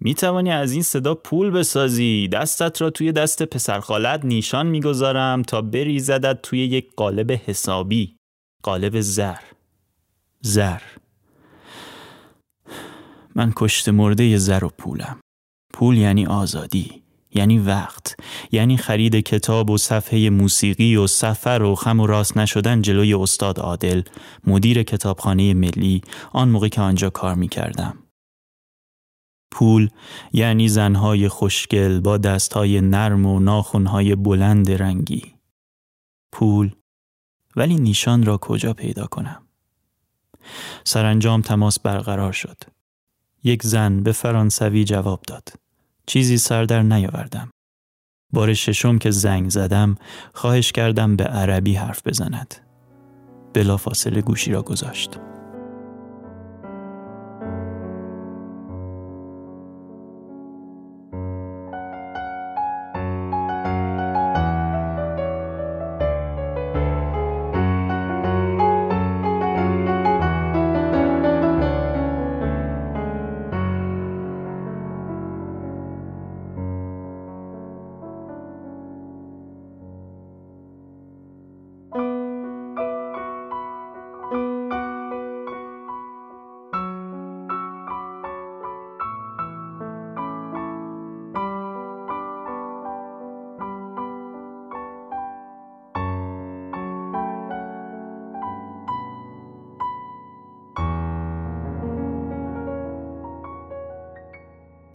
می 0.00 0.14
توانی 0.14 0.50
از 0.50 0.72
این 0.72 0.82
صدا 0.82 1.14
پول 1.14 1.50
بسازی 1.50 2.28
دستت 2.28 2.82
را 2.82 2.90
توی 2.90 3.12
دست 3.12 3.42
پسرخالت 3.42 4.24
نیشان 4.24 4.66
می‌گذارم 4.66 5.42
تا 5.42 5.62
بریزدت 5.62 6.42
توی 6.42 6.58
یک 6.58 6.90
قالب 6.96 7.32
حسابی 7.32 8.16
قالب 8.62 9.00
زر. 9.00 9.40
زر. 10.40 10.80
من 13.34 13.52
کشت 13.56 13.88
مرده 13.88 14.36
زر 14.36 14.64
و 14.64 14.68
پولم. 14.68 15.21
پول 15.72 15.98
یعنی 15.98 16.26
آزادی 16.26 17.02
یعنی 17.34 17.58
وقت 17.58 18.16
یعنی 18.52 18.76
خرید 18.76 19.16
کتاب 19.16 19.70
و 19.70 19.78
صفحه 19.78 20.30
موسیقی 20.30 20.96
و 20.96 21.06
سفر 21.06 21.62
و 21.62 21.74
خم 21.74 22.00
و 22.00 22.06
راست 22.06 22.36
نشدن 22.36 22.82
جلوی 22.82 23.14
استاد 23.14 23.58
عادل 23.58 24.02
مدیر 24.46 24.82
کتابخانه 24.82 25.54
ملی 25.54 26.02
آن 26.32 26.48
موقع 26.48 26.68
که 26.68 26.80
آنجا 26.80 27.10
کار 27.10 27.34
می 27.34 27.48
کردم. 27.48 27.98
پول 29.50 29.88
یعنی 30.32 30.68
زنهای 30.68 31.28
خوشگل 31.28 32.00
با 32.00 32.18
دستهای 32.18 32.80
نرم 32.80 33.26
و 33.26 33.40
ناخونهای 33.40 34.14
بلند 34.14 34.70
رنگی. 34.70 35.34
پول 36.32 36.70
ولی 37.56 37.76
نیشان 37.76 38.26
را 38.26 38.38
کجا 38.38 38.72
پیدا 38.72 39.06
کنم؟ 39.06 39.42
سرانجام 40.84 41.42
تماس 41.42 41.80
برقرار 41.80 42.32
شد. 42.32 42.56
یک 43.44 43.62
زن 43.62 44.02
به 44.02 44.12
فرانسوی 44.12 44.84
جواب 44.84 45.22
داد. 45.26 45.48
چیزی 46.06 46.38
سر 46.38 46.64
در 46.64 46.82
نیاوردم. 46.82 47.50
بار 48.32 48.54
ششم 48.54 48.98
که 48.98 49.10
زنگ 49.10 49.50
زدم 49.50 49.96
خواهش 50.34 50.72
کردم 50.72 51.16
به 51.16 51.24
عربی 51.24 51.74
حرف 51.74 52.06
بزند. 52.06 52.54
بلا 53.54 53.76
فاصله 53.76 54.22
گوشی 54.22 54.52
را 54.52 54.62
گذاشت. 54.62 55.18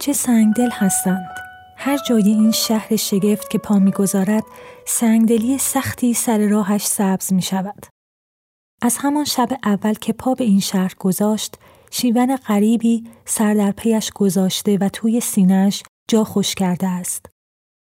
چه 0.08 0.14
سنگدل 0.14 0.70
هستند 0.70 1.34
هر 1.76 1.98
جای 2.08 2.28
این 2.28 2.50
شهر 2.50 2.96
شگفت 2.96 3.50
که 3.50 3.58
پا 3.58 3.78
می‌گذارد 3.78 4.44
سنگدلی 4.86 5.58
سختی 5.58 6.14
سر 6.14 6.38
راهش 6.38 6.86
سبز 6.86 7.32
می 7.32 7.42
شود. 7.42 7.86
از 8.82 8.96
همان 8.98 9.24
شب 9.24 9.48
اول 9.64 9.94
که 9.94 10.12
پا 10.12 10.34
به 10.34 10.44
این 10.44 10.60
شهر 10.60 10.94
گذاشت 10.98 11.56
شیون 11.90 12.36
غریبی 12.36 13.04
سر 13.24 13.54
در 13.54 13.70
پیش 13.70 14.10
گذاشته 14.10 14.78
و 14.78 14.88
توی 14.88 15.20
سینهش 15.20 15.82
جا 16.10 16.24
خوش 16.24 16.54
کرده 16.54 16.88
است. 16.88 17.26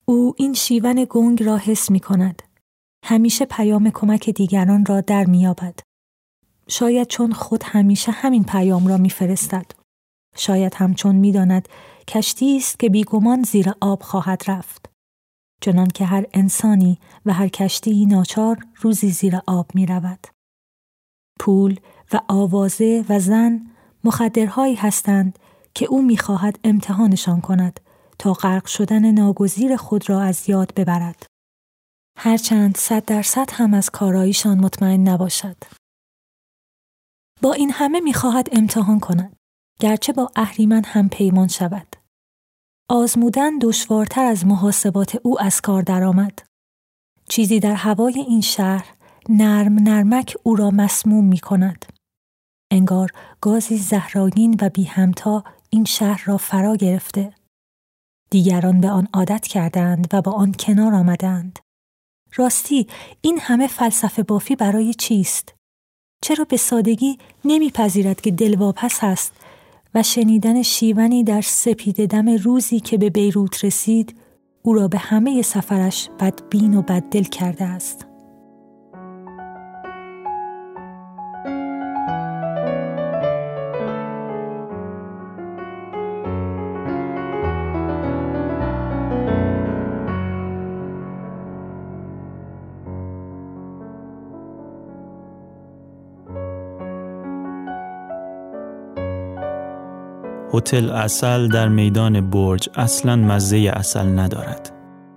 او 0.04 0.34
این 0.36 0.54
شیون 0.54 1.06
گنگ 1.10 1.42
را 1.42 1.56
حس 1.56 1.90
می 1.90 2.00
کند. 2.00 2.42
همیشه 3.04 3.44
پیام 3.44 3.90
کمک 3.90 4.30
دیگران 4.30 4.86
را 4.86 5.00
در 5.00 5.24
میابد. 5.24 5.78
شاید 6.68 7.06
چون 7.06 7.32
خود 7.32 7.62
همیشه 7.66 8.12
همین 8.12 8.44
پیام 8.44 8.86
را 8.86 8.96
میفرستد. 8.96 9.66
شاید 10.36 10.74
همچون 10.74 11.16
می‌داند 11.16 11.68
کشتی 12.08 12.56
است 12.56 12.78
که 12.78 12.88
بیگمان 12.88 13.42
زیر 13.42 13.72
آب 13.80 14.02
خواهد 14.02 14.42
رفت. 14.48 14.90
چنان 15.62 15.88
که 15.88 16.04
هر 16.04 16.26
انسانی 16.32 16.98
و 17.26 17.32
هر 17.32 17.48
کشتی 17.48 18.06
ناچار 18.06 18.66
روزی 18.76 19.10
زیر 19.10 19.38
آب 19.46 19.70
می 19.74 19.86
رود. 19.86 20.26
پول 21.40 21.80
و 22.12 22.20
آوازه 22.28 23.04
و 23.08 23.18
زن 23.18 23.66
مخدرهایی 24.04 24.74
هستند 24.74 25.38
که 25.74 25.86
او 25.86 26.02
می‌خواهد 26.02 26.58
امتحانشان 26.64 27.40
کند 27.40 27.80
تا 28.18 28.32
غرق 28.32 28.66
شدن 28.66 29.10
ناگزیر 29.10 29.76
خود 29.76 30.08
را 30.10 30.20
از 30.20 30.48
یاد 30.48 30.74
ببرد. 30.74 31.26
هرچند 32.18 32.76
صد 32.76 33.04
درصد 33.04 33.50
هم 33.52 33.74
از 33.74 33.90
کاراییشان 33.90 34.60
مطمئن 34.60 35.08
نباشد. 35.08 35.56
با 37.42 37.52
این 37.52 37.70
همه 37.70 38.00
می‌خواهد 38.00 38.48
امتحان 38.52 39.00
کند. 39.00 39.36
گرچه 39.80 40.12
با 40.12 40.30
اهریمن 40.36 40.84
هم 40.84 41.08
پیمان 41.08 41.48
شود. 41.48 41.96
آزمودن 42.90 43.58
دشوارتر 43.58 44.24
از 44.24 44.46
محاسبات 44.46 45.16
او 45.22 45.40
از 45.40 45.60
کار 45.60 45.82
درآمد. 45.82 46.38
چیزی 47.28 47.60
در 47.60 47.74
هوای 47.74 48.20
این 48.20 48.40
شهر 48.40 48.94
نرم 49.28 49.74
نرمک 49.74 50.36
او 50.42 50.56
را 50.56 50.70
مسموم 50.70 51.24
می 51.24 51.38
کند. 51.38 51.86
انگار 52.72 53.10
گازی 53.40 53.76
زهراگین 53.76 54.58
و 54.60 54.68
بی 54.68 54.84
همتا 54.84 55.44
این 55.70 55.84
شهر 55.84 56.22
را 56.26 56.36
فرا 56.36 56.76
گرفته. 56.76 57.34
دیگران 58.30 58.80
به 58.80 58.90
آن 58.90 59.08
عادت 59.14 59.46
کردند 59.46 60.08
و 60.12 60.22
با 60.22 60.32
آن 60.32 60.52
کنار 60.58 60.94
آمدند. 60.94 61.58
راستی 62.36 62.86
این 63.20 63.38
همه 63.40 63.66
فلسفه 63.66 64.22
بافی 64.22 64.56
برای 64.56 64.94
چیست؟ 64.94 65.54
چرا 66.22 66.44
به 66.44 66.56
سادگی 66.56 67.18
نمیپذیرد 67.44 68.20
که 68.20 68.30
دلواپس 68.30 68.98
است 69.02 69.32
و 69.94 70.02
شنیدن 70.02 70.62
شیونی 70.62 71.24
در 71.24 71.40
سپید 71.40 72.06
دم 72.06 72.28
روزی 72.28 72.80
که 72.80 72.98
به 72.98 73.10
بیروت 73.10 73.64
رسید 73.64 74.14
او 74.62 74.72
را 74.72 74.88
به 74.88 74.98
همه 74.98 75.42
سفرش 75.42 76.10
بدبین 76.20 76.74
و 76.74 76.82
بددل 76.82 77.22
کرده 77.22 77.64
است. 77.64 78.09
هتل 100.54 100.90
اصل 100.90 101.48
در 101.48 101.68
میدان 101.68 102.30
برج 102.30 102.68
اصلا 102.74 103.16
مزه 103.16 103.72
اصل 103.76 104.18
ندارد. 104.18 104.72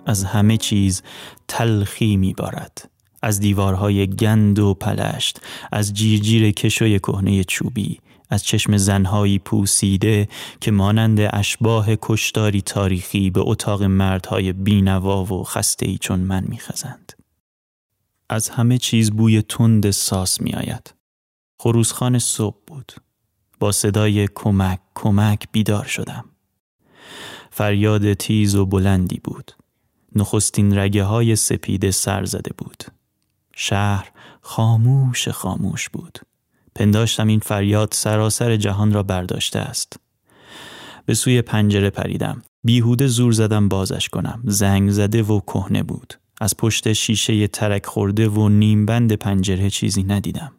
از 0.05 0.23
همه 0.23 0.57
چیز 0.57 1.01
تلخی 1.47 2.17
میبارد. 2.17 2.89
از 3.21 3.39
دیوارهای 3.39 4.07
گند 4.07 4.59
و 4.59 4.73
پلشت 4.73 5.39
از 5.71 5.93
جیرجیر 5.93 6.51
کشوی 6.51 6.99
کهنه 6.99 7.43
چوبی 7.43 7.99
از 8.29 8.43
چشم 8.43 8.77
زنهایی 8.77 9.39
پوسیده 9.39 10.27
که 10.61 10.71
مانند 10.71 11.19
اشباه 11.19 11.87
کشتاری 12.01 12.61
تاریخی 12.61 13.29
به 13.29 13.41
اتاق 13.43 13.83
مردهای 13.83 14.53
بینوا 14.53 15.23
و 15.23 15.43
خسته 15.43 15.97
چون 15.97 16.19
من 16.19 16.43
میخزند. 16.47 17.13
از 18.29 18.49
همه 18.49 18.77
چیز 18.77 19.11
بوی 19.11 19.41
تند 19.41 19.91
ساس 19.91 20.41
میآید. 20.41 20.93
خروسخان 21.59 22.19
صبح 22.19 22.57
بود. 22.67 22.91
با 23.63 23.71
صدای 23.71 24.27
کمک 24.35 24.79
کمک 24.95 25.47
بیدار 25.51 25.85
شدم. 25.85 26.25
فریاد 27.51 28.13
تیز 28.13 28.55
و 28.55 28.65
بلندی 28.65 29.21
بود. 29.23 29.51
نخستین 30.15 30.77
رگه 30.77 31.03
های 31.03 31.35
سپیده 31.35 31.91
سر 31.91 32.25
زده 32.25 32.51
بود. 32.57 32.83
شهر 33.55 34.11
خاموش 34.41 35.27
خاموش 35.27 35.89
بود. 35.89 36.19
پنداشتم 36.75 37.27
این 37.27 37.39
فریاد 37.39 37.89
سراسر 37.91 38.55
جهان 38.55 38.93
را 38.93 39.03
برداشته 39.03 39.59
است. 39.59 39.99
به 41.05 41.13
سوی 41.13 41.41
پنجره 41.41 41.89
پریدم. 41.89 42.41
بیهوده 42.63 43.07
زور 43.07 43.31
زدم 43.31 43.69
بازش 43.69 44.09
کنم. 44.09 44.43
زنگ 44.45 44.91
زده 44.91 45.23
و 45.23 45.39
کهنه 45.39 45.83
بود. 45.83 46.13
از 46.41 46.57
پشت 46.57 46.93
شیشه 46.93 47.47
ترک 47.47 47.85
خورده 47.85 48.29
و 48.29 48.49
نیمبند 48.49 49.13
پنجره 49.13 49.69
چیزی 49.69 50.03
ندیدم. 50.03 50.51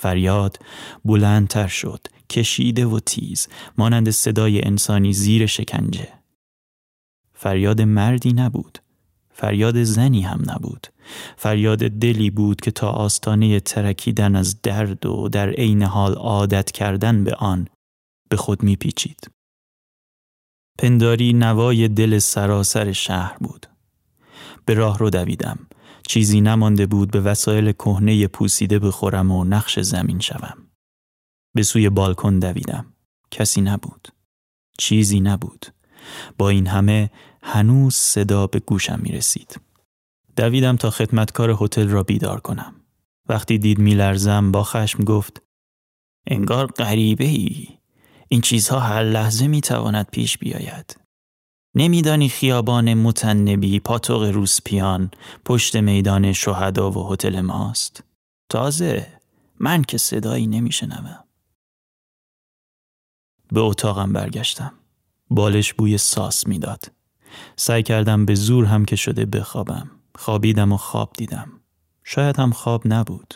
فریاد 0.00 0.58
بلندتر 1.04 1.66
شد 1.66 2.06
کشیده 2.30 2.86
و 2.86 3.00
تیز 3.00 3.48
مانند 3.78 4.10
صدای 4.10 4.64
انسانی 4.64 5.12
زیر 5.12 5.46
شکنجه. 5.46 6.08
فریاد 7.34 7.80
مردی 7.80 8.32
نبود 8.32 8.78
فریاد 9.32 9.82
زنی 9.82 10.22
هم 10.22 10.42
نبود. 10.46 10.86
فریاد 11.36 11.78
دلی 11.78 12.30
بود 12.30 12.60
که 12.60 12.70
تا 12.70 12.90
آستانه 12.90 13.60
ترکیدن 13.60 14.36
از 14.36 14.62
درد 14.62 15.06
و 15.06 15.28
در 15.28 15.50
عین 15.50 15.82
حال 15.82 16.14
عادت 16.14 16.70
کردن 16.70 17.24
به 17.24 17.34
آن 17.34 17.68
به 18.28 18.36
خود 18.36 18.62
میپیچید. 18.62 19.30
پنداری 20.78 21.32
نوای 21.32 21.88
دل 21.88 22.18
سراسر 22.18 22.92
شهر 22.92 23.36
بود. 23.40 23.66
به 24.64 24.74
راه 24.74 24.98
رو 24.98 25.10
دویدم. 25.10 25.67
چیزی 26.08 26.40
نمانده 26.40 26.86
بود 26.86 27.10
به 27.10 27.20
وسایل 27.20 27.72
کهنه 27.72 28.26
پوسیده 28.26 28.78
بخورم 28.78 29.30
و 29.30 29.44
نقش 29.44 29.78
زمین 29.78 30.20
شوم. 30.20 30.68
به 31.54 31.62
سوی 31.62 31.88
بالکن 31.88 32.38
دویدم. 32.38 32.86
کسی 33.30 33.60
نبود. 33.60 34.08
چیزی 34.78 35.20
نبود. 35.20 35.66
با 36.38 36.48
این 36.48 36.66
همه 36.66 37.10
هنوز 37.42 37.94
صدا 37.94 38.46
به 38.46 38.60
گوشم 38.60 39.00
می 39.02 39.12
رسید. 39.12 39.60
دویدم 40.36 40.76
تا 40.76 40.90
خدمتکار 40.90 41.56
هتل 41.60 41.88
را 41.88 42.02
بیدار 42.02 42.40
کنم. 42.40 42.74
وقتی 43.28 43.58
دید 43.58 43.78
میلرزم 43.78 44.52
با 44.52 44.64
خشم 44.64 45.04
گفت 45.04 45.42
انگار 46.26 46.66
غریبه 46.66 47.24
ای. 47.24 47.68
این 48.28 48.40
چیزها 48.40 48.80
هر 48.80 49.02
لحظه 49.02 49.48
می 49.48 49.60
تواند 49.60 50.06
پیش 50.12 50.38
بیاید. 50.38 51.00
نمیدانی 51.78 52.28
خیابان 52.28 52.94
متنبی 52.94 53.80
پاتوق 53.80 54.22
روسپیان 54.22 55.10
پشت 55.44 55.76
میدان 55.76 56.32
شهدا 56.32 56.90
و 56.90 57.12
هتل 57.12 57.40
ماست؟ 57.40 58.04
تازه 58.48 59.06
من 59.60 59.82
که 59.82 59.98
صدایی 59.98 60.46
نمیشنوم. 60.46 61.24
به 63.52 63.60
اتاقم 63.60 64.12
برگشتم. 64.12 64.72
بالش 65.30 65.72
بوی 65.72 65.98
ساس 65.98 66.46
می‌داد. 66.46 66.92
سعی 67.56 67.82
کردم 67.82 68.24
به 68.24 68.34
زور 68.34 68.64
هم 68.64 68.84
که 68.84 68.96
شده 68.96 69.26
بخوابم. 69.26 69.90
خوابیدم 70.14 70.72
و 70.72 70.76
خواب 70.76 71.12
دیدم. 71.16 71.48
شاید 72.04 72.36
هم 72.38 72.50
خواب 72.50 72.82
نبود. 72.86 73.34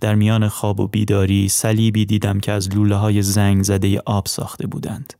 در 0.00 0.14
میان 0.14 0.48
خواب 0.48 0.80
و 0.80 0.86
بیداری 0.88 1.48
صلیبی 1.48 2.06
دیدم 2.06 2.40
که 2.40 2.52
از 2.52 2.68
لوله 2.68 2.96
های 2.96 3.22
زنگ 3.22 3.62
زده 3.62 4.02
آب 4.06 4.26
ساخته 4.26 4.66
بودند. 4.66 5.17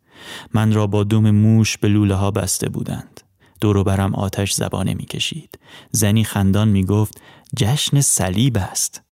من 0.55 0.73
را 0.73 0.87
با 0.87 1.05
دم 1.05 1.31
موش 1.31 1.79
به 1.79 1.89
لوله 1.89 2.15
ها 2.15 2.31
بسته 2.31 2.69
بودند. 2.69 3.21
دورو 3.61 3.85
برم 3.85 4.15
آتش 4.15 4.53
زبانه 4.53 4.95
می 4.95 5.07
کشید. 5.07 5.59
زنی 5.93 6.25
خندان 6.25 6.69
می 6.69 6.85
گفت 6.85 7.21
جشن 7.57 8.01
صلیب 8.01 8.57
است. 8.57 9.03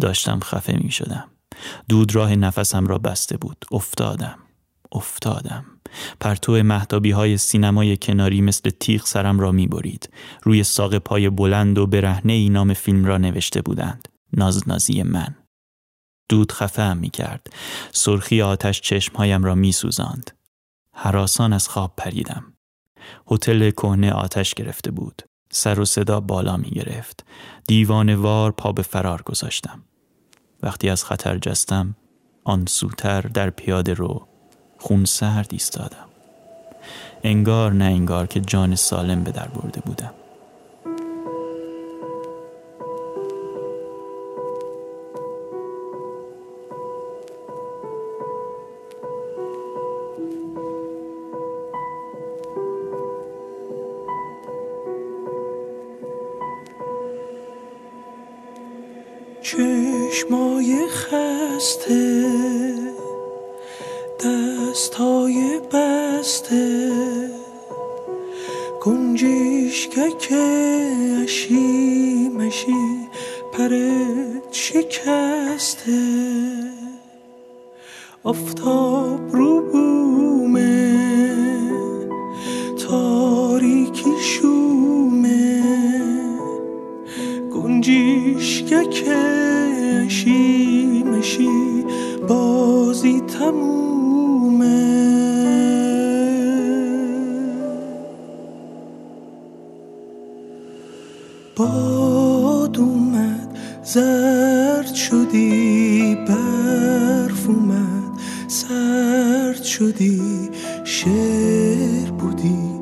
داشتم 0.00 0.40
خفه 0.40 0.78
می 0.82 0.90
شدم. 0.90 1.24
دود 1.88 2.14
راه 2.14 2.36
نفسم 2.36 2.86
را 2.86 2.98
بسته 2.98 3.36
بود. 3.36 3.64
افتادم. 3.72 4.38
افتادم. 4.92 5.64
پرتو 6.20 6.52
محتابی 6.52 7.10
های 7.10 7.36
سینمای 7.36 7.96
کناری 7.96 8.40
مثل 8.40 8.70
تیغ 8.70 9.06
سرم 9.06 9.40
را 9.40 9.52
می 9.52 9.66
برید. 9.66 10.10
روی 10.42 10.64
ساق 10.64 10.98
پای 10.98 11.30
بلند 11.30 11.78
و 11.78 11.86
برهنه 11.86 12.32
ای 12.32 12.48
نام 12.48 12.74
فیلم 12.74 13.04
را 13.04 13.18
نوشته 13.18 13.62
بودند. 13.62 14.08
نازنازی 14.32 15.02
من. 15.02 15.39
دود 16.30 16.52
خفه 16.52 16.94
می 16.94 17.10
کرد. 17.10 17.46
سرخی 17.92 18.42
آتش 18.42 18.80
چشمهایم 18.80 19.44
را 19.44 19.54
می 19.54 19.72
سوزاند. 19.72 20.30
حراسان 20.94 21.52
از 21.52 21.68
خواب 21.68 21.92
پریدم. 21.96 22.52
هتل 23.30 23.70
کهنه 23.70 24.12
آتش 24.12 24.54
گرفته 24.54 24.90
بود. 24.90 25.22
سر 25.52 25.80
و 25.80 25.84
صدا 25.84 26.20
بالا 26.20 26.56
می 26.56 26.70
گرفت. 26.70 27.24
دیوان 27.68 28.14
وار 28.14 28.50
پا 28.52 28.72
به 28.72 28.82
فرار 28.82 29.22
گذاشتم. 29.22 29.82
وقتی 30.62 30.88
از 30.88 31.04
خطر 31.04 31.38
جستم 31.38 31.96
آن 32.44 32.66
سوتر 32.66 33.20
در 33.20 33.50
پیاده 33.50 33.94
رو 33.94 34.26
خون 34.78 35.04
سرد 35.04 35.48
ایستادم. 35.52 36.08
انگار 37.24 37.72
نه 37.72 37.84
انگار 37.84 38.26
که 38.26 38.40
جان 38.40 38.74
سالم 38.74 39.24
به 39.24 39.30
در 39.30 39.48
برده 39.48 39.80
بودم. 39.80 40.14
چشمای 60.20 60.88
خسته 60.88 62.26
دستای 64.20 65.60
بسته. 65.72 66.90
گنجیشکک 68.82 70.32
اشی 71.22 72.28
مشی 72.28 73.08
پرت 73.52 74.52
شکسته. 74.52 76.00
آفتاب 78.24 79.36
رو 79.36 79.60
بومه 79.72 81.00
تاریکی 82.88 84.10
شومه 84.20 85.09
گنجیشکک 87.80 89.04
اشی 90.06 91.02
مشی 91.02 91.84
بازی 92.28 93.20
تمومه. 93.20 94.66
باد 101.56 102.78
اومد 102.78 103.58
زرد 103.82 104.94
شدی 104.94 106.14
برف 106.28 107.48
اومد 107.48 108.20
سرد 108.48 109.62
شدی 109.62 110.50
شعر 110.84 112.10
بودی 112.10 112.80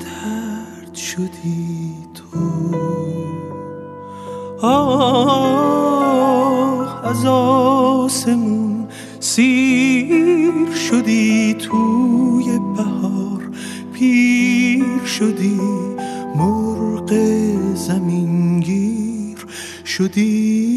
درد 0.00 0.94
شدی 0.94 1.94
تو. 2.14 2.38
آه 4.62 6.20
از 7.06 7.26
آسمون 7.26 8.88
سیر 9.20 10.74
شدی 10.90 11.54
توی 11.54 12.58
بهار 12.76 13.50
پیر 13.92 15.04
شدی 15.06 15.60
مرغ 16.36 17.14
زمینگیر 17.74 19.46
شدی 19.84 20.69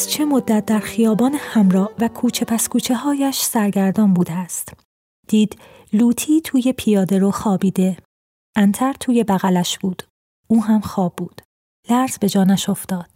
نمی‌دانست 0.00 0.08
چه 0.08 0.24
مدت 0.24 0.66
در 0.66 0.78
خیابان 0.78 1.34
همراه 1.38 1.90
و 1.98 2.08
کوچه 2.08 2.44
پس 2.44 2.68
کوچه 2.68 2.94
هایش 2.94 3.40
سرگردان 3.40 4.14
بوده 4.14 4.32
است. 4.32 4.72
دید 5.28 5.58
لوتی 5.92 6.40
توی 6.40 6.72
پیاده 6.72 7.18
رو 7.18 7.30
خوابیده. 7.30 7.96
انتر 8.56 8.92
توی 9.00 9.24
بغلش 9.24 9.78
بود. 9.78 10.02
او 10.48 10.64
هم 10.64 10.80
خواب 10.80 11.16
بود. 11.16 11.40
لرز 11.90 12.18
به 12.18 12.28
جانش 12.28 12.68
افتاد. 12.68 13.10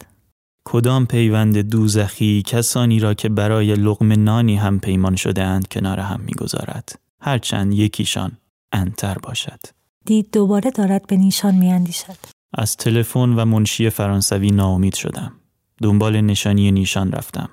کدام 0.65 1.05
پیوند 1.05 1.57
دوزخی 1.57 2.43
کسانی 2.45 2.99
را 2.99 3.13
که 3.13 3.29
برای 3.29 3.75
لغم 3.75 4.23
نانی 4.23 4.55
هم 4.55 4.79
پیمان 4.79 5.15
شده 5.15 5.43
اند 5.43 5.67
کنار 5.67 5.99
هم 5.99 6.21
می‌گذارد 6.21 6.99
هرچند 7.21 7.73
یکیشان 7.73 8.31
انتر 8.71 9.17
باشد 9.23 9.59
دید 10.05 10.31
دوباره 10.31 10.71
دارد 10.71 11.07
به 11.07 11.17
نیشان 11.17 11.55
میاندیشد 11.55 12.17
از 12.53 12.77
تلفن 12.77 13.29
و 13.29 13.45
منشی 13.45 13.89
فرانسوی 13.89 14.51
ناامید 14.51 14.95
شدم 14.95 15.33
دنبال 15.81 16.21
نشانی 16.21 16.71
نیشان 16.71 17.11
رفتم. 17.11 17.49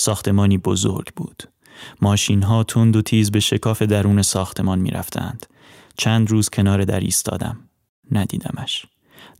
ساختمانی 0.00 0.58
بزرگ 0.58 1.14
بود. 1.16 1.42
ماشین 2.00 2.42
ها 2.42 2.64
تند 2.64 2.96
و 2.96 3.02
تیز 3.02 3.30
به 3.30 3.40
شکاف 3.40 3.82
درون 3.82 4.22
ساختمان 4.22 4.78
می 4.78 4.90
رفتند. 4.90 5.46
چند 5.98 6.30
روز 6.30 6.48
کنار 6.48 6.84
در 6.84 7.00
ایستادم. 7.00 7.68
ندیدمش. 8.12 8.86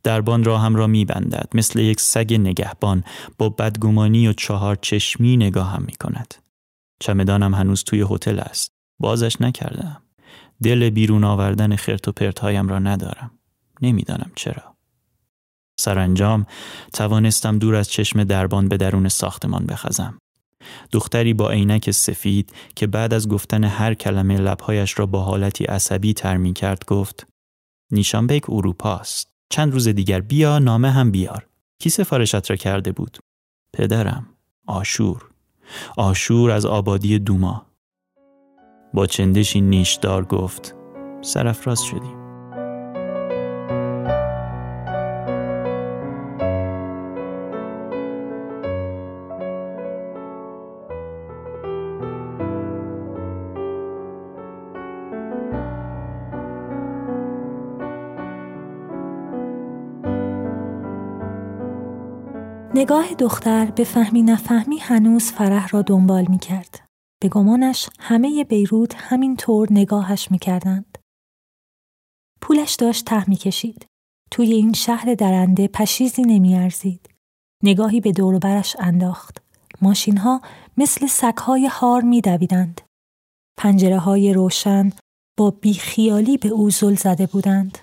دربان 0.02 0.44
را 0.44 0.58
هم 0.58 0.76
را 0.76 0.86
می 0.86 1.04
بندد 1.04 1.48
مثل 1.54 1.78
یک 1.78 2.00
سگ 2.00 2.34
نگهبان 2.34 3.04
با 3.38 3.48
بدگمانی 3.48 4.28
و 4.28 4.32
چهار 4.32 4.76
چشمی 4.76 5.36
نگاه 5.36 5.70
هم 5.72 5.82
می 5.82 5.92
کند 5.92 6.34
چمدانم 7.00 7.54
هنوز 7.54 7.84
توی 7.84 8.06
هتل 8.10 8.38
است. 8.38 8.72
بازش 8.98 9.40
نکردم. 9.40 10.02
دل 10.62 10.90
بیرون 10.90 11.24
آوردن 11.24 11.76
خرت 11.76 12.08
و 12.08 12.12
پرتهایم 12.12 12.68
را 12.68 12.78
ندارم. 12.78 13.30
نمی‌دانم 13.82 14.30
چرا. 14.34 14.73
سرانجام 15.76 16.46
توانستم 16.92 17.58
دور 17.58 17.74
از 17.74 17.90
چشم 17.90 18.24
دربان 18.24 18.68
به 18.68 18.76
درون 18.76 19.08
ساختمان 19.08 19.66
بخزم. 19.66 20.18
دختری 20.92 21.34
با 21.34 21.50
عینک 21.50 21.90
سفید 21.90 22.52
که 22.76 22.86
بعد 22.86 23.14
از 23.14 23.28
گفتن 23.28 23.64
هر 23.64 23.94
کلمه 23.94 24.36
لبهایش 24.36 24.98
را 24.98 25.06
با 25.06 25.22
حالتی 25.22 25.64
عصبی 25.64 26.14
ترمی 26.14 26.52
کرد 26.52 26.84
گفت 26.86 27.26
نیشان 27.92 28.26
بیک 28.26 28.50
اروپاست. 28.50 29.28
چند 29.50 29.72
روز 29.72 29.88
دیگر 29.88 30.20
بیا 30.20 30.58
نامه 30.58 30.90
هم 30.90 31.10
بیار. 31.10 31.46
کی 31.78 31.90
سفارشت 31.90 32.50
را 32.50 32.56
کرده 32.56 32.92
بود؟ 32.92 33.18
پدرم 33.72 34.26
آشور. 34.66 35.22
آشور 35.96 36.50
از 36.50 36.66
آبادی 36.66 37.18
دوما. 37.18 37.66
با 38.94 39.06
چندشی 39.06 39.60
نیشدار 39.60 40.24
گفت 40.24 40.74
سرفراز 41.22 41.82
شدیم. 41.82 42.23
نگاه 62.76 63.14
دختر 63.14 63.70
به 63.70 63.84
فهمی 63.84 64.22
نفهمی 64.22 64.78
هنوز 64.78 65.32
فرح 65.32 65.68
را 65.68 65.82
دنبال 65.82 66.26
می 66.28 66.38
کرد. 66.38 66.88
به 67.22 67.28
گمانش 67.28 67.88
همه 68.00 68.44
بیروت 68.44 68.94
همین 68.94 69.36
طور 69.36 69.68
نگاهش 69.70 70.30
می 70.30 70.38
کردند. 70.38 70.98
پولش 72.40 72.74
داشت 72.74 73.04
ته 73.04 73.30
می 73.30 73.36
کشید. 73.36 73.86
توی 74.30 74.52
این 74.52 74.72
شهر 74.72 75.14
درنده 75.14 75.68
پشیزی 75.68 76.22
نمی 76.22 76.56
ارزید. 76.56 77.08
نگاهی 77.62 78.00
به 78.00 78.12
برش 78.42 78.76
انداخت. 78.78 79.42
ماشین 79.82 80.16
ها 80.16 80.40
مثل 80.76 81.06
سگهای 81.06 81.66
هار 81.66 82.02
می 82.02 82.20
دویدند. 82.20 82.80
پنجره 83.58 83.98
های 83.98 84.32
روشن 84.32 84.90
با 85.38 85.50
بیخیالی 85.50 86.38
به 86.38 86.48
او 86.48 86.70
زل 86.70 86.94
زده 86.94 87.26
بودند. 87.26 87.78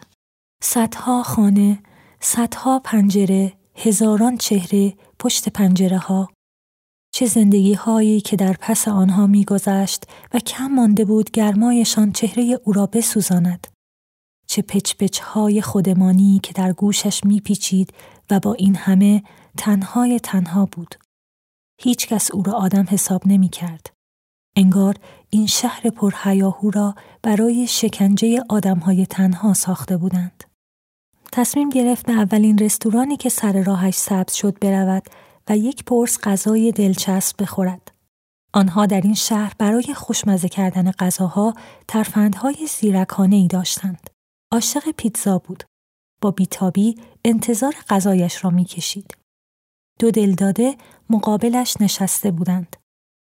صدها 0.63 1.23
خانه، 1.23 1.79
صدها 2.19 2.79
پنجره، 2.79 3.60
هزاران 3.75 4.37
چهره 4.37 4.93
پشت 5.19 5.49
پنجره 5.49 5.97
ها 5.97 6.29
چه 7.13 7.25
زندگی 7.25 7.73
هایی 7.73 8.21
که 8.21 8.35
در 8.35 8.55
پس 8.59 8.87
آنها 8.87 9.27
میگذشت 9.27 10.03
و 10.33 10.39
کم 10.39 10.67
مانده 10.67 11.05
بود 11.05 11.31
گرمایشان 11.31 12.11
چهره 12.11 12.59
او 12.63 12.73
را 12.73 12.85
بسوزاند 12.85 13.67
چه 14.47 14.61
پچ 14.61 15.19
های 15.19 15.61
خودمانی 15.61 16.39
که 16.43 16.53
در 16.53 16.73
گوشش 16.73 17.23
میپیچید 17.23 17.93
و 18.29 18.39
با 18.39 18.53
این 18.53 18.75
همه 18.75 19.23
تنهای 19.57 20.19
تنها 20.19 20.65
بود 20.65 20.95
هیچ 21.81 22.07
کس 22.07 22.31
او 22.31 22.43
را 22.43 22.53
آدم 22.53 22.85
حساب 22.89 23.21
نمی 23.25 23.49
کرد. 23.49 23.93
انگار 24.55 24.95
این 25.29 25.47
شهر 25.47 25.89
پرهیاهو 25.89 26.69
را 26.69 26.95
برای 27.23 27.67
شکنجه 27.67 28.43
آدمهای 28.49 29.05
تنها 29.05 29.53
ساخته 29.53 29.97
بودند. 29.97 30.43
تصمیم 31.31 31.69
گرفت 31.69 32.05
به 32.05 32.13
اولین 32.13 32.57
رستورانی 32.57 33.17
که 33.17 33.29
سر 33.29 33.63
راهش 33.63 33.95
سبز 33.95 34.33
شد 34.33 34.59
برود 34.59 35.03
و 35.49 35.57
یک 35.57 35.83
پرس 35.85 36.19
غذای 36.23 36.71
دلچسب 36.71 37.41
بخورد. 37.41 37.91
آنها 38.53 38.85
در 38.85 39.01
این 39.01 39.13
شهر 39.13 39.53
برای 39.57 39.93
خوشمزه 39.93 40.49
کردن 40.49 40.91
غذاها 40.91 41.53
ترفندهای 41.87 42.67
زیرکانه 42.67 43.35
ای 43.35 43.47
داشتند. 43.47 44.09
عاشق 44.51 44.91
پیتزا 44.97 45.37
بود. 45.37 45.63
با 46.21 46.31
بیتابی 46.31 46.95
انتظار 47.25 47.75
غذایش 47.89 48.43
را 48.45 48.49
می‌کشید. 48.49 49.17
دو 49.99 50.11
دلداده 50.11 50.75
مقابلش 51.09 51.75
نشسته 51.79 52.31
بودند. 52.31 52.75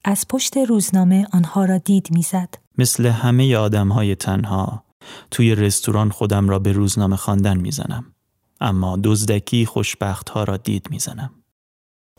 از 0.05 0.25
پشت 0.29 0.57
روزنامه 0.57 1.27
آنها 1.33 1.65
را 1.65 1.77
دید 1.77 2.07
می‌زد. 2.11 2.55
مثل 2.77 3.05
همه 3.05 3.55
آدم 3.55 3.89
های 3.89 4.15
تنها 4.15 4.84
توی 5.31 5.55
رستوران 5.55 6.09
خودم 6.09 6.49
را 6.49 6.59
به 6.59 6.71
روزنامه 6.71 7.15
خواندن 7.15 7.57
می‌زنم 7.57 8.13
اما 8.61 8.99
دزدکی 9.03 9.65
خوشبخت 9.65 10.29
ها 10.29 10.43
را 10.43 10.57
دید 10.57 10.87
می‌زنم 10.89 11.31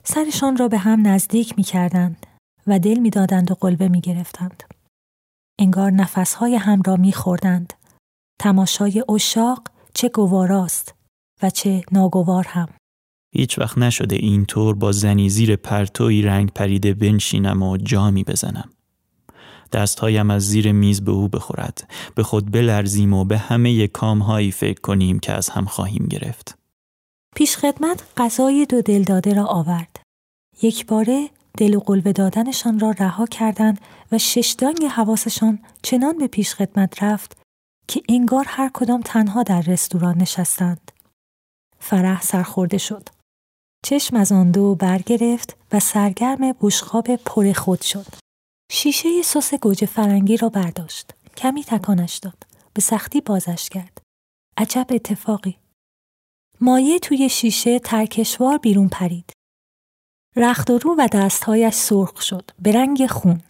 سرشان 0.05 0.57
را 0.57 0.69
به 0.69 0.79
هم 0.79 1.07
نزدیک 1.07 1.55
می 1.57 1.63
کردند 1.63 2.27
و 2.67 2.79
دل 2.79 2.99
می 2.99 3.11
دادند 3.11 3.51
و 3.51 3.55
قلبه 3.55 3.89
می 3.89 4.01
گرفتند. 4.01 4.63
انگار 5.59 5.91
نفسهای 5.91 6.55
هم 6.57 6.83
را 6.83 6.97
می 6.97 7.13
خوردند. 7.13 7.73
تماشای 8.41 9.05
اشاق 9.09 9.63
چه 9.95 10.09
گواراست 10.09 10.95
و 11.43 11.51
چه 11.51 11.83
ناگوار 11.93 12.47
هم. 12.49 12.69
هیچ 13.35 13.59
وقت 13.59 13.79
نشده 13.79 14.17
اینطور 14.17 14.75
با 14.75 14.93
زنی 14.93 15.29
زیر 15.29 15.57
پرتوی 15.57 16.23
رنگ 16.23 16.51
پریده 16.51 16.95
بنشینم 16.95 17.63
و 17.63 17.77
جامی 17.77 18.25
بزنم. 18.25 18.71
دستهایم 19.73 20.31
از 20.31 20.43
زیر 20.43 20.73
میز 20.73 21.05
به 21.05 21.13
او 21.13 21.29
بخورد 21.29 21.91
به 22.15 22.23
خود 22.23 22.53
بلرزیم 22.53 23.13
و 23.13 23.25
به 23.25 23.39
همه 23.39 23.87
کامهایی 23.87 24.53
فکر 24.53 24.81
کنیم 24.81 25.19
که 25.19 25.33
از 25.33 25.49
هم 25.49 25.65
خواهیم 25.65 26.07
گرفت 26.07 26.59
پیش 27.37 27.57
خدمت 27.57 28.03
غذای 28.17 28.67
دو 28.67 28.83
دل 28.83 29.03
داده 29.03 29.35
را 29.35 29.45
آورد 29.45 30.01
یک 30.63 30.87
باره 30.87 31.29
دل 31.57 31.75
و 31.75 31.81
قلبه 31.81 32.13
دادنشان 32.13 32.81
را 32.81 32.91
رها 32.91 33.27
کردند 33.27 33.81
و 34.13 34.19
ششدانگ 34.19 34.85
حواسشان 34.85 35.59
چنان 35.83 36.19
به 36.19 36.27
پیش 36.27 36.55
خدمت 36.55 37.03
رفت 37.03 37.37
که 37.89 38.03
انگار 38.09 38.45
هر 38.49 38.71
کدام 38.75 39.01
تنها 39.03 39.43
در 39.43 39.61
رستوران 39.61 40.19
نشستند. 40.19 40.93
فرح 41.79 42.23
سرخورده 42.23 42.79
شد. 42.79 43.09
چشم 43.85 44.17
از 44.17 44.33
آن 44.33 44.51
دو 44.51 44.75
برگرفت 44.75 45.57
و 45.73 45.81
سرگرم 45.81 46.53
بشخاب 46.61 47.17
پر 47.17 47.53
خود 47.53 47.81
شد. 47.81 48.07
شیشه 48.71 49.23
سس 49.23 49.55
گوجه 49.55 49.87
فرنگی 49.87 50.37
را 50.37 50.49
برداشت. 50.49 51.15
کمی 51.37 51.65
تکانش 51.65 52.17
داد. 52.17 52.47
به 52.75 52.81
سختی 52.81 53.21
بازش 53.21 53.69
کرد. 53.69 54.03
عجب 54.57 54.87
اتفاقی. 54.91 55.59
مایه 56.61 56.99
توی 56.99 57.29
شیشه 57.29 57.79
ترکشوار 57.79 58.59
بیرون 58.59 58.89
پرید. 58.89 59.33
رخت 60.37 60.71
و 60.71 60.79
رو 60.79 60.95
و 60.99 61.09
دستهایش 61.13 61.75
سرخ 61.75 62.23
شد 62.23 62.51
به 62.63 62.73
رنگ 62.73 63.07
خون. 63.07 63.43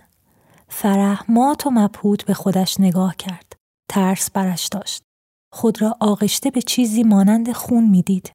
فرح 0.68 1.24
مات 1.28 1.66
و 1.66 1.70
مبهوت 1.70 2.24
به 2.24 2.34
خودش 2.34 2.80
نگاه 2.80 3.16
کرد. 3.16 3.52
ترس 3.90 4.30
برش 4.30 4.66
داشت. 4.66 5.02
خود 5.52 5.82
را 5.82 5.96
آغشته 6.00 6.50
به 6.50 6.62
چیزی 6.62 7.02
مانند 7.02 7.52
خون 7.52 7.84
می‌دید. 7.84 8.32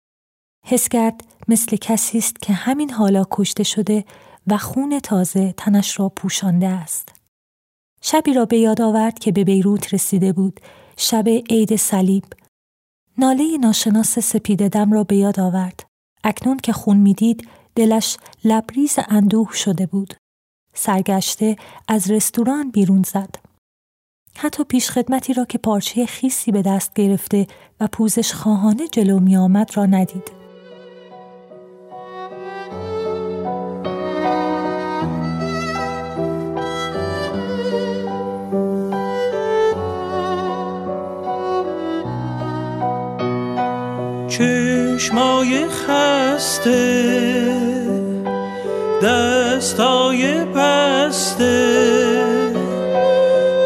حس 0.66 0.90
کرد 0.90 1.24
مثل 1.48 1.78
کسی 1.78 2.18
است 2.18 2.41
که 2.41 2.53
همین 2.53 2.90
حالا 2.91 3.24
کشته 3.32 3.64
شده 3.64 4.06
و 4.47 4.57
خون 4.57 4.99
تازه 4.99 5.53
تنش 5.57 5.99
را 5.99 6.09
پوشانده 6.09 6.68
است. 6.68 7.15
شبی 8.01 8.34
را 8.34 8.45
به 8.45 8.57
یاد 8.57 8.81
آورد 8.81 9.19
که 9.19 9.31
به 9.31 9.43
بیروت 9.43 9.93
رسیده 9.93 10.34
بود. 10.34 10.59
شب 10.97 11.27
عید 11.27 11.76
صلیب. 11.76 12.23
ناله 13.18 13.57
ناشناس 13.57 14.19
سپید 14.19 14.68
دم 14.68 14.93
را 14.93 15.03
به 15.03 15.15
یاد 15.15 15.39
آورد. 15.39 15.84
اکنون 16.23 16.57
که 16.57 16.73
خون 16.73 16.97
می‌دید 16.97 17.47
دلش 17.76 18.18
لبریز 18.43 18.99
اندوه 19.07 19.53
شده 19.53 19.85
بود. 19.85 20.13
سرگشته 20.73 21.55
از 21.88 22.11
رستوران 22.11 22.72
بیرون 22.72 23.03
زد. 23.03 23.35
حتی 24.35 24.63
پیشخدمتی 24.63 25.34
را 25.34 25.45
که 25.45 25.57
پارچه 25.57 26.05
خیسی 26.05 26.51
به 26.51 26.61
دست 26.61 26.93
گرفته 26.93 27.47
و 27.80 27.88
پوزش 27.88 28.34
خواهانه 28.34 28.88
جلو 28.88 29.19
می 29.19 29.38
آمد 29.38 29.77
را 29.77 29.85
ندید. 29.85 30.40
چشمای 45.12 45.68
خسته 45.68 46.72
دستای 49.04 50.46
بسته. 50.46 51.56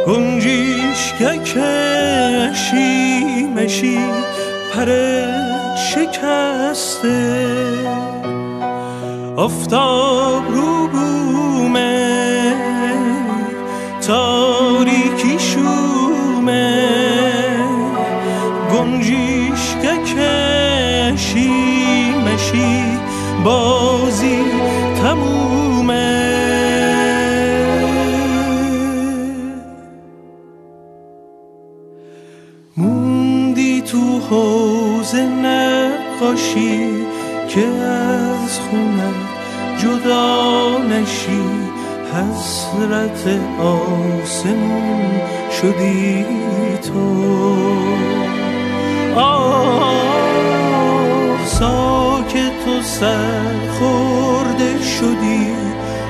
گنجیشگکشی 0.08 1.14
مشی 3.56 4.00
پرت 4.74 5.78
شکسته. 5.78 7.36
آفتاب 9.38 10.44
رو 10.52 10.65
بازی 23.46 24.44
تمومه. 25.02 26.16
موندی 32.78 33.82
تو 33.82 34.20
حوز 34.30 35.16
نقاشی 35.16 36.90
که 37.48 37.68
از 37.68 38.60
خونت 38.60 39.16
جدا 39.78 40.78
نشی 40.78 41.44
حسرت 42.14 43.40
آسمون 43.60 45.22
شدی 45.62 46.26
تو. 46.82 47.26
آه 49.16 49.86
ساکت 51.46 51.95
و 52.68 52.82
سرخورده 52.82 54.44
شدی 54.82 55.48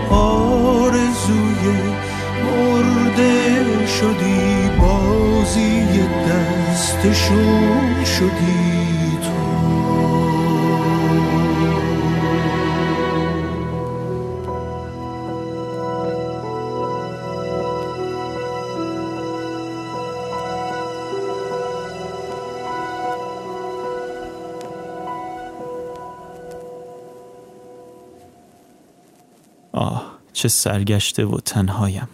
آرزوی 0.10 1.66
مرده 2.44 3.88
شدی 3.88 4.70
بازی 4.82 5.86
دستشون 6.28 8.04
شدی. 8.06 8.95
سرگشته 30.48 31.26
و 31.26 31.38
تنهایم 31.38 32.08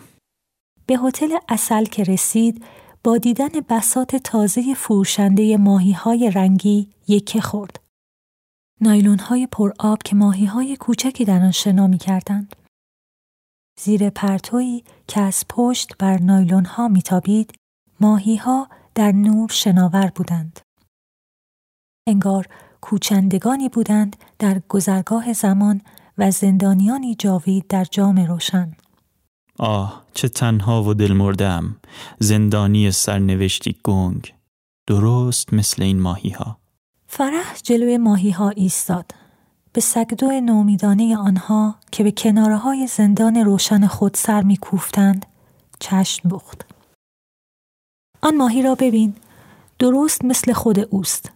به 0.86 0.98
هتل 0.98 1.38
اصل 1.50 1.86
که 1.86 2.04
رسید 2.04 2.66
با 3.04 3.18
دیدن 3.18 3.50
بسات 3.70 4.16
تازه 4.16 4.74
فروشنده 4.74 5.58
ماهی 5.58 5.92
های 5.92 6.32
رنگی 6.32 6.90
یکه 7.08 7.42
خورد. 7.42 7.80
نایلون 8.82 9.20
های 9.20 9.48
پر 9.48 9.72
آب 9.80 10.04
که 10.04 10.16
ماهی 10.16 10.46
های 10.46 10.76
کوچکی 10.76 11.26
در 11.26 11.40
آن 11.40 11.52
شنا 11.52 11.88
می 11.88 11.98
کردند. 11.98 12.56
زیر 13.80 14.10
پرتویی 14.10 14.84
که 15.08 15.22
از 15.22 15.46
پشت 15.50 15.98
بر 15.98 16.18
نایلون 16.18 16.66
ها 16.66 16.88
میتابید، 16.88 17.54
ماهی 18.00 18.36
ها 18.36 18.70
در 18.96 19.12
نور 19.12 19.50
شناور 19.50 20.12
بودند. 20.16 20.60
انگار 22.08 22.48
کوچندگانی 22.82 23.70
بودند 23.70 24.16
در 24.40 24.62
گذرگاه 24.70 25.34
زمان 25.34 25.82
و 26.22 26.32
زندانیانی 26.32 27.16
جاوید 27.16 27.68
در 27.68 27.84
جام 27.84 28.26
روشن. 28.26 28.72
آه 29.60 30.04
چه 30.14 30.30
تنها 30.30 30.84
و 30.84 30.94
دلمردم 30.94 31.76
زندانی 32.20 32.92
سرنوشتی 32.92 33.76
گنگ 33.84 34.34
درست 34.88 35.54
مثل 35.54 35.84
این 35.84 36.00
ماهی 36.00 36.30
ها 36.30 36.58
فرح 37.08 37.56
جلوی 37.64 37.98
ماهی 37.98 38.32
ها 38.32 38.50
ایستاد. 38.50 39.12
به 39.74 39.82
سگدو 39.82 40.42
نومیدانه 40.42 41.18
آنها 41.18 41.76
که 41.92 42.04
به 42.04 42.12
کناره 42.12 42.58
های 42.58 42.88
زندان 42.88 43.36
روشن 43.36 43.88
خود 43.88 44.14
سر 44.14 44.42
می 44.42 44.58
کوفتند، 44.58 45.26
چشم 45.80 46.30
بخت. 46.30 46.66
آن 48.22 48.38
ماهی 48.38 48.62
را 48.62 48.76
ببین، 48.76 49.16
درست 49.80 50.26
مثل 50.26 50.54
خود 50.54 50.80
اوست. 50.80 51.32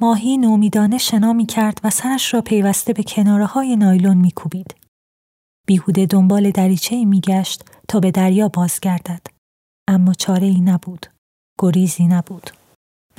ماهی 0.00 0.36
نومیدانه 0.36 0.98
شنا 0.98 1.32
می 1.32 1.46
کرد 1.46 1.80
و 1.84 1.90
سرش 1.90 2.34
را 2.34 2.40
پیوسته 2.40 2.92
به 2.92 3.02
کناره 3.02 3.46
های 3.46 3.76
نایلون 3.76 4.16
می 4.16 4.30
کوبید. 4.30 4.74
بیهوده 5.66 6.06
دنبال 6.06 6.50
دریچه 6.50 7.04
می 7.04 7.20
گشت 7.20 7.64
تا 7.88 8.00
به 8.00 8.10
دریا 8.10 8.48
بازگردد. 8.48 9.26
اما 9.88 10.14
چاره 10.14 10.46
ای 10.46 10.60
نبود. 10.60 11.06
گریزی 11.58 12.06
نبود. 12.06 12.50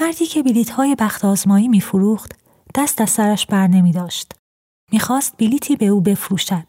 مردی 0.01 0.25
که 0.25 0.43
بلیت 0.43 0.69
های 0.69 0.95
بخت 0.95 1.25
آزمایی 1.25 1.67
می 1.67 1.81
فروخت 1.81 2.31
دست 2.75 3.01
از 3.01 3.09
سرش 3.09 3.45
بر 3.45 3.67
نمی 3.67 3.91
داشت. 3.91 4.33
می 4.91 4.99
خواست 4.99 5.37
بلیتی 5.37 5.75
به 5.75 5.85
او 5.85 6.01
بفروشد. 6.01 6.67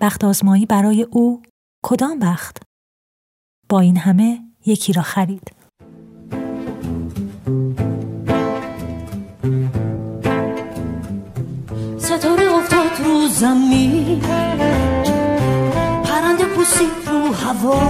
بخت 0.00 0.24
آزمایی 0.24 0.66
برای 0.66 1.02
او 1.02 1.42
کدام 1.84 2.18
بخت؟ 2.18 2.62
با 3.68 3.80
این 3.80 3.96
همه 3.96 4.42
یکی 4.66 4.92
را 4.92 5.02
خرید. 5.02 5.55
زمین. 13.40 14.20
پرنده 16.04 16.44
پوسید 16.44 16.96
رو 17.06 17.34
هوا. 17.34 17.80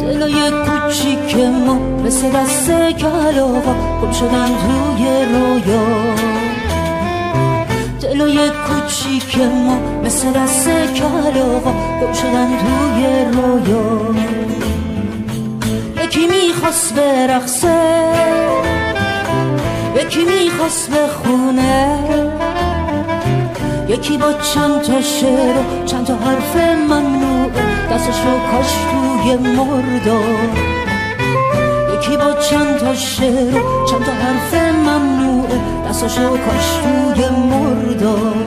دلای 0.00 0.50
کوچیک 0.50 1.36
ما 1.36 1.74
مثل 2.04 2.30
دست 2.30 2.70
کلاغا 2.98 3.74
گم 4.02 4.12
شدن 4.12 4.46
توی 4.46 5.04
رویا. 5.32 5.84
دلای 8.00 8.50
کوچیک 8.50 9.38
ما 9.38 9.78
مثل 10.04 10.32
دست 10.32 10.68
کلاغا 10.94 11.72
گم 12.00 12.12
شدن 12.12 12.48
توی 12.58 13.04
رویا. 13.32 14.14
یکی 16.04 16.26
می‌خواست 16.26 16.94
برقصه 16.94 17.78
یکی 19.96 20.24
می‌خواست 20.24 20.90
بخونه 20.90 21.98
یکی 23.88 24.18
با 24.18 24.32
چند 24.32 24.82
تا 24.82 25.00
شعر 25.02 25.56
و 25.56 25.84
چند 25.86 26.06
تا 26.06 26.14
حرف 26.14 26.56
ممنوع 26.56 27.50
دستش 27.92 28.20
رو 28.24 28.38
کاش 28.50 28.72
توی 28.90 29.36
مردار 29.36 30.48
یکی 31.94 32.16
با 32.16 32.32
چند 32.32 32.76
تا 32.76 32.94
شعر 32.94 33.54
و 33.54 33.86
چند 33.86 34.04
تا 34.04 34.12
حرف 34.12 34.54
ممنوع 34.74 35.48
دستش 35.88 36.18
رو 36.18 36.28
کاش 36.28 36.76
توی 36.82 37.28
مردار 37.28 38.46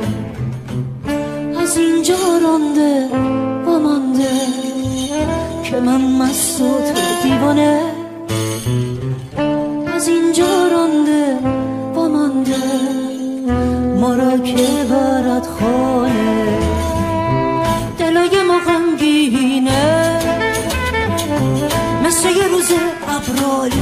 از 1.61 1.77
اینجا 1.77 2.15
رانده 2.43 3.07
و 3.65 3.80
مانده 3.80 4.30
که 5.63 5.80
من 5.80 6.01
مست 6.01 6.61
و 6.61 6.65
دیوانه. 7.23 7.81
از 9.95 10.07
اینجا 10.07 10.68
رانده 10.72 11.38
و 11.95 12.09
مانده. 12.09 12.90
را 14.16 14.38
که 14.38 14.68
خانه. 15.60 16.60
دلای 18.00 18.44
ما 18.48 18.58
غمگینه. 18.68 20.20
مثل 22.06 22.30
یه 22.30 22.48
روز 22.48 22.72
ابراری 23.08 23.82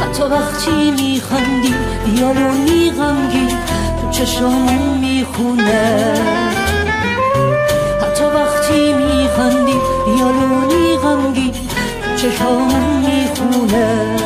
حتی 0.00 0.22
وقتی 0.22 0.90
میخندی 0.90 1.74
بیالونی 2.06 2.90
غمگین 2.90 3.48
تو 4.00 4.10
چشامون 4.10 4.98
می‌خونه. 4.98 6.14
حتی 8.02 8.24
وقتی 8.24 8.92
میخندی 8.92 9.78
بیالونی 10.06 10.96
غمگین 10.96 11.52
تو 11.52 12.16
چشامون 12.16 13.04
می‌خونه. 13.06 14.16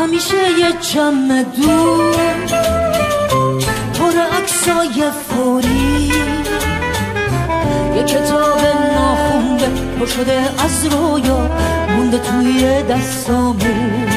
همیشه 0.00 0.36
یه 0.36 0.72
جمع 0.80 1.42
دور 1.42 2.16
پر 3.94 4.12
عکسای 4.38 5.10
فوری. 5.28 6.12
یه 7.96 8.02
کتاب 8.02 8.60
ناخونده 8.94 9.68
پر 9.98 10.06
شده 10.06 10.40
از 10.64 10.86
رویا 10.86 11.50
مونده 11.96 12.18
توی 12.18 12.82
دستامون 12.82 14.08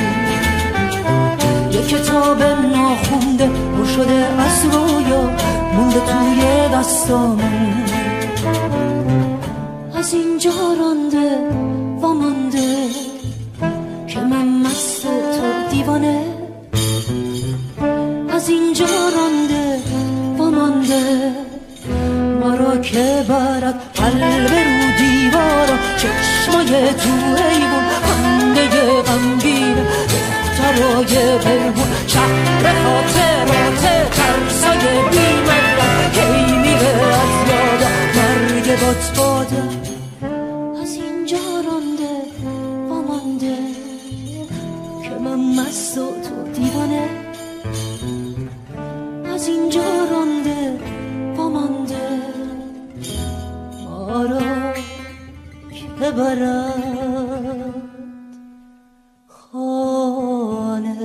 یه 1.71 1.81
کتاب 1.81 2.43
ناخونده 2.43 3.47
پر 3.47 3.85
شده 3.85 4.27
از 4.39 4.65
رویا 4.65 5.21
مونده 5.73 5.99
توی 5.99 6.41
دستامون 6.73 7.83
از 9.95 10.13
اینجا 10.13 10.51
رانده 10.79 11.62
را 23.23 23.53
که 23.53 23.59
برد 23.59 23.75
قلب 23.95 24.51
رو 24.53 24.97
دیوارا. 24.97 25.77
چشمای 25.97 26.93
تو 26.93 27.09
ایوون 27.49 27.83
خنده 28.03 29.01
غمگین. 29.01 29.75
دخترای 30.43 31.37
پرهون 31.37 31.87
شهر 32.07 32.73
خاطرات 32.83 34.11
ترسای 34.11 34.85
بیمدرد 35.11 36.17
هی 36.17 36.57
میره 36.57 36.93
از 37.13 37.49
یادا 37.49 37.89
مرگ 38.15 38.79
بات 38.79 39.17
بادا 39.17 39.72
که 56.13 56.19
برد 56.19 57.73
خانه 59.27 60.95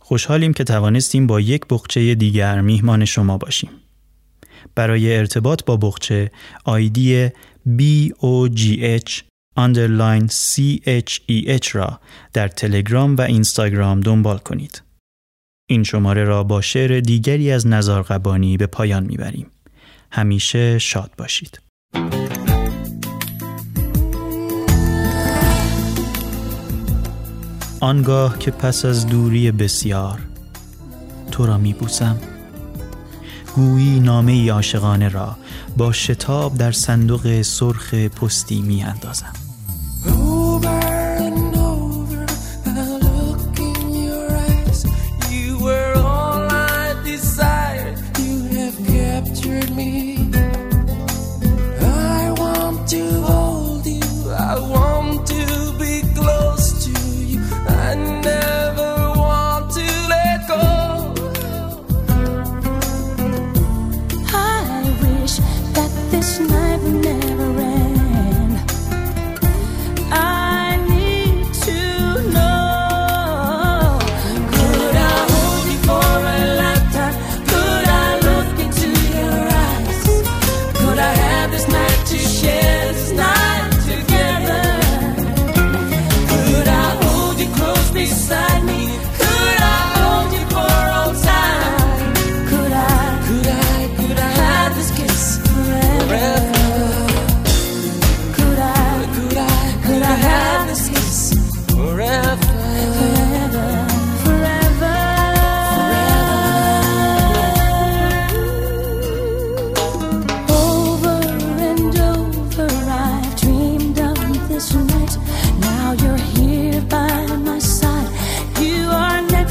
خوشحالیم 0.00 0.52
که 0.52 0.64
توانستیم 0.64 1.26
با 1.26 1.40
یک 1.40 1.62
بخچه 1.70 2.14
دیگر 2.14 2.60
میهمان 2.60 3.04
شما 3.04 3.38
باشیم. 3.38 3.70
برای 4.74 5.16
ارتباط 5.16 5.64
با 5.64 5.76
بخچه 5.76 6.30
آیدی 6.64 7.28
BOGH 7.78 9.22
underline 9.58 10.28
CHEH 10.28 11.68
را 11.72 12.00
در 12.32 12.48
تلگرام 12.48 13.16
و 13.16 13.20
اینستاگرام 13.20 14.00
دنبال 14.00 14.38
کنید. 14.38 14.85
این 15.68 15.84
شماره 15.84 16.24
را 16.24 16.44
با 16.44 16.60
شعر 16.60 17.00
دیگری 17.00 17.50
از 17.50 17.66
نزار 17.66 18.02
قبانی 18.02 18.56
به 18.56 18.66
پایان 18.66 19.04
می‌بریم. 19.04 19.46
همیشه 20.10 20.78
شاد 20.78 21.10
باشید. 21.18 21.60
آنگاه 27.80 28.38
که 28.38 28.50
پس 28.50 28.84
از 28.84 29.06
دوری 29.06 29.50
بسیار 29.50 30.18
تو 31.30 31.46
را 31.46 31.58
میبوسم 31.58 32.20
گویی 33.54 34.00
نامه 34.00 34.52
عاشقانه 34.52 35.08
را 35.08 35.36
با 35.76 35.92
شتاب 35.92 36.54
در 36.54 36.72
صندوق 36.72 37.42
سرخ 37.42 37.94
پستی 37.94 38.62
می 38.62 38.82
اندازم. 38.82 39.45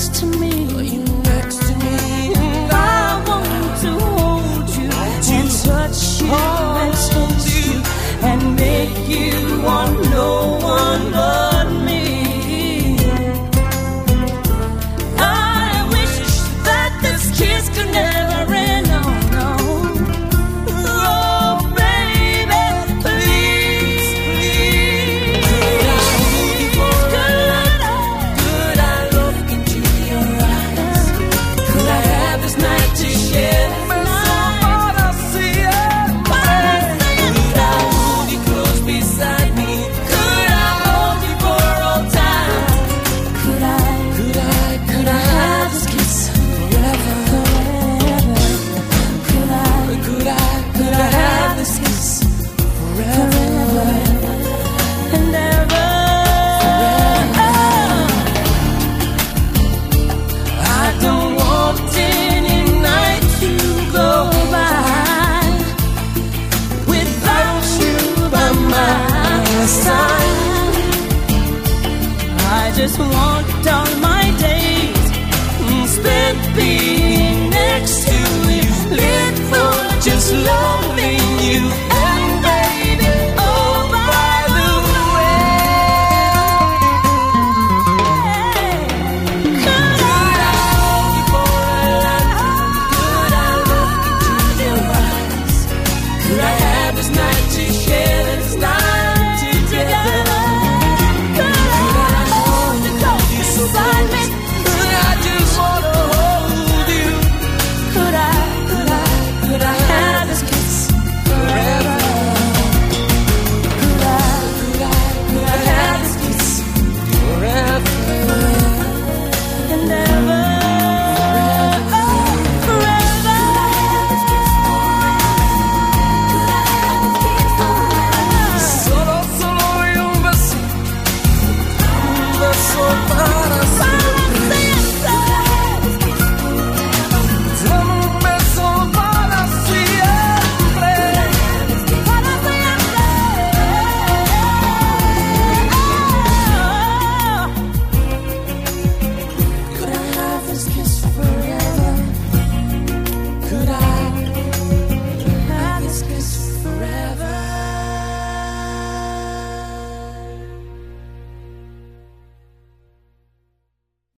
to 0.10 0.26
me. 0.40 0.45